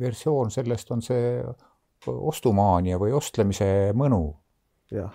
[0.00, 1.38] versioon sellest on see
[2.06, 4.22] ostumaania või ostlemise mõnu
[4.94, 5.12] jah.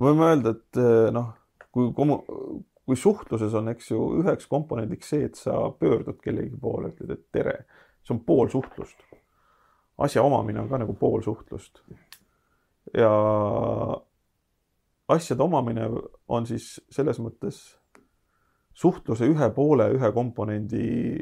[0.00, 1.32] võime öelda, et eh, noh,
[1.72, 2.22] kui kommu-,
[2.86, 7.24] kui suhtluses on, eks ju, üheks komponendiks see, et sa pöördud kellegi poole, ütled, et
[7.34, 7.56] tere,
[8.06, 9.00] see on pool suhtlust.
[9.98, 11.82] asja omamine on ka nagu pool suhtlust.
[12.94, 13.10] ja
[15.08, 15.88] asjade omamine
[16.28, 17.58] on siis selles mõttes
[18.74, 21.18] suhtluse ühe poole, ühe komponendi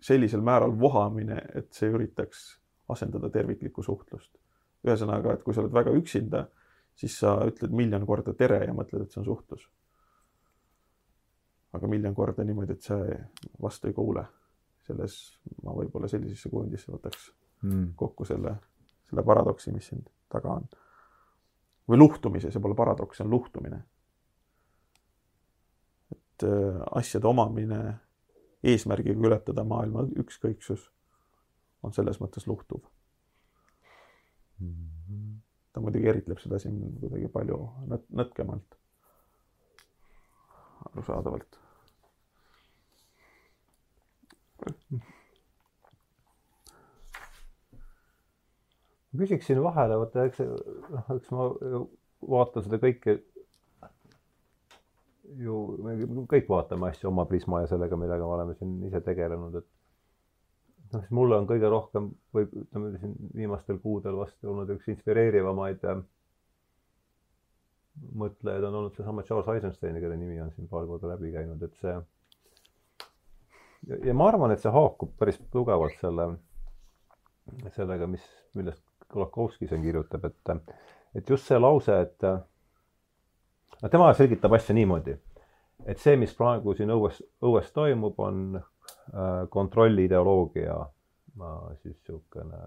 [0.00, 2.46] sellisel määral vohamine, et see üritaks
[2.88, 4.34] asendada terviklikku suhtlust
[4.84, 6.44] ühesõnaga, et kui sa oled väga üksinda,
[6.98, 9.66] siis sa ütled miljon korda tere ja mõtled, et see on suhtlus.
[11.74, 12.98] Aga miljon korda niimoodi, et sa
[13.62, 14.24] vastu ei kuule.
[14.84, 15.14] selles
[15.64, 17.30] ma võib-olla sellisesse kujundisse võtaks
[17.62, 17.84] mm.
[17.96, 18.50] kokku selle,
[19.08, 20.66] selle paradoksi, mis siin taga on.
[21.88, 23.82] või luhtumise, see pole paradoks, see on luhtumine.
[26.12, 27.80] et äh, asjade omamine
[28.64, 30.90] eesmärgiga ületada maailma ükskõiksus
[31.82, 32.84] on selles mõttes luhtuv
[35.74, 37.58] ta muidugi eritleb seda siin kuidagi palju
[37.90, 38.78] nõt-, nõtkemalt.
[40.90, 41.58] arusaadavalt.
[49.14, 50.42] Ma küsiksin vahele, vaata, eks,
[50.94, 51.48] noh, eks ma
[52.34, 53.18] vaatan seda kõike
[55.38, 55.96] ju, me
[56.30, 59.68] kõik vaatame asju oma prisma ja sellega, millega me oleme siin ise tegelenud, et
[60.94, 65.86] noh, siis mulle on kõige rohkem või ütleme siin viimastel kuudel vast olnud üks inspireerivamaid
[65.90, 66.02] äh,
[68.18, 71.74] mõtlejaid on olnud seesama Charles Eisenstein, kelle nimi on siin paar korda läbi käinud, et
[71.82, 71.94] see
[73.88, 76.28] ja, ma arvan, et see haakub päris tugevalt selle,
[77.76, 78.24] sellega, mis,
[78.54, 78.82] millest
[79.14, 80.74] Kolakowski siin kirjutab, et,
[81.14, 82.24] et just see lause, et
[83.82, 85.14] no tema selgitab asja niimoodi,
[85.86, 88.56] et see, mis praegu siin õues, õues toimub, on
[89.14, 90.86] Äh, kontrolli ideoloogia
[91.82, 92.58] siis niisugune.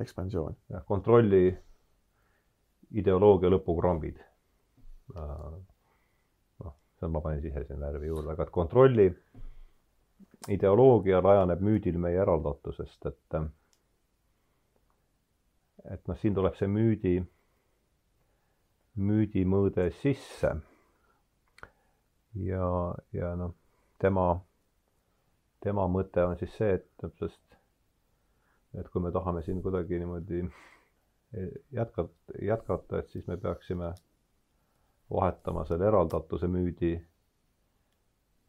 [0.00, 0.56] ekspansioon.
[0.70, 1.58] jah, kontrolli
[2.90, 4.20] ideoloogia lõpukrambid.
[5.16, 5.56] Äh,
[6.64, 9.08] noh, see ma panin ise siin värvi juurde, aga et kontrolli
[10.48, 13.38] ideoloogia rajaneb müüdil meie eraldatusest, et
[15.84, 17.18] et noh, siin tuleb see müüdi,
[18.96, 20.54] müüdi mõõde sisse.
[22.34, 22.68] ja,
[23.12, 23.54] ja noh,
[23.98, 24.28] tema
[25.64, 27.58] tema mõte on siis see, et täpselt,
[28.76, 30.42] et kui me tahame siin kuidagi niimoodi
[31.72, 33.94] jätkata, jätkata, et siis me peaksime
[35.14, 36.92] vahetama selle eraldatuse müüdi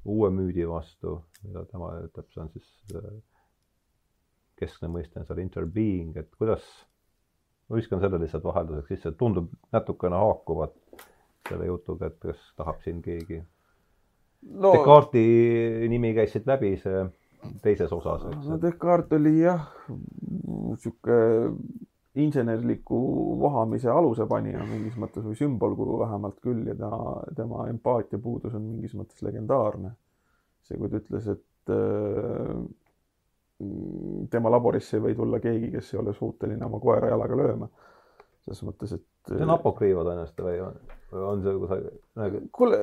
[0.06, 2.68] uue müüdi vastu, mida tema ütleb, see on siis
[4.60, 6.64] keskne mõiste on seal interbeing, et kuidas,
[7.68, 10.76] ma viskan selle lihtsalt vahelduseks sisse, tundub natukene haakuvat
[11.50, 17.04] selle jutuga, et kas tahab siin keegi no, Descartesi nimi käis siit läbi, see
[17.66, 19.68] teises osas, no Descartes oli jah,
[20.82, 21.20] sihuke
[22.16, 22.98] insenerliku
[23.40, 26.92] vohamise alusepanija mingis mõttes või sümbolkulu vähemalt küll ja ta,
[27.36, 29.92] tema empaatiapuudus on mingis mõttes legendaarne.
[30.66, 32.56] see, kui ta ütles, et äh,
[34.32, 37.70] tema laborisse ei või tulla keegi, kes ei ole suuteline oma koera jalaga lööma,
[38.46, 40.76] selles mõttes, et see on apokriiva tõenäoliselt või on,
[41.12, 42.80] või on see kusagil nagu kuule,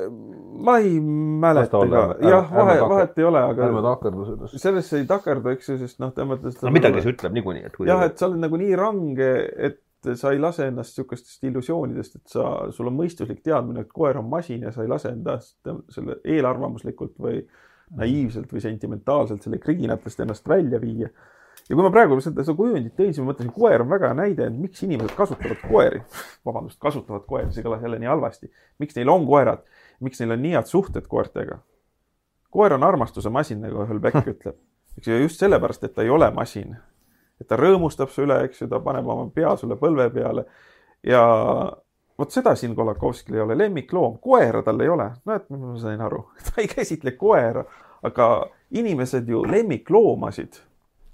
[0.66, 4.58] ma ei mäleta ka, ärme- jah, ärme vahe, vahet ei ole, ärme aga takerdu sellest.
[4.64, 6.58] sellesse ei takerdu, eks ju, sest noh, tema ütles.
[6.66, 9.32] no midagi see ütleb niikuinii, et jah, et sa oled nagu nii range,
[9.70, 9.80] et
[10.18, 14.26] sa ei lase ennast niisugustest illusioonidest, et sa, sul on mõistuslik teadmine, et koer on
[14.30, 15.60] masin ja sa ei lase endast
[15.94, 17.44] selle eelarvamuslikult või
[17.98, 21.12] naiivselt või sentimentaalselt selle kriginatest ennast välja viia.
[21.68, 24.18] Ja kui ma praegu seda, seda kujundit tõin, siis ma mõtlesin, koer on väga hea
[24.18, 26.02] näide, et miks inimesed kasutavad koeri.
[26.48, 28.52] vabandust, kasutavad koeri, see kõlas jälle nii halvasti.
[28.82, 29.66] miks neil on koerad,
[30.00, 31.60] miks neil on nii head suhted koertega?
[32.52, 34.58] koer on armastuse masin, nagu Hölbeck ütleb.
[34.98, 36.76] eks ju, just sellepärast, et ta ei ole masin
[37.42, 40.46] et ta rõõmustab su üle, eks ju, ta paneb oma pea sulle põlve peale
[41.06, 41.22] ja
[42.18, 46.26] vot seda siin Kolakovskil ei ole, lemmikloom, koera tal ei ole, näed, ma sain aru,
[46.46, 47.64] ta ei käsitle koera,
[48.06, 48.28] aga
[48.78, 50.60] inimesed ju lemmikloomasid,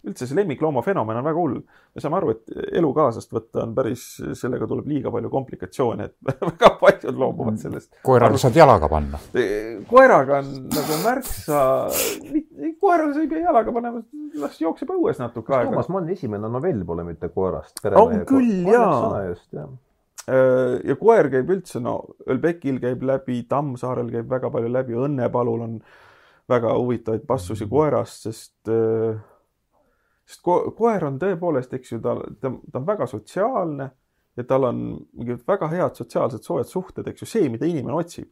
[0.06, 1.56] üldse see lemmiklooma fenomen on väga hull.
[1.94, 4.04] me saame aru, et elukaasast võtta on päris,
[4.38, 7.90] sellega tuleb liiga palju komplikatsioone, et väga paljud loobuvad sellest.
[8.06, 9.20] koerale saad jalaga panna.
[9.88, 11.64] koeraga on nagu märksa,
[12.80, 14.04] koerale sa ei pea jalaga panema,
[14.38, 15.72] las jookseb õues natuke aega.
[15.72, 17.82] Toomas Manni esimene novell pole mitte koerast.
[17.98, 19.24] On küll, jaa.
[19.52, 19.68] jah.
[20.28, 25.64] Äh, ja koer käib üldse, no Ölbekil käib läbi, Tammsaarel käib väga palju läbi, Õnnepalul
[25.64, 25.80] on
[26.48, 28.56] väga huvitavaid passusi koerast, sest,
[30.28, 33.88] sest ko koer on tõepoolest, eks ju, ta, ta, ta on väga sotsiaalne
[34.38, 34.82] ja tal on
[35.18, 38.30] mingid väga head sotsiaalsed soojad suhted, eks ju, see, mida inimene otsib.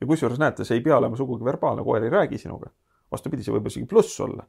[0.00, 2.70] ja kusjuures näete, see ei pea olema sugugi verbaalne, koer ei räägi sinuga.
[3.12, 4.46] vastupidi, see võib isegi pluss olla.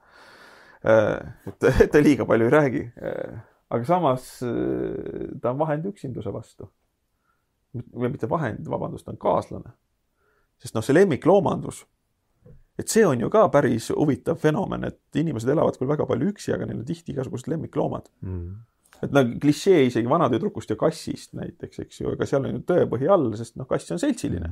[0.83, 2.83] et, et ta liiga palju ei räägi
[3.69, 6.69] aga samas äh, ta on vahend üksinduse vastu.
[7.93, 9.73] või mitte vahend, vabandust, ta on kaaslane.
[10.57, 11.83] sest noh, see lemmikloomandus,
[12.77, 16.53] et see on ju ka päris huvitav fenomen, et inimesed elavad küll väga palju üksi,
[16.53, 18.09] aga neil on tihti igasugused lemmikloomad.
[19.01, 23.09] et no klišee isegi vanatüdrukust ja kassist näiteks, eks ju, ega seal on ju tõepõhi
[23.13, 24.49] all, sest noh, kass on seltsiline.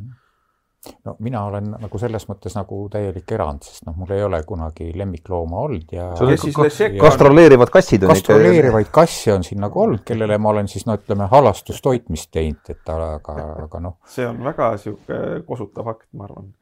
[1.05, 4.91] no mina olen nagu selles mõttes nagu täielik erand, sest noh, mul ei ole kunagi
[4.97, 10.37] lemmiklooma olnud ja ja Kas- kastroleerivad kassid on kastroleerivaid kasse on siin nagu olnud, kellele
[10.37, 15.41] ma olen siis no ütleme, halastustoitmist teinud, et aga, aga noh, see on väga sihuke
[15.47, 16.53] kosutav akt, ma arvan.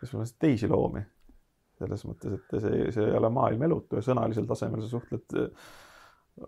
[0.00, 1.02] Kes on teisi loomi.
[1.80, 5.70] selles mõttes, et see, see ei ole maailm elutu ja sõnalisel tasemel sa suhtled eh,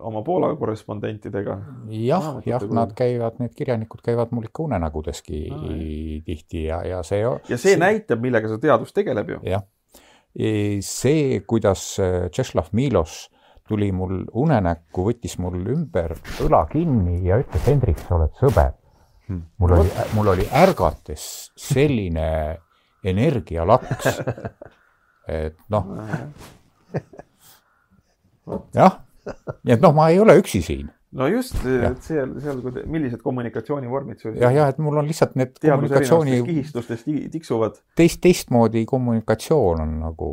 [0.05, 1.55] oma Poola korrespondentidega.
[1.89, 5.69] jah, jah, nad käivad, need kirjanikud käivad mul ikka unenägudeski Aa,
[6.27, 9.39] tihti ja, ja see ja see näitab, millega see teadus tegeleb ju.
[9.49, 9.65] jah,
[10.85, 13.25] see, kuidas äh, Tšeslav Milos
[13.67, 16.13] tuli mul unenäkku, võttis mul ümber
[16.43, 18.73] õla kinni ja ütles, Hendrik, sa oled sõber
[19.27, 19.41] Hmm.
[19.57, 22.57] mul oli, mul oli ärgates selline
[23.05, 24.07] energialaks,
[25.41, 25.87] et noh,
[28.75, 28.99] jah,
[29.63, 30.89] nii et noh, ma ei ole üksi siin.
[31.13, 32.57] No just, et seal, seal,
[32.89, 37.75] millised kommunikatsioonivormid sul jah, jah, et mul on lihtsalt need kommunikatsiooni erinevates kihistustes ti- tiksuvad.
[37.99, 40.29] teist, teistmoodi kommunikatsioon on nagu,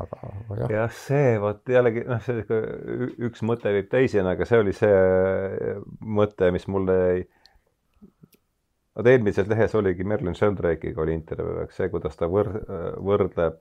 [0.00, 2.40] aga aga jah, jah, see vot jällegi noh, see
[3.28, 5.74] üks mõte viib teiseni, aga see oli see
[6.18, 7.20] mõte, mis mulle jäi.
[8.98, 12.56] Vot eelmises lehes oligi Merlin Sheldrake'iga oli intervjuu, eks see, kuidas ta võr-,
[13.04, 13.60] võrdleb.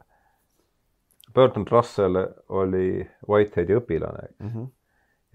[1.36, 2.18] Bertrand Russell
[2.56, 4.68] oli Whiteheadi õpilane eks,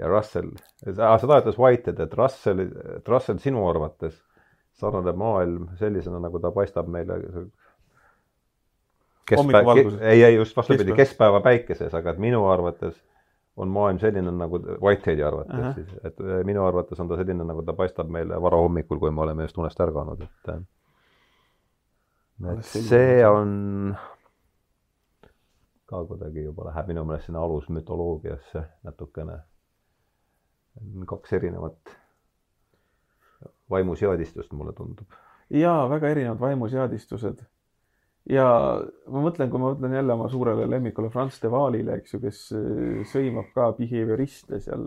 [0.00, 2.64] ja Russell, seda ütles Whitehead, et Russell,
[2.96, 4.16] et Russell sinu arvates
[4.80, 7.20] sarnaneb maailm sellisena, nagu ta paistab meile
[9.28, 10.96] keskpäev, ei, ei just vastupidi, Keskpäev.
[10.96, 12.96] keskpäeva päikeses, aga et minu arvates
[13.56, 15.74] on maailm selline nagu Whiteheadi arvates Ahah.
[15.74, 19.20] siis, et äh, minu arvates on ta selline, nagu ta paistab meile varahommikul, kui me
[19.26, 20.54] oleme just unest ärganud, et
[22.42, 23.50] Alles et see on
[25.86, 29.38] ka kuidagi juba läheb minu meelest sinna alusmütoloogiasse natukene.
[31.06, 31.96] kaks erinevat
[33.70, 35.06] vaimuseadistust, mulle tundub.
[35.50, 37.44] jaa, väga erinevad vaimuseadistused.
[38.30, 38.46] Ja
[39.10, 42.42] ma mõtlen, kui ma mõtlen jälle oma suurele lemmikule Franz de Waalile, eks ju, kes
[42.54, 44.84] äh, sõimab ka behavioriste seal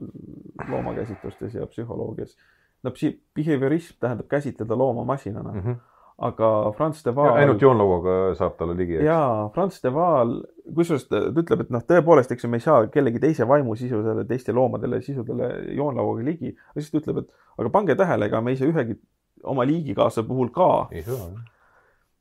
[0.70, 2.38] loomakäsitlustes ja psühholoogias.
[2.84, 5.76] no psi-, behaviorism tähendab käsitleda looma masinana mm, -hmm.
[6.18, 7.34] aga Franz de Waal.
[7.42, 10.44] ainult joonlauaga saab talle ligi, jaa, Franz de Waal,
[10.76, 14.54] kusjuures ta ütleb, et noh, tõepoolest, eks ju, me ei saa kellegi teise vaimusisusele, teiste
[14.54, 16.56] loomadele sisudele joonlauaga ligi.
[16.70, 18.96] aga siis ta ütleb, et aga pange tähele, ega me ei saa ühegi
[19.44, 21.28] oma liigikaaslase puhul ka ei saa.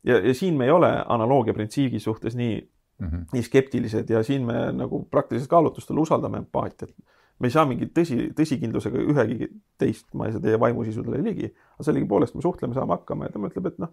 [0.04, 3.26] ja, ja siin me ei ole analoogia printsiibi suhtes nii, mm -hmm.
[3.32, 6.90] nii skeptilised ja siin me nagu praktiliselt kaalutlustel usaldame empaatiat.
[7.38, 9.48] me ei saa mingi tõsi, tõsikindlusega ühegi
[9.78, 13.48] teist, ma ei saa teie vaimusisudele ligi, aga sellegipoolest me suhtleme, saame hakkama ja tema
[13.50, 13.90] ütleb, et noh,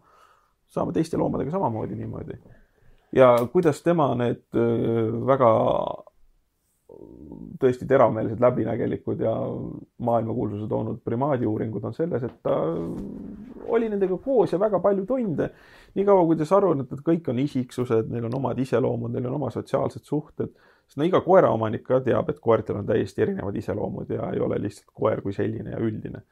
[0.68, 2.38] saame teiste loomadega samamoodi niimoodi.
[3.12, 5.50] ja kuidas tema need öö, väga
[7.62, 9.32] tõesti teravmeelsed, läbinägelikud ja
[10.06, 12.58] maailmakuulsuse toonud primaadiuuringud on selles, et ta
[13.72, 15.50] oli nendega koos ja väga palju tunde.
[15.96, 19.52] niikaua, kui sai aru, et kõik on isiksused, neil on omad iseloomud, neil on oma
[19.54, 20.54] sotsiaalsed suhted,
[20.88, 24.60] sest no iga koeraomanik ka teab, et koertel on täiesti erinevad iseloomud ja ei ole
[24.62, 26.24] lihtsalt koer kui selline ja üldine.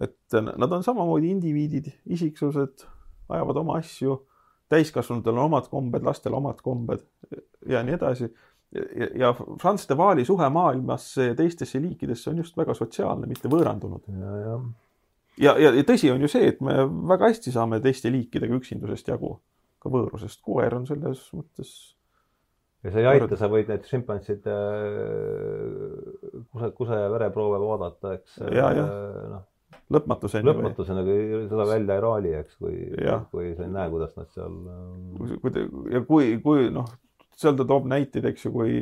[0.00, 2.86] et nad on samamoodi indiviidid, isiksused,
[3.28, 4.14] ajavad oma asju,
[4.70, 7.02] täiskasvanutel on omad kombed, lastel omad kombed
[7.68, 8.30] ja nii edasi
[8.72, 9.32] ja,
[9.88, 14.06] de Waali suhe maailmasse ja teistesse liikidesse on just väga sotsiaalne, mitte võõrandunud.
[14.14, 14.60] ja, ja
[15.40, 19.10] ja, ja, ja tõsi on ju see, et me väga hästi saame teiste liikidega üksindusest
[19.12, 19.36] jagu,
[19.82, 20.42] ka võõrusest.
[20.44, 21.70] koer on selles mõttes.
[22.84, 28.40] ja see ei aita, sa võid neid šimpanside äh, kuse, kuse ja vereproove vaadata, eks.
[28.54, 28.70] Ja.
[29.34, 29.44] noh,
[29.96, 30.48] lõpmatuseni.
[30.50, 32.74] lõpmatuseni, kui seda välja ei raali, eks, kui,
[33.32, 34.58] kui sa ei näe, kuidas nad seal.
[35.18, 36.90] kui, kui ja kui, kui noh,
[37.40, 38.74] seal ta toob näiteid, eks ju, kui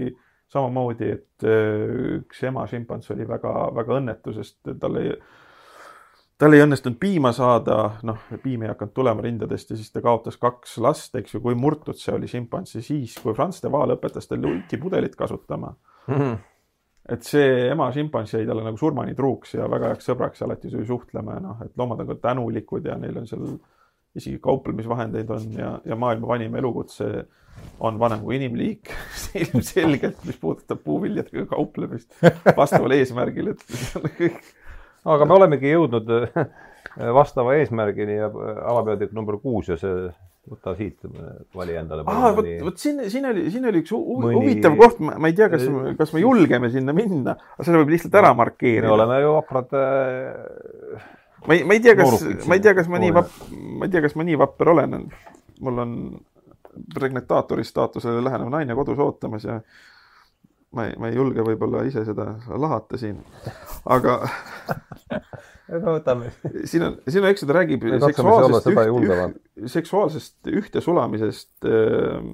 [0.52, 5.12] samamoodi, et äh, üks ema šimpans oli väga-väga õnnetu, sest tal ei
[6.38, 10.38] tal ei õnnestunud piima saada, noh, piim ei hakanud tulema rindadest ja siis ta kaotas
[10.40, 14.30] kaks last, eks ju, kui murtud see oli šimpansi siis, kui Franz de Waal õpetas
[14.30, 16.14] tal ultipudelit kasutama mm.
[16.14, 16.36] -hmm.
[17.14, 21.40] et see ema šimpans jäi talle nagu surmani truuks ja väga heaks sõbraks alati ja
[21.40, 23.58] noh, et loomad on ka tänulikud ja neil on seal
[24.18, 27.26] isegi kauplemisvahendeid on ja, ja maailma vanim elukutse
[27.80, 28.92] on vanem kui inimliik
[29.42, 32.14] ilmselgelt, mis puudutab puuviljadega kauplemist
[32.56, 34.40] vastaval eesmärgil, et kõik
[35.08, 36.48] aga me olemegi jõudnud äh,
[37.14, 40.08] vastava eesmärgini ja äh, alapeatükk number kuus ja see,
[40.48, 40.96] võta siit,
[41.56, 42.06] vali endale.
[42.08, 44.34] aa, vot, vot siin, siin oli, siin oli üks mõni...
[44.38, 45.66] huvitav koht, ma ei tea, kas,
[45.98, 48.88] kas me julgeme sinna minna, aga selle võib lihtsalt ära markeerida.
[48.88, 51.06] me oleme ju vaprad äh....
[51.48, 53.92] ma ei, ma ei tea, kas, ma ei tea, kas ma nii vap-, ma ei
[53.92, 54.98] tea, kas ma nii vapper olen.
[55.64, 55.94] mul on
[56.94, 59.56] pregnataatori staatusele lähenev naine kodus ootamas ja
[60.76, 62.28] ma ei, ma ei julge võib-olla ise seda
[62.60, 63.18] lahata siin,
[63.88, 64.20] aga
[65.82, 66.30] no võtame.
[66.68, 72.30] siin on, siin on, eks ta räägib seksuaalsest, üht, üht, seksuaalsest ühtesulamisest äh,.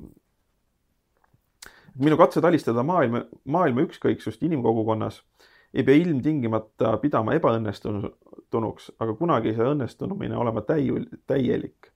[1.95, 5.23] minu katsed alistada maailma, maailma ükskõiksust inimkogukonnas
[5.75, 11.91] ei pea ilmtingimata pidama ebaõnnestunuks, aga kunagi ei saa õnnestunumine olema täiul-, täielik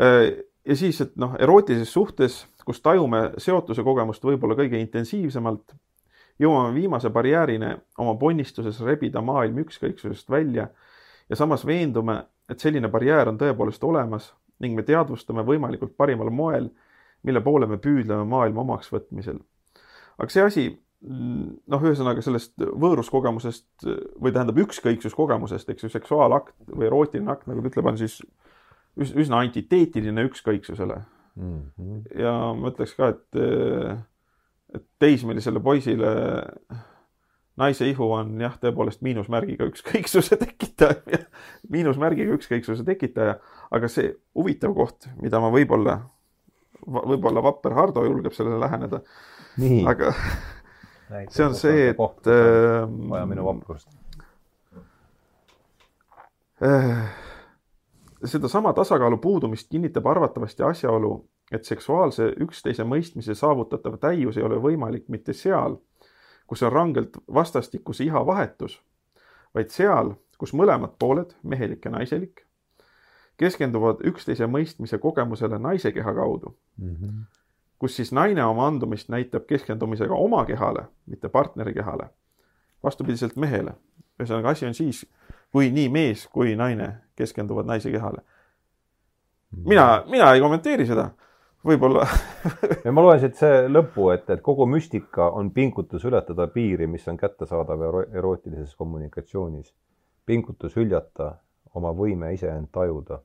[0.00, 5.72] äh, ja siis, et noh, erootilises suhtes, kus tajume seotuse kogemust võib-olla kõige intensiivsemalt,
[6.38, 10.68] jõuame viimase barjäärina oma ponnistuses rebida maailm ükskõiksusest välja
[11.28, 16.68] ja samas veendume, et selline barjäär on tõepoolest olemas ning me teadvustame võimalikult parimal moel,
[17.22, 19.40] mille poole me püüdleme maailma omaks võtmisel.
[20.18, 20.66] aga see asi,
[21.06, 23.86] noh, ühesõnaga sellest võõruskogemusest
[24.18, 28.18] või tähendab ükskõiksuskogemusest, eks ju, seksuaalakt või erootiline akt, nagu ta ütleb, on siis
[28.98, 30.98] üsna antiteetiline ükskõiksusele
[31.38, 31.62] mm.
[31.78, 32.02] -hmm.
[32.18, 33.40] ja ma ütleks ka, et,
[34.74, 36.12] et teismelisele poisile
[37.58, 41.22] naise ihu on jah, tõepoolest miinusmärgiga ükskõiksuse tekitaja,
[41.74, 43.38] miinusmärgiga ükskõiksuse tekitaja,
[43.70, 45.98] aga see huvitav koht, mida ma võib-olla,
[46.86, 49.02] võib-olla vapper Hardo julgeb sellele läheneda.
[49.90, 50.12] aga
[51.30, 52.30] see on see, et.
[53.10, 53.88] vaja minu vaprust
[56.62, 57.08] äh,
[58.24, 65.08] sedasama tasakaalu puudumist kinnitab arvatavasti asjaolu, et seksuaalse üksteise mõistmise saavutatav täius ei ole võimalik
[65.08, 65.78] mitte seal,
[66.46, 68.80] kus on rangelt vastastikuse iha vahetus,
[69.54, 72.44] vaid seal, kus mõlemad pooled, mehelik ja naiselik,
[73.38, 76.94] keskenduvad üksteise mõistmise kogemusele naise keha kaudu mm.
[76.94, 77.24] -hmm.
[77.78, 82.08] Kus siis naine oma andumist näitab keskendumisega oma kehale, mitte partneri kehale,
[82.82, 83.74] vastupidiselt mehele.
[84.18, 85.04] ühesõnaga, asi on siis,
[85.52, 88.22] kui nii mees kui naine keskenduvad naise kehale.
[89.64, 91.10] mina, mina ei kommenteeri seda,
[91.64, 92.06] võib-olla
[92.84, 97.08] ja ma loen siit see lõpu, et, et kogu müstika on pingutus ületada piiri, mis
[97.08, 99.74] on kättesaadav ero erootilises kommunikatsioonis.
[100.26, 101.38] pingutus hüljata
[101.74, 103.20] oma võime iseend tajuda.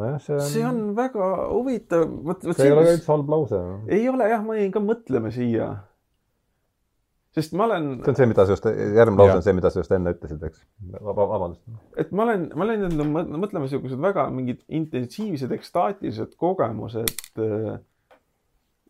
[0.00, 0.46] Nojah, see on.
[0.50, 2.06] see on väga huvitav.
[2.52, 3.64] see ei ole ka üldse halb lause.
[3.88, 5.72] ei ole jah, ma jäin ka mõtlema siia
[7.34, 7.88] sest ma olen.
[8.02, 10.44] see on see, mida sa just, järgmine lause on see, mida sa just enne ütlesid,
[10.48, 10.62] eks.
[10.92, 11.64] vabandust.
[12.00, 17.74] et ma olen, ma olen jäänud mõtlema niisugused väga mingid intensiivsed ekstaatilised kogemused äh,,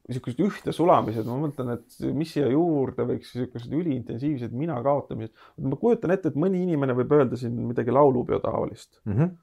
[0.05, 5.33] niisugused ühtesulamised, ma mõtlen, et mis siia juurde võiks niisugused üliintensiivsed mina kaotamised.
[5.65, 9.17] ma kujutan ette, et mõni inimene võib öelda siin midagi laulupeo taolist mm.
[9.17, 9.35] -hmm.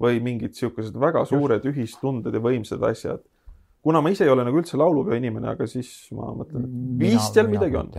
[0.00, 1.72] Või mingid niisugused väga suured just.
[1.72, 3.24] ühistunded ja võimsad asjad
[3.86, 7.36] kuna ma ise ei ole nagu üldse laulupeo inimene, aga siis ma mõtlen, et vist
[7.36, 7.92] seal midagi on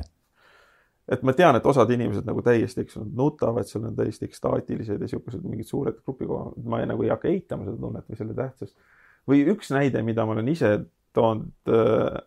[1.07, 4.97] et ma tean, et osad inimesed nagu täiesti, eks nad nutavad, seal on täiesti ekstaatilised
[4.97, 8.35] ja niisugused mingid suured grupikohad, ma ei, nagu ei hakka eitama seda tunnet või selle
[8.35, 8.75] tähtsust.
[9.27, 10.73] või üks näide, mida ma olen ise
[11.15, 12.19] toonud äh,,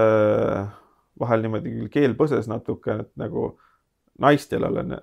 [0.00, 0.72] äh,
[1.20, 3.50] vahel niimoodi küll keel põses natuke, et nagu
[4.24, 4.96] naistel olen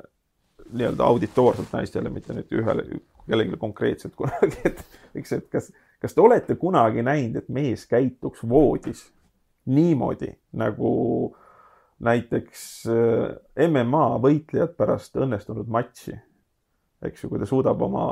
[0.76, 2.86] nii-öelda auditoorselt naistele, mitte nüüd ühele,
[3.26, 4.84] kellelegi konkreetselt kunagi, et
[5.16, 5.72] eks, et kas,
[6.02, 9.08] kas te olete kunagi näinud, et mees käituks voodis
[9.66, 10.92] niimoodi nagu
[12.06, 12.62] näiteks
[12.92, 16.18] äh, MMA võitlejad pärast õnnestunud matši,
[17.08, 18.06] eks ju, kui ta suudab oma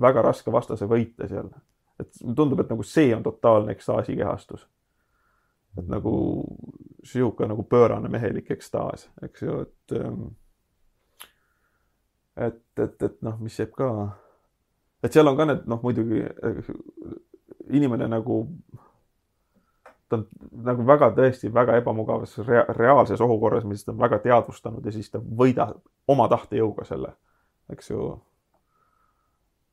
[0.00, 1.50] väga raske vastase võita seal.
[1.98, 4.68] et tundub, et nagu see on totaalne ekstaasi kehastus.
[5.78, 6.12] et nagu
[7.04, 10.22] sihuke nagu pöörane mehelik ekstaas, eks ju, et ähm,
[12.46, 13.88] et, et, et noh, mis jääb ka,
[15.02, 16.22] et seal on ka need noh, muidugi
[17.74, 18.40] inimene nagu,
[20.08, 20.24] ta on
[20.68, 25.10] nagu väga tõesti väga ebamugavas rea, reaalses ohukorras, mis ta on väga teadvustanud ja siis
[25.12, 25.78] ta võidab
[26.08, 27.14] oma tahtejõuga selle,
[27.72, 28.10] eks ju.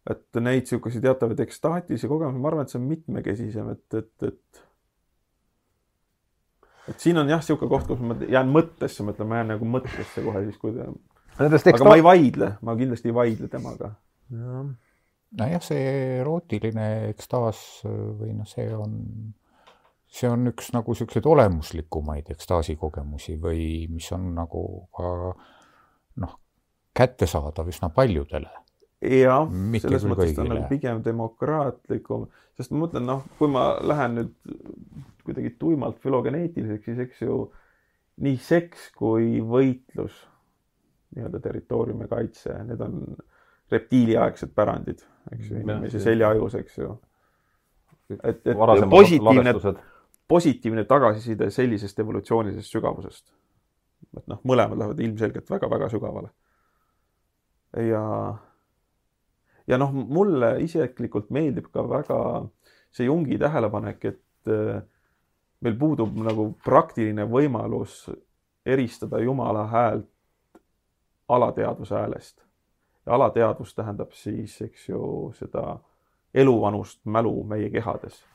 [0.10, 4.66] et neid niisuguseid teatavaid ekstaatilisi kogemusi, ma arvan, et see on mitmekesisem, et, et, et
[6.90, 9.70] et siin on jah, niisugune koht, kus ma jään mõttesse, ma ütlen, ma jään nagu
[9.78, 10.92] mõttesse kohe siis, kui ta
[11.40, 13.92] Nendest aga ma ei vaidle, ma kindlasti ei vaidle temaga.
[15.36, 15.88] nojah, see
[16.22, 18.94] erootiline ekstaas või noh, see on,
[20.08, 24.64] see on üks nagu niisuguseid olemuslikumaid ekstaasikogemusi või mis on nagu
[24.96, 25.12] ka
[26.24, 26.38] noh,
[26.96, 28.54] kättesaadav üsna paljudele.
[29.04, 29.52] jah,
[29.84, 34.56] selles mõttes ta on nagu pigem demokraatlikum, sest ma mõtlen, noh, kui ma lähen nüüd
[35.26, 37.42] kuidagi tuimalt fülogeneetiliseks, siis eks ju
[38.24, 40.16] nii seks kui võitlus
[41.16, 43.02] nii-öelda territooriumi kaitse, need on
[43.72, 45.04] reptiiliaegsed pärandid,
[45.34, 46.96] eks ju, inimese seljaajus, eks ju.
[48.16, 48.58] et, et
[48.90, 49.54] positiivne,
[50.28, 53.26] positiivne tagasiside sellisest evolutsioonilisest sügavusest.
[54.18, 56.30] et noh, mõlemad lähevad ilmselgelt väga-väga sügavale.
[57.90, 58.04] ja,
[59.68, 62.20] ja noh, mulle isiklikult meeldib ka väga
[62.96, 64.84] see Jungi tähelepanek, et äh,
[65.66, 68.06] meil puudub nagu praktiline võimalus
[68.66, 70.10] eristada Jumala häält
[71.28, 72.42] alateadvuse häälest.
[73.06, 75.80] ja alateadvus tähendab siis, eks ju, seda
[76.34, 78.26] eluvanust mälu meie kehades.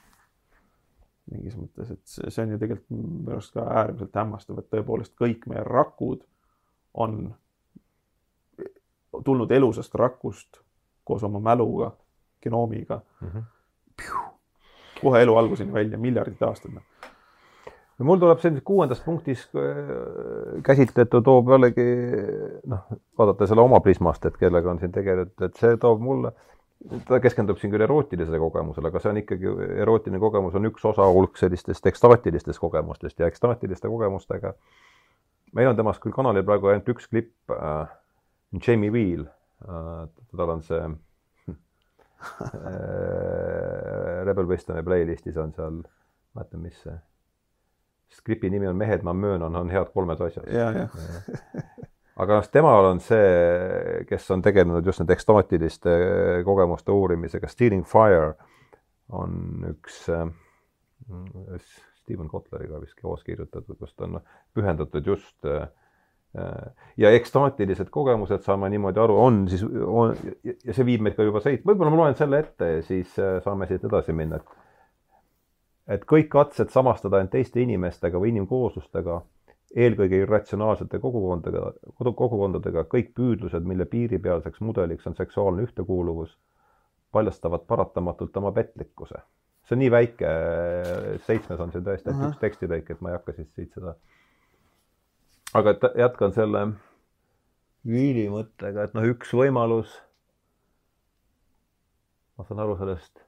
[1.30, 5.46] mingis mõttes, et see, on ju tegelikult minu arust ka äärmiselt hämmastav, et tõepoolest kõik
[5.46, 6.24] meie rakud
[6.94, 7.34] on
[9.24, 10.58] tulnud elusast rakust
[11.04, 11.92] koos oma mäluga,
[12.42, 13.28] genoomiga mm.
[13.28, 13.42] -hmm.
[15.02, 16.72] kohe elu alguseni välja, miljardid aastad
[18.06, 21.86] mul tuleb see kuuendas punktis äh, käsitletu toob jällegi
[22.70, 22.86] noh,
[23.18, 26.32] vaadata selle oma prismast, et kellega on siin tegeletud, et see toob mulle,
[27.09, 29.47] ta keskendub siin küll erootilisele kogemusele, aga see on ikkagi,
[29.85, 34.55] erootiline kogemus on üks osa hulk sellistest ekstaatilistest kogemustest ja ekstaatiliste kogemustega.
[35.52, 37.86] meil on temast küll kanalil praegu ainult üks klipp äh,,
[38.66, 39.27] Jamie Wheel
[39.66, 40.97] äh,, tal on see äh,
[44.24, 46.97] Rebel Wisdomi playlistis on seal, ma ei mäleta, mis see
[48.15, 50.49] skripi nimi on Mehed, ma möönan, on head kolmed asjad.
[52.20, 55.95] aga noh, temal on see, kes on tegelenud just nende ekstaatiliste
[56.45, 58.35] kogemuste uurimisega, Stealing Fire
[59.16, 60.27] on üks äh,
[62.03, 64.20] Steven Kotleriga vist koos kirjutatud, kus ta on
[64.55, 65.69] pühendatud just äh,
[67.01, 70.15] ja ekstaatilised kogemused, saame niimoodi aru, on siis, on
[70.45, 73.66] ja see viib meid ka juba seit-, võib-olla ma loen selle ette ja siis saame
[73.70, 74.60] siit edasi minna, et
[75.90, 79.20] et kõik katsed samastada end teiste inimestega või inimkooslustega,
[79.84, 81.72] eelkõige irratsionaalsete kogukondadega,
[82.04, 86.36] kogukondadega, kõik püüdlused, mille piiripealseks mudeliks on seksuaalne ühtekuuluvus,
[87.12, 89.22] paljastavad paratamatult oma petlikkuse.
[89.66, 90.28] see on nii väike,
[91.26, 93.94] seitsmes on siin tõesti ainult üks tekstitäik, et ma ei hakka siis siit seda.
[95.54, 96.68] aga et jätkan selle
[97.86, 99.94] Viili mõttega, et noh, üks võimalus,
[102.36, 103.22] ma saan aru sellest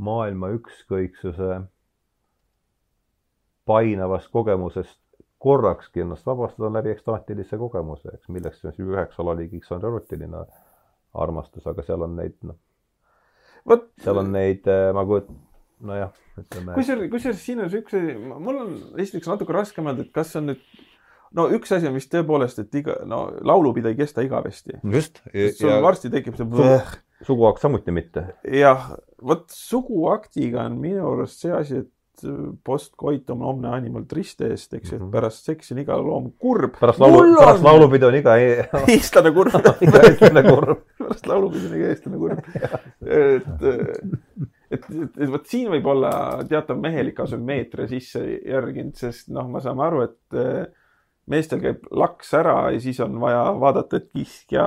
[0.00, 1.60] maailma ükskõiksuse
[3.68, 4.98] painavast kogemusest
[5.40, 10.42] korrakski ennast vabastada läbi ekstaatilise kogemuse, eks, milleks siis üheks alaliigiks on erotiline
[11.20, 12.58] armastus, aga seal on neid, noh,
[13.68, 15.30] vot seal on neid, äh, ma kujut-,
[15.86, 16.76] nojah, ütleme.
[16.76, 20.42] kusjuures, kusjuures siin on üks asi, mul on esiteks natuke raske mõelda, et kas see
[20.42, 20.64] on nüüd
[21.36, 24.80] no üks asi on vist tõepoolest, et iga, no laulupidu ei kesta igavesti.
[24.92, 25.22] just.
[25.56, 26.48] sul varsti tekib see
[27.26, 28.26] suguakt samuti mitte.
[28.44, 28.90] jah,
[29.22, 31.90] vot suguaktiga on minu arust see asi, et
[32.66, 35.10] post coitum omne animal tristest, eks ju, et mhm.
[35.14, 36.74] pärast seksi on iga loom kurb.
[36.80, 38.66] pärast laulu, pärast laulupidu on iga e-
[38.96, 39.56] eestlane kurb
[39.86, 44.10] iga eestlane kurb pärast laulupidu on iga eestlane kurb et, et,
[44.76, 46.12] et, et vot siin võib olla
[46.50, 50.42] teatav mehelik asümmeetria sisse järginud, sest noh, me saame aru, et
[51.30, 54.66] meestel käib laks ära ja siis on vaja vaadata, et kiskja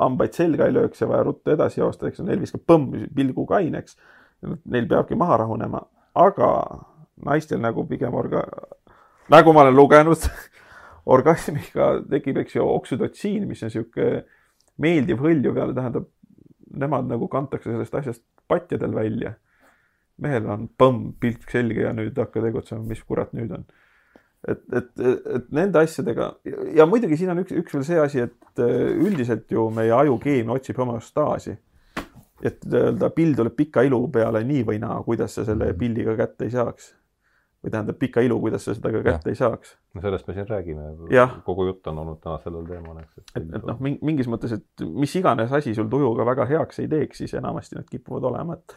[0.00, 3.96] hambaid selga ei lööks ja vaja ruttu edasi joosta, eks neil viskab põmm pilgu kaineks.
[4.68, 5.80] Neil peabki maha rahunema,
[6.14, 6.50] aga
[7.24, 8.44] naistel nagu pigem orga-,
[9.32, 10.26] nagu ma olen lugenud
[11.16, 14.24] orgasmiga tekib, eks ju, oksüdotsiin, mis on niisugune
[14.82, 16.10] meeldiv hõljuv ja tähendab,
[16.76, 19.34] nemad nagu kantakse sellest asjast patjadel välja.
[20.16, 23.66] mehel on põmm, pilk selge ja nüüd hakka tegutsema, mis kurat nüüd on.
[24.48, 24.90] Et, et,
[25.38, 26.32] et nende asjadega
[26.76, 30.58] ja muidugi siin on üks, üks veel see asi, et äh, üldiselt ju meie ajukeemia
[30.58, 31.56] otsib homostaasi.
[32.44, 36.44] et öelda, pill tuleb pika ilu peale nii või naa, kuidas sa selle pilliga kätte
[36.44, 36.92] ei saaks
[37.66, 39.34] või tähendab pika ilu, kuidas sa seda ka kätte ja.
[39.34, 39.72] ei saaks.
[39.94, 40.90] no sellest me siin räägime.
[41.44, 43.16] kogu jutt on olnud täna sellel teemal, eks.
[43.18, 46.88] et, et, et noh, mingis mõttes, et mis iganes asi sul tujuga väga heaks ei
[46.92, 48.76] teeks, siis enamasti nad kipuvad olema, et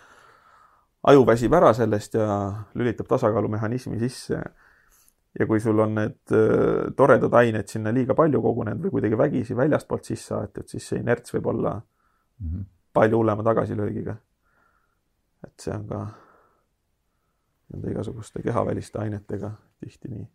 [1.12, 2.40] aju väsib ära sellest ja
[2.80, 4.42] lülitab tasakaalumehhanismi sisse.
[5.40, 9.58] Ja kui sul on need äh, toredad ained sinna liiga palju kogunenud või kuidagi vägisi
[9.58, 12.66] väljastpoolt sisse aetud, siis see inerts võib olla mm -hmm.
[12.94, 14.16] palju hullema tagasilöögiga.
[15.44, 16.08] et see on ka
[17.74, 20.28] nende igasuguste kehaväliste ainetega tihti nii.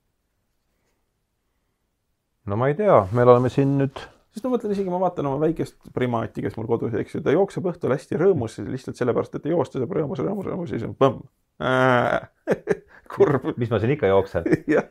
[2.46, 4.00] no ma ei tea, me oleme siin nüüd.
[4.30, 7.34] sest ma mõtlen isegi, ma vaatan oma väikest primaati, kes mul kodus, eks ju, ta
[7.34, 10.94] jookseb õhtul hästi rõõmus lihtsalt sellepärast, et ta joosta saab rõõmus, rõõmus, rõõmus siis on
[10.94, 11.22] põmm
[13.10, 13.52] kurb.
[13.56, 14.88] mis ma siin ikka jooksen jah,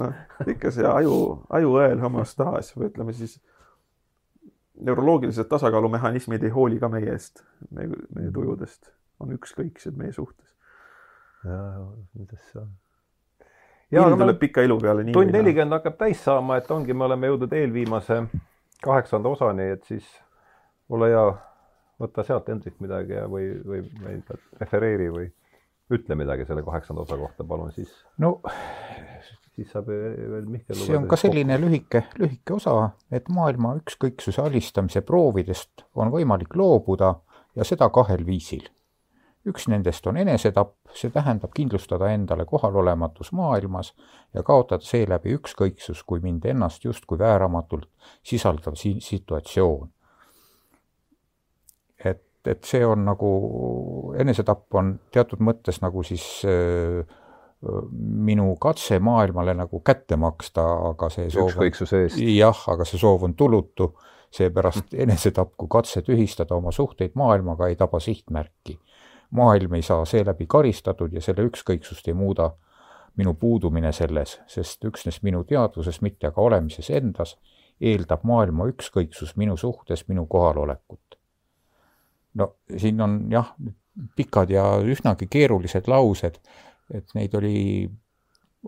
[0.00, 1.16] noh, ikka see aju,
[1.60, 3.38] ajuõel homostaas või ütleme siis
[4.80, 8.88] neuroloogilised tasakaalumehhanismid ei hooli ka meie eest, meie, meie tujudest,
[9.20, 10.50] on ükskõiksed meie suhtes
[11.42, 12.70] kuidas see on?
[13.90, 15.04] ilm tuleb pika ilu peale.
[15.12, 18.22] tund nelikümmend hakkab täis saama, et ongi, me oleme jõudnud eelviimase
[18.84, 20.06] kaheksanda osani, et siis
[20.90, 21.24] ole hea,
[22.00, 23.82] võta sealt Hendrik midagi ja, või, või
[24.60, 25.26] refereeri või
[25.90, 27.92] ütle midagi selle kaheksanda osa kohta, palun siis.
[28.18, 28.38] no
[29.54, 31.66] siis saab veel Mihkel see on ka selline kokku.
[31.68, 32.76] lühike, lühike osa,
[33.12, 37.14] et maailma ükskõiksuse alistamise proovidest on võimalik loobuda
[37.56, 38.68] ja seda kahel viisil
[39.48, 43.94] üks nendest on enesetapp, see tähendab kindlustada endale kohalolematus maailmas
[44.34, 47.88] ja kaotada seeläbi ükskõiksus kui mind ennast justkui vääramatult
[48.22, 49.88] sisaldav si situatsioon.
[52.46, 53.30] Et, see on nagu,
[54.20, 57.02] enesetapp on teatud mõttes nagu siis öö,
[57.92, 62.22] minu katse maailmale nagu kätte maksta, aga see soov ükskõiksuse eest.
[62.36, 63.92] jah, aga see soov on tulutu,
[64.32, 68.78] seepärast enesetapp kui katse tühistada oma suhteid maailmaga ei taba sihtmärki
[69.30, 72.50] maailm ei saa seeläbi karistatud ja selle ükskõiksust ei muuda
[73.16, 77.36] minu puudumine selles, sest üksnes minu teadvuses, mitte aga olemises endas,
[77.80, 81.19] eeldab maailma ükskõiksus minu suhtes minu kohalolekut.
[82.34, 83.54] No siin on jah,
[84.16, 86.38] pikad ja üsnagi keerulised laused,
[86.94, 87.88] et neid oli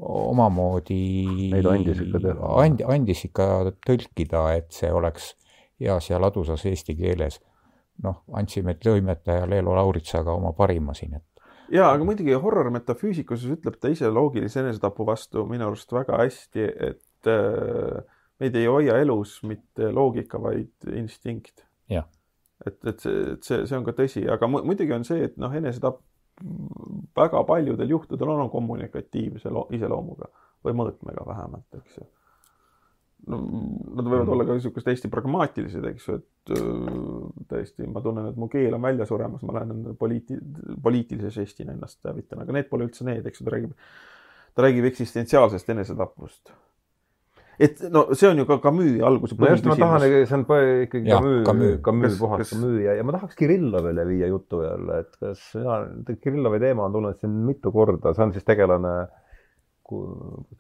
[0.03, 2.53] omamoodi Neid andis ikka teha.
[2.65, 3.49] And, andis ikka
[3.87, 5.35] tõlkida, et see oleks
[5.83, 7.41] heas ja ladusas eesti keeles
[8.03, 11.45] noh, andsime toimetaja Leelo Lauritsaga oma parima siin, et.
[11.73, 16.69] ja, aga muidugi horror metafüüsikuses ütleb ta ise loogilise enesetapu vastu minu arust väga hästi,
[16.89, 18.01] et äh,
[18.43, 21.67] meid ei hoia elus mitte loogika, vaid instinkt.
[22.67, 26.01] Et, et see, see, see on ka tõsi, aga muidugi on see, et noh, enesetapp
[27.17, 30.31] väga paljudel juhtudel on kommunikatiivse iseloomuga
[30.65, 32.09] või mõõtmega vähemalt, eks ju
[33.31, 34.33] no nad võivad mm.
[34.35, 36.55] olla ka niisugused hästi pragmaatilised, eks ju, et
[37.51, 40.41] tõesti, ma tunnen, et mu keel on välja suremas, ma lähen poliiti-,
[40.83, 43.77] poliitilise žestina ennast hävitan, aga need pole üldse need, eks ju, ta räägib,
[44.57, 46.55] ta räägib eksistentsiaalsest enesetapust.
[47.61, 50.45] Et no see on ju ka Camus alguse no just, ma tahan, see on
[50.87, 51.17] ikkagi
[51.47, 55.83] Camus, Camus, puhas Camus ja, ja ma tahaks Kirillovile viia jutu jälle, et kas mina,
[56.15, 58.95] Kirillovi teema on tulnud siin mitu korda, see on siis tegelane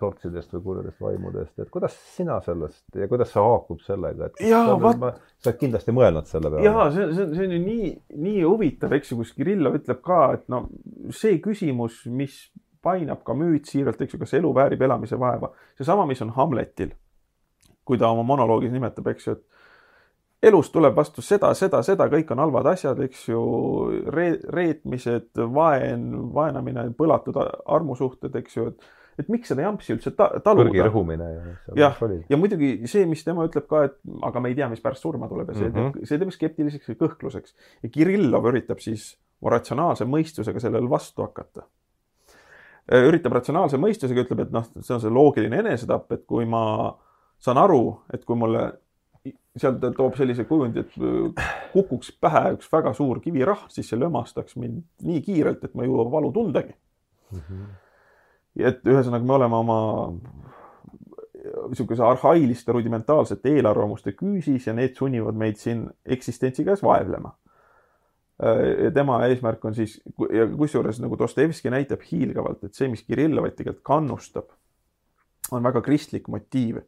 [0.00, 4.74] tortsidest või kurjadest vaimudest, et kuidas sina sellest ja kuidas see haakub sellega, et jaa,
[4.80, 5.22] vaat...
[5.40, 6.66] sa oled kindlasti mõelnud selle peale.
[6.66, 7.92] jaa, see, see, see on ju nii,
[8.26, 10.66] nii huvitav, eks ju, kus Kirillov ütleb ka, et no
[11.14, 12.42] see küsimus, mis
[12.82, 16.92] painab ka müüt siiralt, eks ju, kas elu väärib elamise vaeva, seesama, mis on Hamletil,
[17.84, 22.32] kui ta oma monoloogis nimetab, eks ju, et elus tuleb vastu seda, seda, seda, kõik
[22.34, 23.42] on halvad asjad, eks ju,
[24.10, 28.90] re-, reetmised, vaen, vaenamine, põlatud armusuhted, eks ju, et
[29.20, 30.70] et miks seda jampsi üldse ta taluda.
[30.70, 31.56] kõrgi rõhumine ja.
[31.76, 31.98] jah,
[32.32, 35.28] ja muidugi see, mis tema ütleb ka, et aga me ei tea, mis pärast surma
[35.30, 36.06] tuleb ja see mm -hmm.
[36.08, 37.54] see teeb skeptiliseks ja kõhkluseks.
[37.82, 41.66] ja Kirillov üritab siis ratsionaalse mõistusega sellele vastu hakata.
[42.90, 46.62] Äh, üritab ratsionaalse mõistusega, ütleb, et noh, see on see loogiline enesetapp, et kui ma
[47.42, 47.84] saan aru,
[48.14, 48.64] et kui mulle
[49.58, 54.00] seal ta toob sellise kujundi, et äh, kukuks pähe üks väga suur kivirahv, siis see
[54.00, 57.46] lömastaks mind nii kiirelt, et ma ei jõua valu tundagi mm.
[57.46, 57.70] -hmm
[58.60, 59.76] et ühesõnaga, me oleme oma
[61.72, 67.32] niisuguse arhailiste rudimentaalsete eelarvamuste küüsis ja need sunnivad meid siin eksistentsi käes vaevlema.
[68.84, 70.00] Ja tema eesmärk on siis
[70.32, 74.50] ja kusjuures nagu Dostojevski näitab hiilgavalt, et see, mis Kirillovat tegelikult kannustab,
[75.52, 76.82] on väga kristlik motiiv.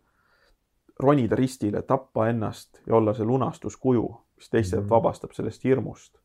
[0.99, 4.05] ronida ristile, tappa ennast ja olla see lunastuskuju,
[4.37, 4.91] mis teised mm -hmm.
[4.91, 6.19] vabastab sellest hirmust.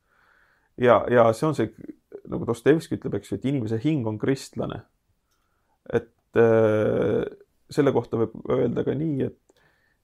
[0.78, 1.74] ja, ja see on see,
[2.28, 4.82] nagu Dostojevski ütleb, eks ju, et inimese hing on kristlane.
[5.94, 7.38] et äh,
[7.70, 9.40] selle kohta võib öelda ka nii, et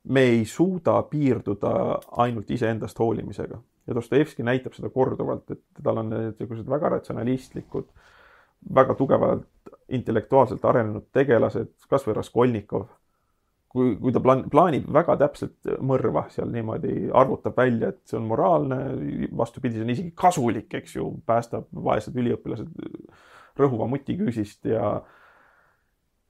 [0.03, 6.11] me ei suuda piirduda ainult iseendast hoolimisega ja Dostojevski näitab seda korduvalt, et tal on
[6.13, 7.87] niisugused väga ratsionalistlikud,
[8.75, 12.87] väga tugevalt intellektuaalselt arenenud tegelased, kasvõi Raskolnikov.
[13.75, 18.29] kui, kui ta plaan-, plaanib väga täpselt mõrva seal niimoodi, arvutab välja, et see on
[18.29, 18.77] moraalne,
[19.35, 22.71] vastupidi, see on isegi kasulik, eks ju, päästab vaesed üliõpilased
[23.59, 25.01] rõhuva mutiküüsist ja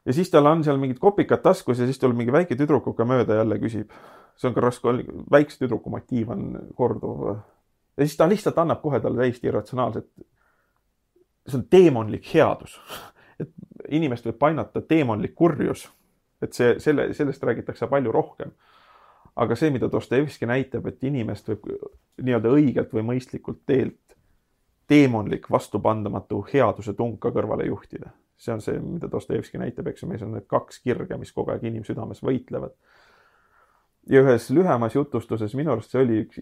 [0.06, 3.42] ja siis tal on seal mingid kopikad taskus ja siis tuleb mingi väike tüdrukuga mööda
[3.42, 3.92] jälle küsib
[4.36, 4.94] see on ka raske,
[5.32, 6.46] väikse tüdruku motiiv on
[6.76, 7.28] korduv.
[7.98, 10.08] ja siis ta lihtsalt annab kohe talle täiesti irratsionaalset,
[11.48, 12.80] see on teemonlik headus.
[13.40, 13.52] et
[13.90, 15.90] inimest võib painata teemonlik kurjus.
[16.42, 18.52] et see, selle, sellest räägitakse palju rohkem.
[19.36, 21.72] aga see, mida Dostojevski näitab, et inimest võib
[22.22, 24.18] nii-öelda õigelt või mõistlikult teelt
[24.88, 28.12] teemonlik vastupandamatu headuse tung ka kõrvale juhtida.
[28.38, 31.54] See on see, mida Dostojevski näitab, eks ju, meis on need kaks kirge, mis kogu
[31.54, 32.76] aeg inimsüdames võitlevad
[34.10, 36.42] ja ühes lühemas jutustuses minu arust see oli üks,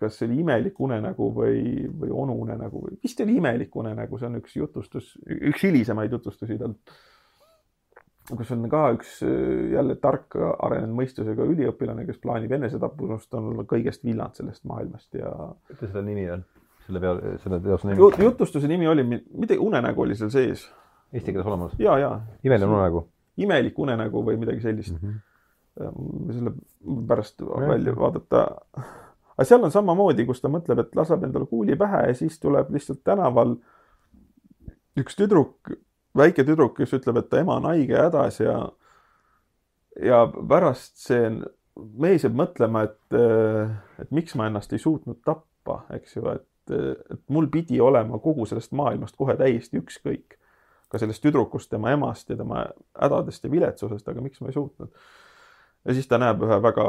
[0.00, 4.30] kas see oli imelik unenägu või, või onu unenägu või vist oli imelik unenägu, see
[4.30, 6.76] on üks jutustus, üks hilisemaid jutustusi tal.
[8.30, 9.18] kus on ka üks
[9.74, 15.32] jälle tark arenenud mõistusega üliõpilane, kes plaanib enesetapust olla kõigest villand sellest maailmast ja.
[15.74, 16.46] ütle selle nimi veel,
[16.86, 18.10] selle peale, selle teose nimi.
[18.22, 20.68] jutustuse nimi oli, midagi unenägu oli seal sees.
[21.14, 21.76] Eesti keeles olemas?
[21.78, 22.10] ja, ja.
[22.44, 23.06] imeline unenägu.
[23.36, 25.08] imelik unenägu või midagi sellist mm.
[25.08, 25.22] -hmm
[26.32, 26.52] selle
[27.08, 28.56] pärast välja vaadata.
[29.36, 32.70] aga seal on samamoodi, kus ta mõtleb, et laseb endale kuuli pähe ja siis tuleb
[32.70, 33.56] lihtsalt tänaval
[35.00, 35.72] üks tüdruk,
[36.16, 38.54] väike tüdruk, kes ütleb, et ta ema on haige ja hädas ja
[40.02, 41.30] ja pärast see
[41.74, 43.18] mees jääb mõtlema, et,
[43.98, 48.46] et miks ma ennast ei suutnud tappa, eks ju, et, et mul pidi olema kogu
[48.46, 50.38] sellest maailmast kohe täiesti ükskõik.
[50.88, 52.66] Ka sellest tüdrukust, tema emast ja tema
[53.00, 54.92] hädadest ja viletsusest, aga miks ma ei suutnud
[55.84, 56.86] ja siis ta näeb ühe väga,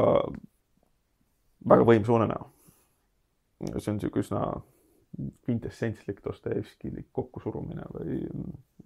[1.69, 2.49] väga võimsa unenäo.
[3.77, 4.41] see on niisugune üsna
[5.45, 8.19] kvintessentslik Dostojevskilik kokkusurumine või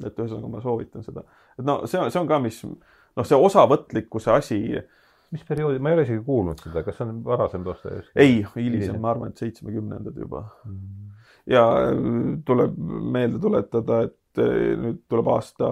[0.06, 1.23] et ühesõnaga ma soovitan seda,
[1.57, 4.60] et no see on, see on ka, mis noh, see osavõtlikkuse asi.
[5.34, 8.14] mis perioodi, ma ei ole isegi kuulnud seda, kas see on varasem Dostojevski?
[8.15, 11.18] ei, hilisem, ma arvan, et seitsmekümnendad juba mm..
[11.49, 11.65] ja
[12.45, 12.77] tuleb
[13.18, 14.18] meelde tuletada, et
[14.83, 15.71] nüüd tuleb aasta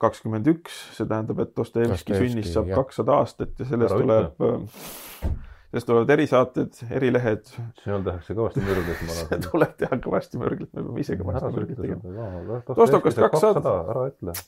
[0.00, 5.34] kakskümmend üks, see tähendab, et Dostojevski sünnist saab kakssada aastat ja sellest tuleb, äh,
[5.72, 7.50] sellest tulevad erisaated, erilehed.
[7.82, 9.44] seal tehakse kõvasti mürglit, ma arvan.
[9.50, 12.62] tuleb teha kõvasti mürglit, me peame ise kõvasti mürglit tegema.
[12.70, 13.76] Dostokast kakssada.
[13.92, 14.38] ära ütle.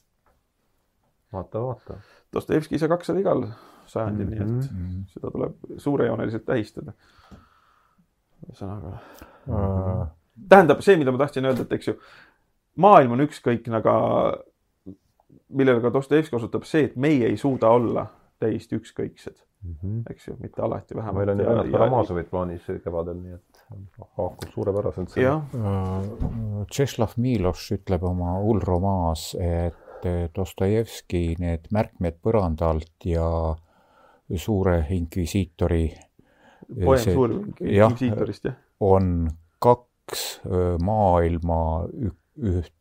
[1.37, 2.01] vaata, vaata.
[2.33, 3.45] Dostojevski ise kakssada igal
[3.93, 4.41] sajandil mm, -hmm.
[4.41, 5.05] nii et mhm.
[5.13, 6.93] seda tuleb suurejooneliselt tähistada.
[8.49, 8.97] ühesõnaga
[9.47, 10.07] uh....
[10.49, 11.95] tähendab, see, mida ma tahtsin öelda, et eks ju,
[12.77, 13.95] maailm on ükskõikne, aga
[15.53, 18.07] millele ka Dostojevski osutab, see, et meie ei suuda olla
[18.43, 20.03] täiesti ükskõiksed mm, -hmm.
[20.11, 21.17] eks ju, mitte alati vähemalt.
[21.17, 23.65] meil on ju vennad Karamazovit plaanis kevadel, nii et
[24.19, 25.15] haakub suurepäraselt.
[26.71, 29.79] Tšeslav Miloš ütleb oma hullromaas, et
[30.37, 33.55] Dostojevski need märkmed põrandalt ja
[34.37, 35.85] suure inkvisiitori.
[36.85, 38.59] poem suur inkvisiitorist, jah?
[38.81, 39.29] on
[39.63, 40.41] kaks
[40.83, 41.87] maailma
[42.39, 42.73] üht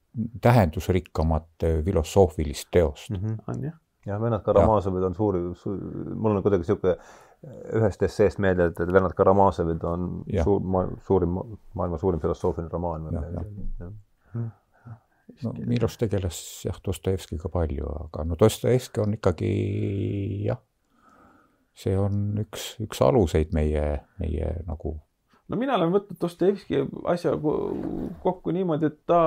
[0.42, 3.18] tähendusrikkamat filosoofilist teost mm.
[3.18, 3.38] -hmm.
[3.48, 3.74] on jah.
[4.06, 5.78] jah, vennad Karamazovid on suur, suur,
[6.16, 6.96] mul on kuidagi niisugune
[7.74, 10.44] ühest esseest meelde, et, et vennad Karamazovid on ja.
[10.44, 10.62] suur,
[11.08, 11.38] suurim,
[11.74, 14.50] maailma suurim filosoofiline romaan midagi.
[15.44, 19.54] no Milos tegeles jah, Dostojevskiga palju, aga no Dostojevski on ikkagi
[20.46, 20.60] jah,
[21.74, 24.98] see on üks, üks aluseid meie, meie nagu
[25.52, 27.34] no mina olen võtnud Dostojevski asja
[28.24, 29.22] kokku niimoodi, et ta,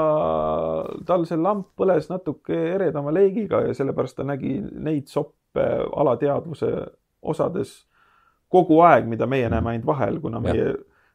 [1.06, 6.70] tal see lamp põles natuke eredama leegiga ja sellepärast ta nägi neid soppe alateadvuse
[7.24, 7.76] osades
[8.52, 10.70] kogu aeg, mida meie näeme ainult vahel, kuna meie,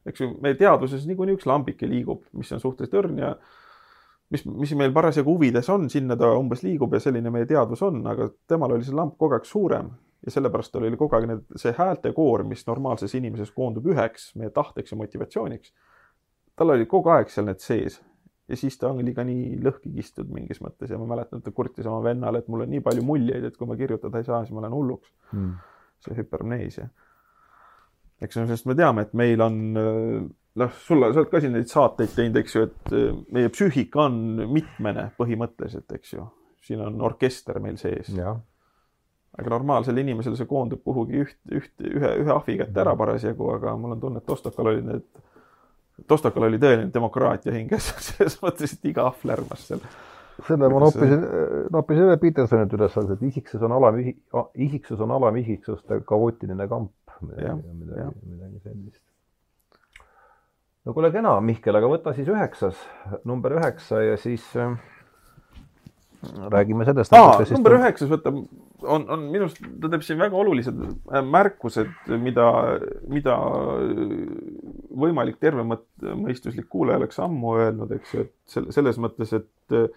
[0.10, 3.34] eks ju, meie teadvuses niikuinii üks lambike liigub, mis on suhteliselt õrn ja
[4.34, 8.02] mis, mis meil parasjagu huvides on, sinna ta umbes liigub ja selline meie teadvus on,
[8.10, 9.90] aga temal oli see lamp kogu aeg suurem
[10.26, 14.92] ja sellepärast oli kogu aeg need, see häältekoor, mis normaalses inimeses koondub üheks meie tahteks
[14.92, 15.74] ja motivatsiooniks.
[16.56, 18.02] tal oli kogu aeg seal need sees
[18.50, 21.54] ja siis ta oli ka nii lõhki kistud mingis mõttes ja ma mäletan, et ta
[21.56, 24.42] kurtis oma vennale, et mul on nii palju muljeid, et kui ma kirjutada ei saa,
[24.44, 25.54] siis ma lähen hulluks mm..
[26.06, 26.90] see hüpermneesia.
[28.22, 29.62] eks no sest me teame, et meil on
[30.60, 34.08] noh, sulle, sa oled ka siin neid saateid teinud, eks ju, et äh, meie psüühika
[34.08, 34.20] on
[34.52, 36.28] mitmene põhimõtteliselt, eks ju.
[36.66, 38.12] siin on orkester meil sees.
[39.38, 43.76] Aga normaalsel inimesel see koondub kuhugi üht, üht, ühe, ühe ahvi kätte ära parasjagu, aga
[43.80, 45.08] mul on tunne, et Dostokal olid need,
[46.10, 49.84] Dostokal oli tõeline demokraatia hinges selles mõttes, et iga ahv lärmas seal
[50.48, 51.24] selle ma noppisin,
[51.74, 54.00] noppisin üle Petersonilt üles, et isiksus on alam,
[54.56, 56.94] isiksus on alamiksiksuste kaootiline kamp.
[57.20, 59.02] midagi, midagi, midagi sellist.
[60.86, 62.80] no kuule, kena, Mihkel, aga võta siis üheksas,
[63.28, 64.78] number üheksa ja siis äh,
[66.24, 67.14] räägime sellest.
[67.52, 68.34] number üheksas, võta,
[68.84, 72.50] on, on minu arust, ta teeb siin väga olulised äh, märkused, mida,
[73.08, 73.38] mida
[75.00, 79.88] võimalik tervemõistuslik kuulaja oleks ammu öelnud, eks ju, et selles mõttes, et äh,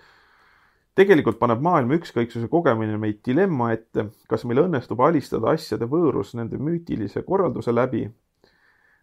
[0.98, 6.60] tegelikult paneb maailma ükskõiksuse kogemine meid dilemma ette, kas meil õnnestub alistada asjade võõrus nende
[6.60, 8.06] müütilise korralduse läbi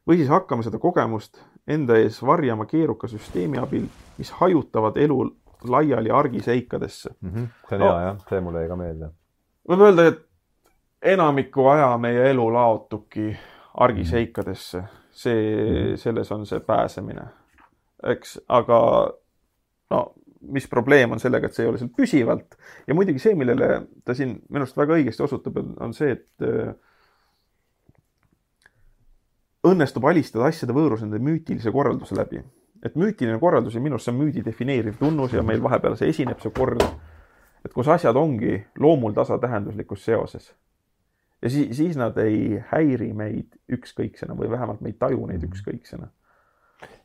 [0.07, 3.85] või siis hakkame seda kogemust enda ees varjama keeruka süsteemi abil,
[4.17, 5.19] mis hajutavad elu
[5.68, 7.30] laiali argiseikadesse mm.
[7.30, 7.48] -hmm.
[7.69, 9.10] see on no, hea jah, see mulle jäi ka meelde.
[9.69, 10.26] võib öelda, et
[11.14, 13.38] enamiku aja meie elu laotubki
[13.73, 15.98] argiseikadesse, see mm, -hmm.
[15.98, 17.27] selles on see pääsemine,
[18.03, 18.80] eks, aga
[19.90, 22.56] no mis probleem on sellega, et see ei ole seal püsivalt.
[22.88, 26.73] ja muidugi see, millele ta siin minu arust väga õigesti osutab, on see, et äh,
[29.68, 32.44] õnnestub alistada asjade võõrus nende müütilise korralduse läbi.
[32.85, 36.11] Et müütiline korraldus ja minu arust see on müüdi defineeriv tunnus ja meil vahepeal see
[36.14, 36.84] esineb, see kord,
[37.65, 40.53] et kus asjad ongi loomul tasatähenduslikus seoses.
[41.41, 46.10] ja siis, siis nad ei häiri meid ükskõiksena või vähemalt me ei taju neid ükskõiksena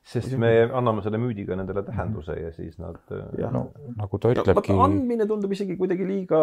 [0.05, 3.01] sest me anname selle müüdiga nendele tähenduse ja siis nad.
[3.11, 4.77] Äh, no nagu ta ütlebki.
[4.87, 6.41] andmine tundub isegi kuidagi liiga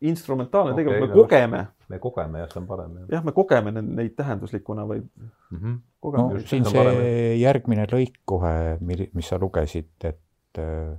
[0.00, 1.66] instrumentaalne okay, tegevus, me kogeme.
[1.88, 2.94] me kogeme jah, see on parem.
[3.12, 5.30] jah, me kogeme neid tähenduslikuna või mm.
[5.58, 5.76] -hmm.
[6.16, 7.02] no just, siin see parem.
[7.40, 10.96] järgmine lõik kohe, mis sa lugesid, et mm.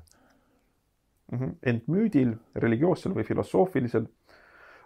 [1.31, 1.57] -hmm.
[1.63, 4.07] ent müüdil, religioossel või filosoofilisel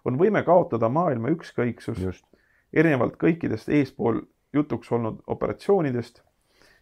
[0.05, 2.25] on võime kaotada maailma ükskõiksust
[2.73, 4.21] erinevalt kõikidest eespool
[4.53, 6.23] jutuks olnud operatsioonidest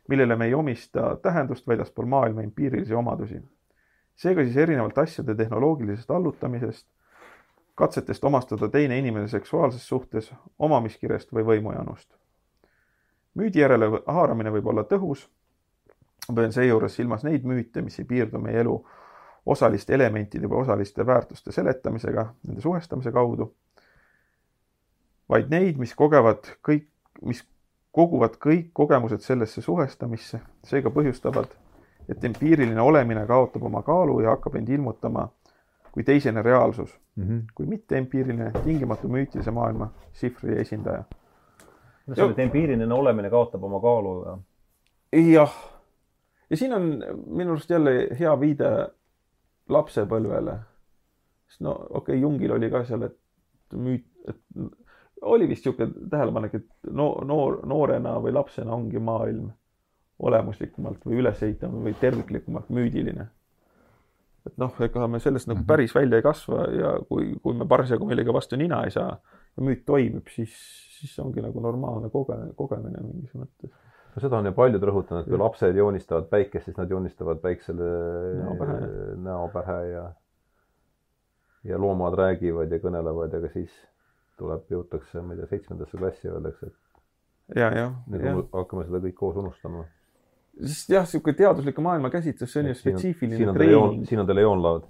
[0.08, 3.42] millele me ei omista tähendust väljaspool maailma empiirilisi omadusi.
[4.16, 6.88] seega siis erinevalt asjade tehnoloogilisest allutamisest,
[7.78, 12.10] katsetest omastada teine inimene seksuaalses suhtes, omamiskirjast või võimujanust.
[13.38, 15.28] müüdi järele haaramine võib olla tõhus,
[16.28, 18.80] ma pean seejuures silmas neid müüte, mis ei piirdu meie elu
[19.46, 23.52] osaliste elementide või osaliste väärtuste seletamisega, nende suhestamise kaudu,
[25.30, 26.90] vaid neid, mis kogevad kõik,
[27.22, 27.46] mis
[27.92, 31.54] koguvad kõik kogemused sellesse suhestamisse, seega põhjustavad,
[32.10, 35.30] et empiiriline olemine kaotab oma kaalu ja hakkab end ilmutama
[35.98, 37.42] kui teisene reaalsus mm, -hmm.
[37.56, 41.04] kui mitteempiiriline, tingimatu müütilise maailma sihvri esindaja.
[42.08, 44.38] no see, empiiriline olemine kaotab oma kaalu ja.
[45.32, 45.56] jah,
[46.50, 48.70] ja siin on minu arust jälle hea viide
[49.70, 50.60] lapsepõlvele.
[51.48, 53.18] sest no okei okay,, Jungil oli ka seal, et
[53.74, 54.42] müüt, et
[55.22, 59.50] oli vist niisugune tähelepanek, et no noor, noorena või lapsena ongi maailm
[60.20, 63.28] olemuslikumalt või ülesehitam või terviklikumalt müüdiline.
[64.48, 65.68] Et noh, ega me sellest nagu mhm.
[65.70, 69.66] päris välja ei kasva ja kui, kui me parasjagu millegi vastu nina ei saa ja
[69.66, 70.56] müüt toimib, siis,
[71.00, 73.74] siis ongi nagu normaalne koge-, kogemine mingis mõttes.
[74.16, 77.92] no seda on ju paljud rõhutanud, kui lapsed joonistavad päikest, siis nad joonistavad päiksele
[78.42, 78.80] näo pähe,
[79.28, 80.08] näo pähe ja
[81.68, 83.74] ja loomad räägivad ja kõnelevad, aga siis
[84.40, 88.36] tuleb, jõutakse, ma ei tea, seitsmendasse klassi öeldakse, et ja, jah, nagu ja.
[88.54, 89.86] hakkame seda kõik koos unustama.
[90.64, 94.08] Sest jah, niisugune teadusliku maailma käsitlus, see on ju spetsiifiline siin on, treening.
[94.10, 94.88] siin on teil joonlaud.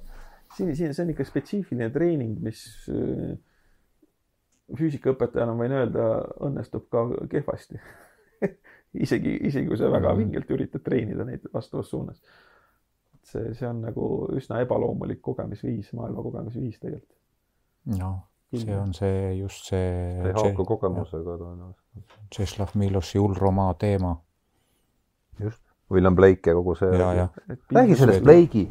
[0.56, 2.64] siin, siin, see on ikka spetsiifiline treening, mis
[2.94, 3.36] äh,
[4.78, 6.10] füüsikaõpetajana võin öelda,
[6.48, 7.80] õnnestub ka kehvasti
[9.06, 10.24] isegi, isegi kui sa väga mhm.
[10.24, 12.22] vingelt üritad treenida neid vastavas suunas.
[13.28, 14.08] see, see on nagu
[14.38, 17.16] üsna ebaloomulik kogemisviis, maailma kogemisviis tegelikult.
[17.98, 18.26] noh
[18.56, 19.78] see on see, just see.
[20.22, 22.16] see ei haaku kogemusega tõenäoliselt.
[22.32, 24.16] Tšeslav Miloši hullromaa teema.
[25.40, 25.62] Just,
[25.92, 26.92] William Blake ja kogu see.
[27.76, 28.68] räägi sellest Blake'i,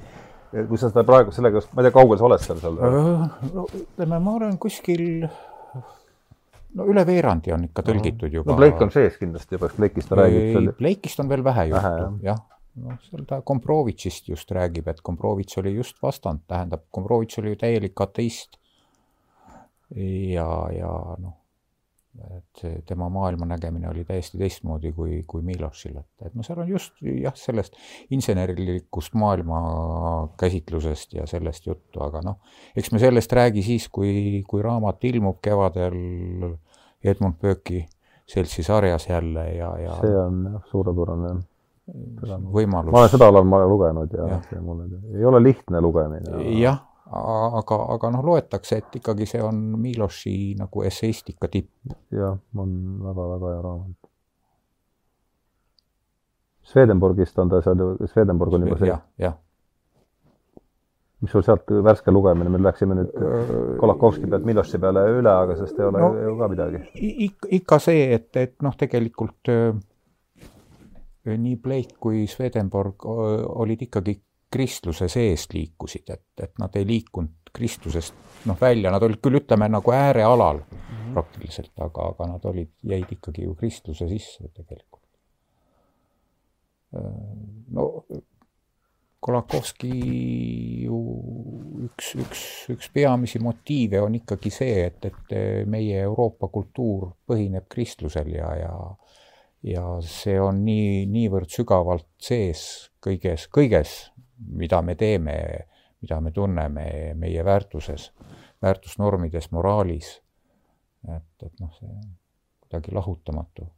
[0.69, 2.81] kui sa seda praegu sellega, ma ei tea, kaugel sa oled seal seal?
[2.81, 5.07] no ütleme, ma olen kuskil
[6.77, 8.53] no üle veerandi on ikka tõlgitud juba.
[8.53, 10.77] no Blake on sees kindlasti juba, Blake'ist ta räägib?
[10.81, 12.45] Blake'ist on veel vähe juttu, jah.
[12.85, 17.63] noh, seal ta Komprovitšist just räägib, et Komprovitš oli just vastand, tähendab, Komprovitš oli ju
[17.65, 18.61] täielik ateist
[19.95, 21.37] ja, ja noh,
[22.37, 27.03] et tema maailmanägemine oli täiesti teistmoodi kui, kui Milošil, et, et no seal on just
[27.03, 27.77] jah, sellest
[28.15, 32.39] insenerilikust maailmakäsitlusest ja sellest juttu, aga noh,
[32.77, 35.99] eks me sellest räägi siis, kui, kui raamat ilmub kevadel
[37.05, 37.85] Edmund Burke'i
[38.27, 41.37] seltsi sarjas jälle ja, ja see on jah, suurepärane
[41.87, 42.91] võimalus.
[42.91, 44.41] ma olen seda olen ma lugenud ja, ja.
[44.51, 46.43] see mulle ei ole lihtne lugemine.
[46.59, 51.71] jah, aga, aga noh, loetakse, et ikkagi see on Miloši nagu esseistika tipp.
[52.15, 54.13] jah, on väga-väga hea raamat.
[56.67, 58.91] Swedenborgist on ta seal ju, Swedenborg on juba see.
[58.91, 59.37] jah, jah
[61.25, 63.15] mis sul sealt värske lugemine, me läksime nüüd
[63.81, 66.81] Kolakovski pealt Miloši peale üle, aga sellest ei ole no, ju ka midagi.
[67.27, 69.49] ikka, ikka see, et, et noh, tegelikult
[71.27, 74.19] nii Blake kui Swedenborg olid ikkagi
[74.53, 78.15] kristluse seest liikusid, et, et nad ei liikunud kristlusest
[78.47, 81.13] noh, välja, nad olid küll, ütleme nagu äärealal mm -hmm.
[81.17, 85.03] praktiliselt, aga, aga nad olid, jäid ikkagi ju kristluse sisse tegelikult.
[87.71, 88.05] no
[89.21, 89.91] Kolakovski
[90.85, 90.99] ju
[91.85, 98.31] üks, üks, üks peamisi motiive on ikkagi see, et, et meie Euroopa kultuur põhineb kristlusel
[98.37, 98.77] ja, ja
[99.67, 103.97] ja see on nii, niivõrd sügavalt sees kõiges, kõiges,
[104.39, 105.37] mida me teeme,
[106.01, 108.13] mida me tunneme meie väärtuses,
[108.63, 110.23] väärtusnormides, moraalis.
[111.17, 111.93] et, et noh, see
[112.61, 113.69] kuidagi lahutamatu.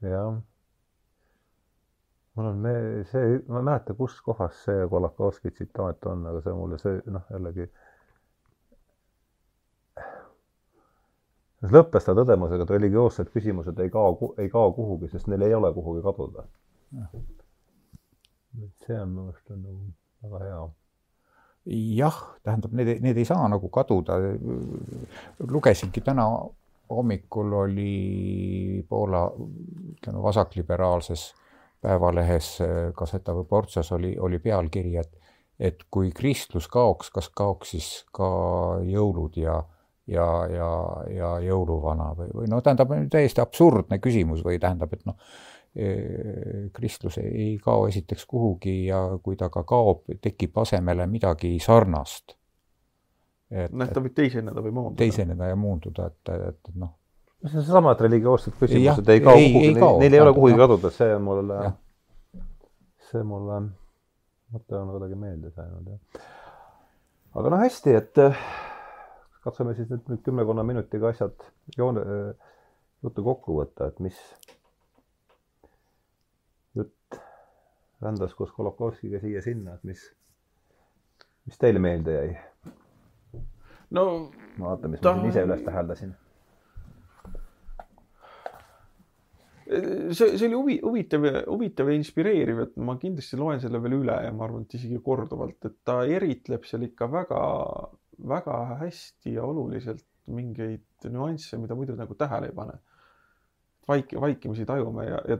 [0.00, 0.38] jah
[2.40, 6.54] mul on me see, ma ei mäleta, kus kohas see Kolakowski tsitaat on, aga see
[6.56, 7.66] mulle see noh, jällegi.
[11.74, 15.72] lõppes ta tõdemusega, et religioossed küsimused ei kao, ei kao kuhugi, sest neil ei ole
[15.76, 16.46] kuhugi kaduda.
[18.86, 20.62] See on minu meelest on nagu väga hea
[21.96, 24.16] jah, tähendab, need, need ei saa nagu kaduda.
[25.48, 26.26] lugesingi täna
[26.90, 29.26] hommikul oli Poola,
[29.94, 31.34] ütleme vasakliberaalses
[31.80, 32.58] päevalehes
[32.96, 35.12] Gazeta Wyborczas oli, oli pealkiri, et,
[35.60, 38.26] et kui kristlus kaoks, kas kaoks siis ka
[38.84, 39.60] jõulud ja,
[40.06, 40.72] ja, ja,
[41.14, 45.16] ja jõuluvana või, või no tähendab, täiesti absurdne küsimus või tähendab, et noh,
[46.74, 52.34] kristlus ei kao esiteks kuhugi ja kui ta ka kaob, tekib asemele midagi sarnast.
[53.50, 54.98] noh, ta võib teiseneda või moonduda.
[54.98, 56.90] teiseneda ja moonduda, et, et, et noh,
[57.46, 60.58] see on seesama, et religioossed küsimused ei kao ei, kuhugi, neil, neil ei ole kuhugi
[60.60, 61.60] kaduda, see on mulle,
[63.10, 63.60] see mulle,
[64.54, 66.28] mõte on kuidagi meelde jäänud, jah.
[67.40, 68.44] aga noh, hästi, et äh,
[69.46, 71.48] katsume siis nüüd, nüüd kümmekonna minutiga asjad
[71.78, 72.56] joone, äh,
[73.06, 74.20] juttu kokku võtta, et mis
[76.76, 77.20] jutt
[78.02, 80.06] rändas koos Kolokovskiga siia-sinna, et mis,
[81.48, 82.32] mis teile meelde jäi?
[83.96, 84.04] no
[84.56, 85.14] ma vaatan, mis ta...
[85.14, 86.16] ma siin ise üles täheldasin
[89.70, 94.16] see, see oli huvi, huvitav huvitav ja inspireeriv, et ma kindlasti loen selle veel üle
[94.24, 97.42] ja ma arvan, et isegi korduvalt, et ta eritleb seal ikka väga,
[98.32, 102.78] väga hästi ja oluliselt mingeid nüansse, mida muidu nagu tähele ei pane.
[103.90, 105.38] Vaik-, vaikimisi tajume ja, ja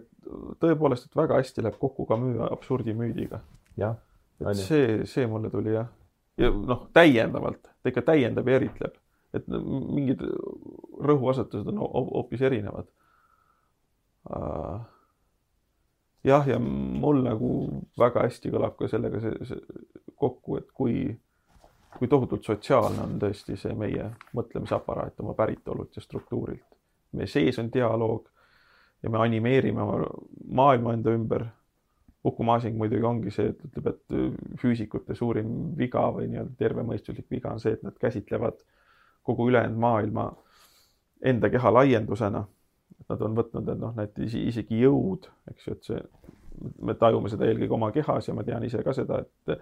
[0.63, 3.41] tõepoolest, et väga hästi läheb kokku ka müü absurdimüüdiga.
[3.81, 3.97] jah.
[4.41, 5.89] et see, see mulle tuli jah.
[6.39, 8.97] ja noh, täiendavalt, ta ikka täiendab ja eritleb,
[9.35, 10.23] et mingid
[11.01, 12.89] rõhuasetused on hoopis erinevad
[16.25, 17.51] jah, ja mul nagu
[17.99, 21.07] väga hästi kõlab ka sellega see, see kokku, et kui,
[21.97, 26.67] kui tohutult sotsiaalne on tõesti see meie mõtlemisaparaat oma päritolult ja struktuurilt.
[27.13, 28.29] meie sees on dialoog
[29.03, 30.11] ja me animeerime oma
[30.61, 31.47] maailma enda ümber.
[32.25, 37.55] Uku Masing muidugi ongi see, et ütleb, et füüsikute suurim viga või nii-öelda tervemõistuslik viga
[37.55, 38.59] on see, et nad käsitlevad
[39.25, 40.27] kogu ülejäänud maailma
[41.25, 42.45] enda keha laiendusena
[43.11, 46.01] nad on võtnud, et noh, need isegi jõud, eks ju, et see,
[46.87, 49.55] me tajume seda eelkõige oma kehas ja ma tean ise ka seda, et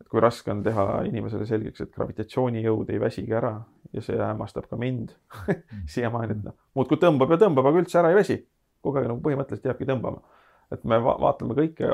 [0.00, 3.54] et kui raske on teha inimesele selgeks, et gravitatsioonijõud ei väsigi ära
[3.92, 5.14] ja see hämmastab ka mind
[5.94, 8.38] siiamaani, et noh, muudkui tõmbab ja tõmbab, aga üldse ära ei väsi.
[8.82, 10.22] kogu aeg nagu põhimõtteliselt jääbki tõmbama.
[10.70, 11.88] et me va vaatame kõike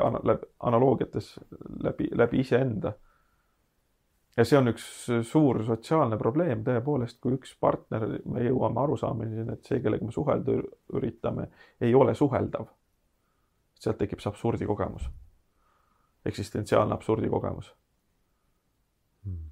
[0.59, 1.35] analoogiates
[1.83, 2.93] läbi, läbi iseenda
[4.37, 4.85] ja see on üks
[5.27, 10.57] suur sotsiaalne probleem tõepoolest, kui üks partner, me jõuame arusaamiseni, et see, kellega me suhelda
[10.99, 11.49] üritame,
[11.81, 12.67] ei ole suheldav.
[13.79, 15.09] sealt tekib see absurdi kogemus,
[16.25, 17.29] eksistentsiaalne absurdi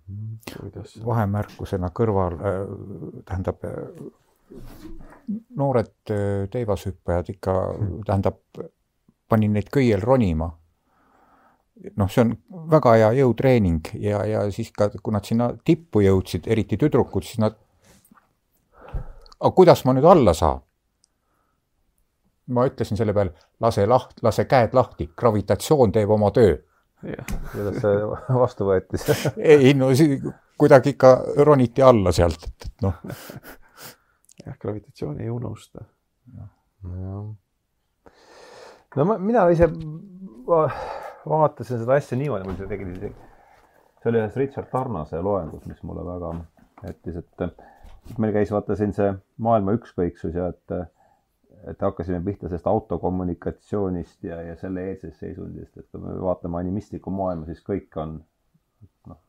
[0.07, 0.37] mm.
[0.45, 1.05] -hmm.
[1.05, 2.59] vahemärkusena kõrval äh,,
[3.25, 3.71] tähendab äh,
[5.55, 7.53] noored äh, teivashüppajad ikka,
[8.05, 8.41] tähendab,
[9.29, 10.51] panin neid köiel ronima
[11.95, 12.33] noh, see on
[12.71, 17.41] väga hea jõutreening ja, ja siis ka, kui nad sinna tippu jõudsid, eriti tüdrukud, siis
[17.43, 17.57] nad,
[19.39, 20.61] aga kuidas ma nüüd alla saan?
[22.53, 23.31] ma ütlesin selle peale,
[23.63, 26.57] lase laht-, lase käed lahti, gravitatsioon teeb oma töö.
[27.51, 28.01] Kuidas see
[28.43, 29.01] vastu võeti
[29.37, 29.89] ei no
[30.59, 31.13] kuidagi ikka
[31.43, 32.99] roniti alla sealt, et, et noh.
[34.45, 35.85] jah, gravitatsiooni ei unusta.
[38.95, 39.69] no ma, mina ise
[40.47, 43.29] vaatasin seda asja niimoodi, mul see tegelikult isegi,
[44.01, 46.33] see oli ühes Richard Tarnase loengus, mis mulle väga
[46.83, 49.13] jättis, et meil käis vaata siin see
[49.43, 50.77] maailma ükskõiksus ja et
[51.67, 57.11] et hakkasime pihta sellest autokommunikatsioonist ja, ja selle eelsest seisundist, et kui me vaatame animistlikku
[57.13, 58.17] maailma, siis kõik on
[59.11, 59.19] noh,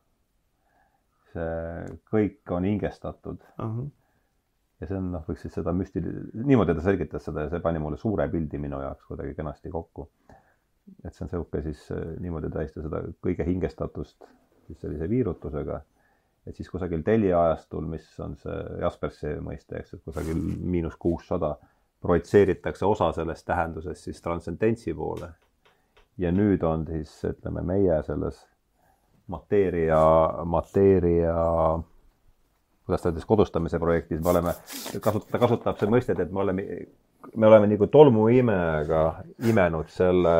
[1.31, 3.65] see kõik on hingestatud uh.
[3.65, 3.89] -huh.
[4.81, 7.79] ja see on noh, võiks siis seda müstil-, niimoodi ta selgitas seda ja see pani
[7.79, 10.09] mulle suure pildi minu jaoks kuidagi kenasti kokku.
[11.03, 11.87] et see on sihuke siis
[12.19, 14.27] niimoodi tähistada seda kõige hingestatust
[14.67, 15.81] siis sellise viirutusega
[16.45, 21.55] et siis kusagil teljeajastul, mis on see Jaspersi mõiste, eks, et kusagil miinus kuussada
[22.05, 25.33] projitseeritakse osa sellest tähendusest siis transcendentsi poole.
[26.17, 28.37] ja nüüd on siis ütleme meie selles
[29.27, 29.97] mateeria,
[30.47, 31.33] mateeria,
[32.85, 34.53] kuidas ta ütles, kodustamise projektis me oleme,
[35.03, 36.65] kasut-, ta kasutab seda mõistet, et me oleme,
[37.35, 39.01] me oleme nagu tolmuimega
[39.49, 40.37] imenud selle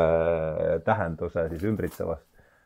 [0.87, 2.23] tähenduse siis ümbritsevast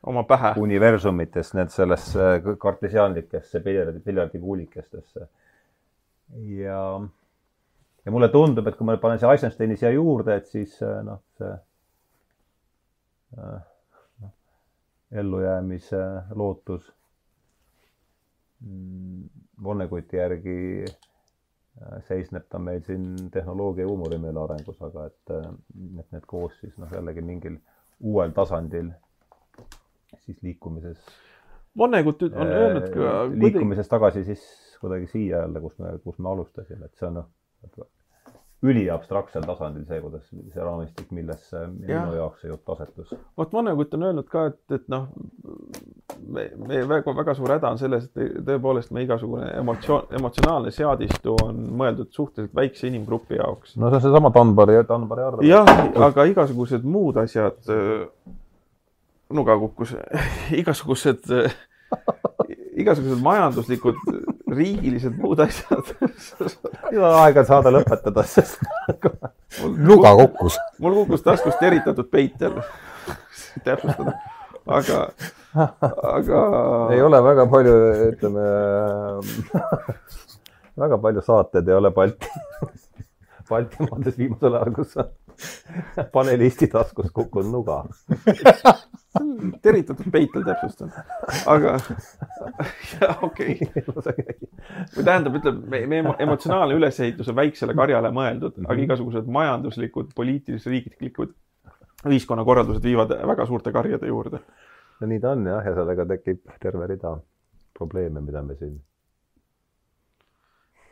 [0.07, 2.27] oma pähe universumitest need sellesse
[2.59, 5.27] kartesiaanlikesse piljardi, piljardikuulikestesse.
[6.59, 7.01] ja
[8.10, 11.22] ja mulle tundub, et kui ma panen see Eisensteini siia juurde, et siis äh, noh,
[11.38, 11.52] see
[13.38, 14.31] noh,
[15.22, 15.99] ellujäämise
[16.36, 16.88] lootus
[18.65, 19.27] mm,
[19.64, 20.56] Vonneguti järgi
[20.88, 25.45] äh, seisneb ta meil siin tehnoloogia ja huumorimeele arengus, aga et, äh,
[26.02, 27.61] et need koos siis noh, jällegi mingil
[27.99, 28.90] uuel tasandil
[30.26, 30.98] siis liikumises.
[31.77, 33.14] Vonnegut on öelnud ka.
[33.38, 34.49] liikumises tagasi siis
[34.81, 37.30] kuidagi siia jälle, kus me, kus me alustasime, et see on noh,
[38.64, 43.14] üliabstraktsel tasandil see, kuidas see raamistik, millesse minu jaoks see jutt asetus.
[43.38, 45.06] vot Vonnegut on öelnud ka, et, et noh,
[46.27, 51.38] me, meie väga, väga suur häda on selles, et tõepoolest me igasugune emotsioon, emotsionaalne seadistu
[51.45, 53.77] on mõeldud suhteliselt väikse inimgrupi jaoks.
[53.77, 55.45] no see on seesama Dunbari, Dunbari arv.
[55.48, 55.72] jah,
[56.10, 57.64] aga igasugused muud asjad,
[59.40, 59.95] nuga kukkus,
[60.64, 61.31] igasugused
[62.80, 63.98] igasugused majanduslikud
[64.55, 65.91] riigilised muud asjad
[66.93, 68.61] juba aeg on saada lõpetada, sest
[69.77, 70.59] nuga kukkus.
[70.84, 72.59] mul kukkus taskust teritatud peitel
[73.65, 74.15] täpsustada,
[74.80, 74.99] aga,
[76.13, 76.43] aga.
[76.95, 77.77] ei ole väga palju,
[78.09, 78.47] ütleme
[80.84, 82.31] väga palju saateid ei ole Balti,
[83.49, 85.09] Baltimaades viimasel ajal, kus on
[86.13, 87.83] panelisti taskust kukkunud nuga
[89.65, 90.91] teritatud peitel täpsustan,
[91.49, 91.75] aga
[93.27, 93.57] okei
[93.95, 94.33] okay..
[94.95, 98.83] või tähendab, ütleb, meie emotsionaalne ülesehitus on väiksele karjale mõeldud aga mhm.
[98.87, 101.33] igasugused majanduslikud, poliitilised, riiklikud
[102.09, 104.43] ühiskonnakorraldused viivad väga suurte karjade juurde.
[104.99, 107.17] no nii ta on jah, ja sellega tekib terve rida
[107.77, 108.77] probleeme, mida me siin.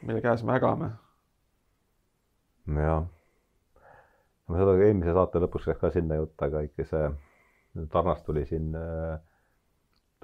[0.02, 0.92] mille käes me ägame.
[2.68, 3.06] jah
[4.48, 7.08] ma seda eelmise saate lõpus läks ka sinna jutt, aga ikka see
[7.94, 8.72] Tarnast tuli siin,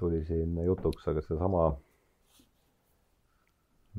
[0.00, 1.68] tuli siin jutuks, aga seesama,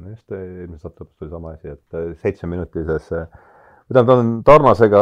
[0.10, 3.12] just eelmise saate lõpus tuli sama asi, et seitsmeminutises
[3.94, 5.02] tähendab, ta on Tarnasega,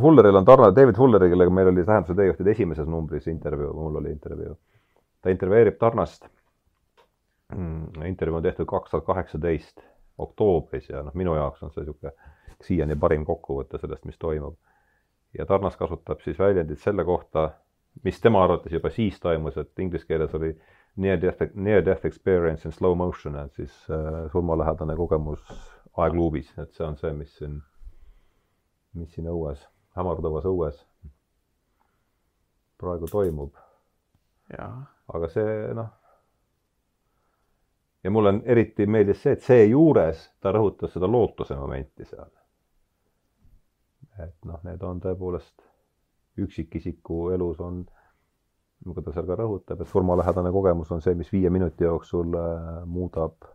[0.00, 4.12] Fulleril on Tarna, David Fulleri, kellega meil oli tähenduse teejuhtide esimeses numbris intervjuu, mul oli
[4.14, 4.54] intervjuu.
[5.22, 6.26] ta intervjueerib Tarnast.
[7.54, 9.82] Mm, intervjuu on tehtud kaks tuhat kaheksateist
[10.18, 12.12] oktoobris ja noh, minu jaoks on see niisugune
[12.66, 14.56] siiani parim kokkuvõte sellest, mis toimub.
[15.38, 17.50] ja Tarnas kasutab siis väljendit selle kohta,
[18.04, 20.52] mis tema arvates juba siis toimus, et inglise keeles oli
[20.96, 25.40] near death, near death experience in slow motion, et siis äh, surmalähedane kogemus
[25.96, 27.62] aegluubis, et see on see, mis siin,
[28.94, 29.64] mis siin õues,
[29.96, 30.84] hämardavas õues
[32.80, 33.56] praegu toimub.
[35.12, 35.88] aga see noh
[38.04, 42.30] ja mulle on eriti meeldis see, et seejuures ta rõhutas seda lootuse momenti seal
[44.18, 45.64] et noh, need on tõepoolest
[46.42, 47.82] üksikisiku elus on,
[48.86, 52.68] nagu ta seal ka rõhutab, et surmalähedane kogemus on see, mis viie minuti jooksul äh,
[52.88, 53.48] muudab,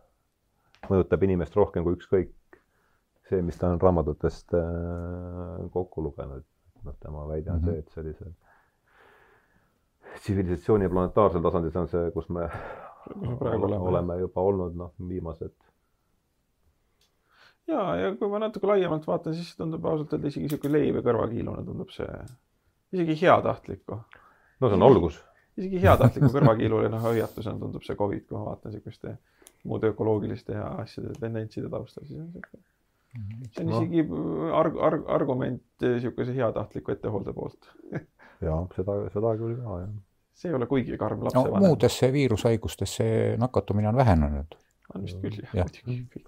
[0.88, 2.60] mõjutab inimest rohkem kui ükskõik
[3.28, 6.46] see, mis ta on raamatutest äh, kokku lugenud.
[6.86, 7.70] noh, tema väide on mm -hmm.
[7.70, 8.32] see, et sellisel
[10.18, 12.48] tsivilisatsiooni planetaarsel tasandil, see on see, kus me,
[13.04, 15.54] kus me praegu oleme, oleme juba olnud, noh, viimased
[17.68, 21.04] ja, ja kui ma natuke laiemalt vaatan, siis tundub ausalt öelda isegi sihuke leiv ja
[21.06, 22.08] kõrvakiilune tundub see
[22.96, 24.00] isegi heatahtliku.
[24.60, 25.20] no see on algus.
[25.58, 29.16] isegi heatahtliku kõrvakiiluline hoiatusena tundub see Covid, kui ma vaatan sihukeste
[29.68, 32.60] muude ökoloogiliste ja asjade tendentside taustal, siis on sihuke.
[33.52, 33.82] see on no.
[33.82, 34.04] isegi
[34.62, 37.72] arg-, arg-, argument sihukese heatahtliku ettehoolde poolt
[38.46, 39.96] ja seda, seda küll ka jah.
[40.38, 41.66] see ei ole kuigi karm lapsevanem no,.
[41.66, 43.08] muudesse viirushaigustesse
[43.42, 44.60] nakatumine on vähenenud.
[44.94, 46.24] on vist küll jah ja., muidugi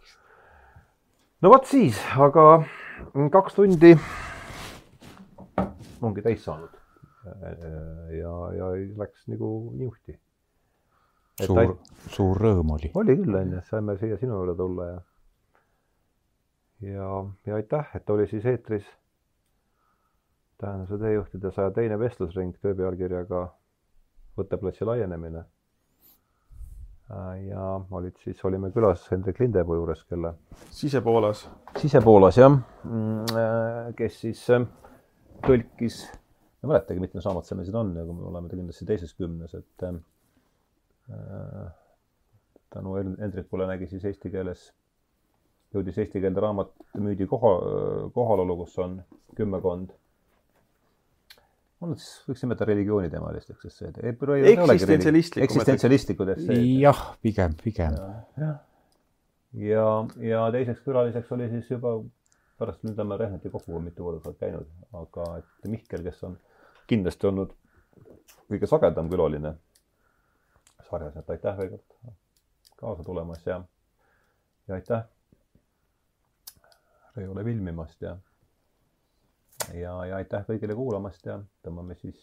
[1.41, 2.47] no vot siis, aga
[3.33, 3.95] kaks tundi
[6.03, 6.73] ongi täis saanud.
[8.17, 10.17] ja, ja läks nagu niuhti.
[11.45, 11.77] suur,
[12.09, 12.91] suur rõõm oli.
[12.95, 14.99] oli küll, onju, saime siia sinu juurde tulla ja
[16.81, 17.09] ja,
[17.47, 18.85] ja aitäh, et oli siis eetris
[20.61, 23.49] tähenduse teejuhtide saja teine vestlusring töö pealkirjaga
[24.39, 25.43] Võtteplatsi laienemine.
[27.49, 30.35] Ja olid siis, olime külas Hendrik Lindepuu juures, kelle
[30.71, 31.49] sisepoolas.
[31.79, 32.53] sisepoolas jah,
[32.85, 34.67] mm, kes siis äh,
[35.47, 36.03] tõlkis,
[36.61, 39.15] ma ei mäletagi, mitmes raamat see meil siin on, aga me oleme ta kindlasti teises
[39.19, 41.71] kümnes, et äh,
[42.71, 44.69] tänu Hendrikule nägi siis eesti keeles
[45.75, 47.53] jõudis eesti keelde raamat, müüdi koha,
[48.15, 49.01] kohalolu, kus on
[49.39, 49.93] kümmekond.
[51.81, 54.01] On siis, võiks nimetada religiooniteemalisteks esseed.
[54.05, 55.45] eksistentsialistlikud.
[55.47, 56.65] eksistentsialistlikud esseed.
[56.83, 57.97] jah, pigem, pigem.
[58.41, 58.59] jah,
[59.67, 59.87] ja,
[60.25, 61.97] ja teiseks külaliseks oli siis juba
[62.61, 64.69] pärast nüüd lähme Rehneti kokku, mitu korda oled käinud,
[65.01, 66.37] aga et Mihkel, kes on
[66.91, 67.55] kindlasti olnud
[68.51, 69.55] kõige sagedam külaline
[70.91, 72.19] sarjas, et aitäh veel kord
[72.81, 73.61] kaasa tulemast ja,
[74.69, 75.07] ja aitäh
[77.17, 78.15] Reiule filmimast ja,
[79.75, 82.21] ja, ja aitäh kõigile kuulamast ja tõmbame siis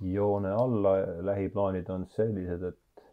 [0.00, 0.94] joone alla.
[1.26, 3.04] lähiplaanid on sellised, et,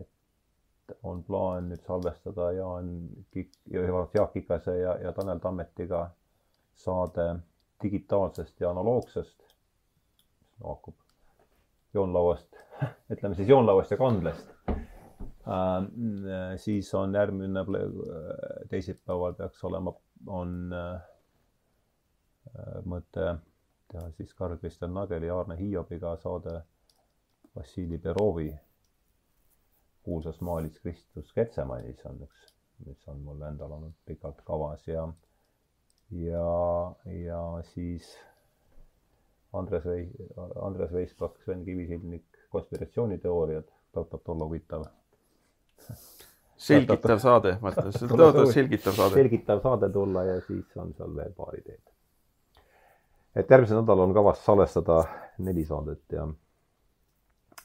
[0.00, 2.90] et on plaan nüüd salvestada Jaan
[3.34, 3.60] Kik-,
[4.14, 6.08] Jaak Ikase ja, ja Tanel Tammetiga
[6.74, 7.34] saade
[7.82, 9.44] digitaalsest ja analoogsest,
[10.64, 10.96] haakub
[11.94, 12.56] joonlauast,
[13.12, 14.56] ütleme siis joonlauast ja kandlest
[16.56, 17.64] siis on järgmine
[18.68, 19.92] teisipäeval peaks olema,
[20.26, 21.00] on äh,
[22.86, 23.32] mõte
[23.90, 26.60] teha siis Karl Kristjan Nageli ja Aarne Hiobiga saade
[27.56, 28.50] Vassili Perovi
[30.02, 32.46] kuulsas maalis Kristus Ketsemanis on üks,
[32.86, 35.08] mis on mul endal olnud pikalt kavas ja,
[36.10, 36.46] ja,
[37.16, 38.14] ja siis
[39.52, 40.30] Andres Vei-,
[40.62, 44.86] Andres Veisbak, Sven Kivisildnik, konspiratsiooniteooriad, tõotab olla huvitav
[46.60, 49.16] selgitav saade, mõtles, tõotab selgitav saade.
[49.16, 51.82] selgitav saade tulla ja siis on seal veel paar ideed.
[53.34, 55.02] et järgmisel nädalal on kavas salvestada
[55.38, 56.26] neli saadet ja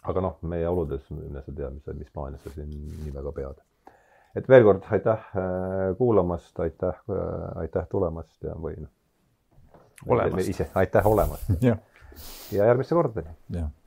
[0.06, 3.64] aga noh, meie oludes, mine sa tea, mis, mis plaane sa siin nii väga pead.
[4.36, 8.92] et veel kord aitäh äh, kuulamast, aitäh, äh, aitäh tulemast ja või noh.
[10.08, 10.56] olemast.
[10.56, 11.52] ise, aitäh olemast.
[11.66, 13.36] ja järgmiste kordadeni.
[13.60, 13.85] jah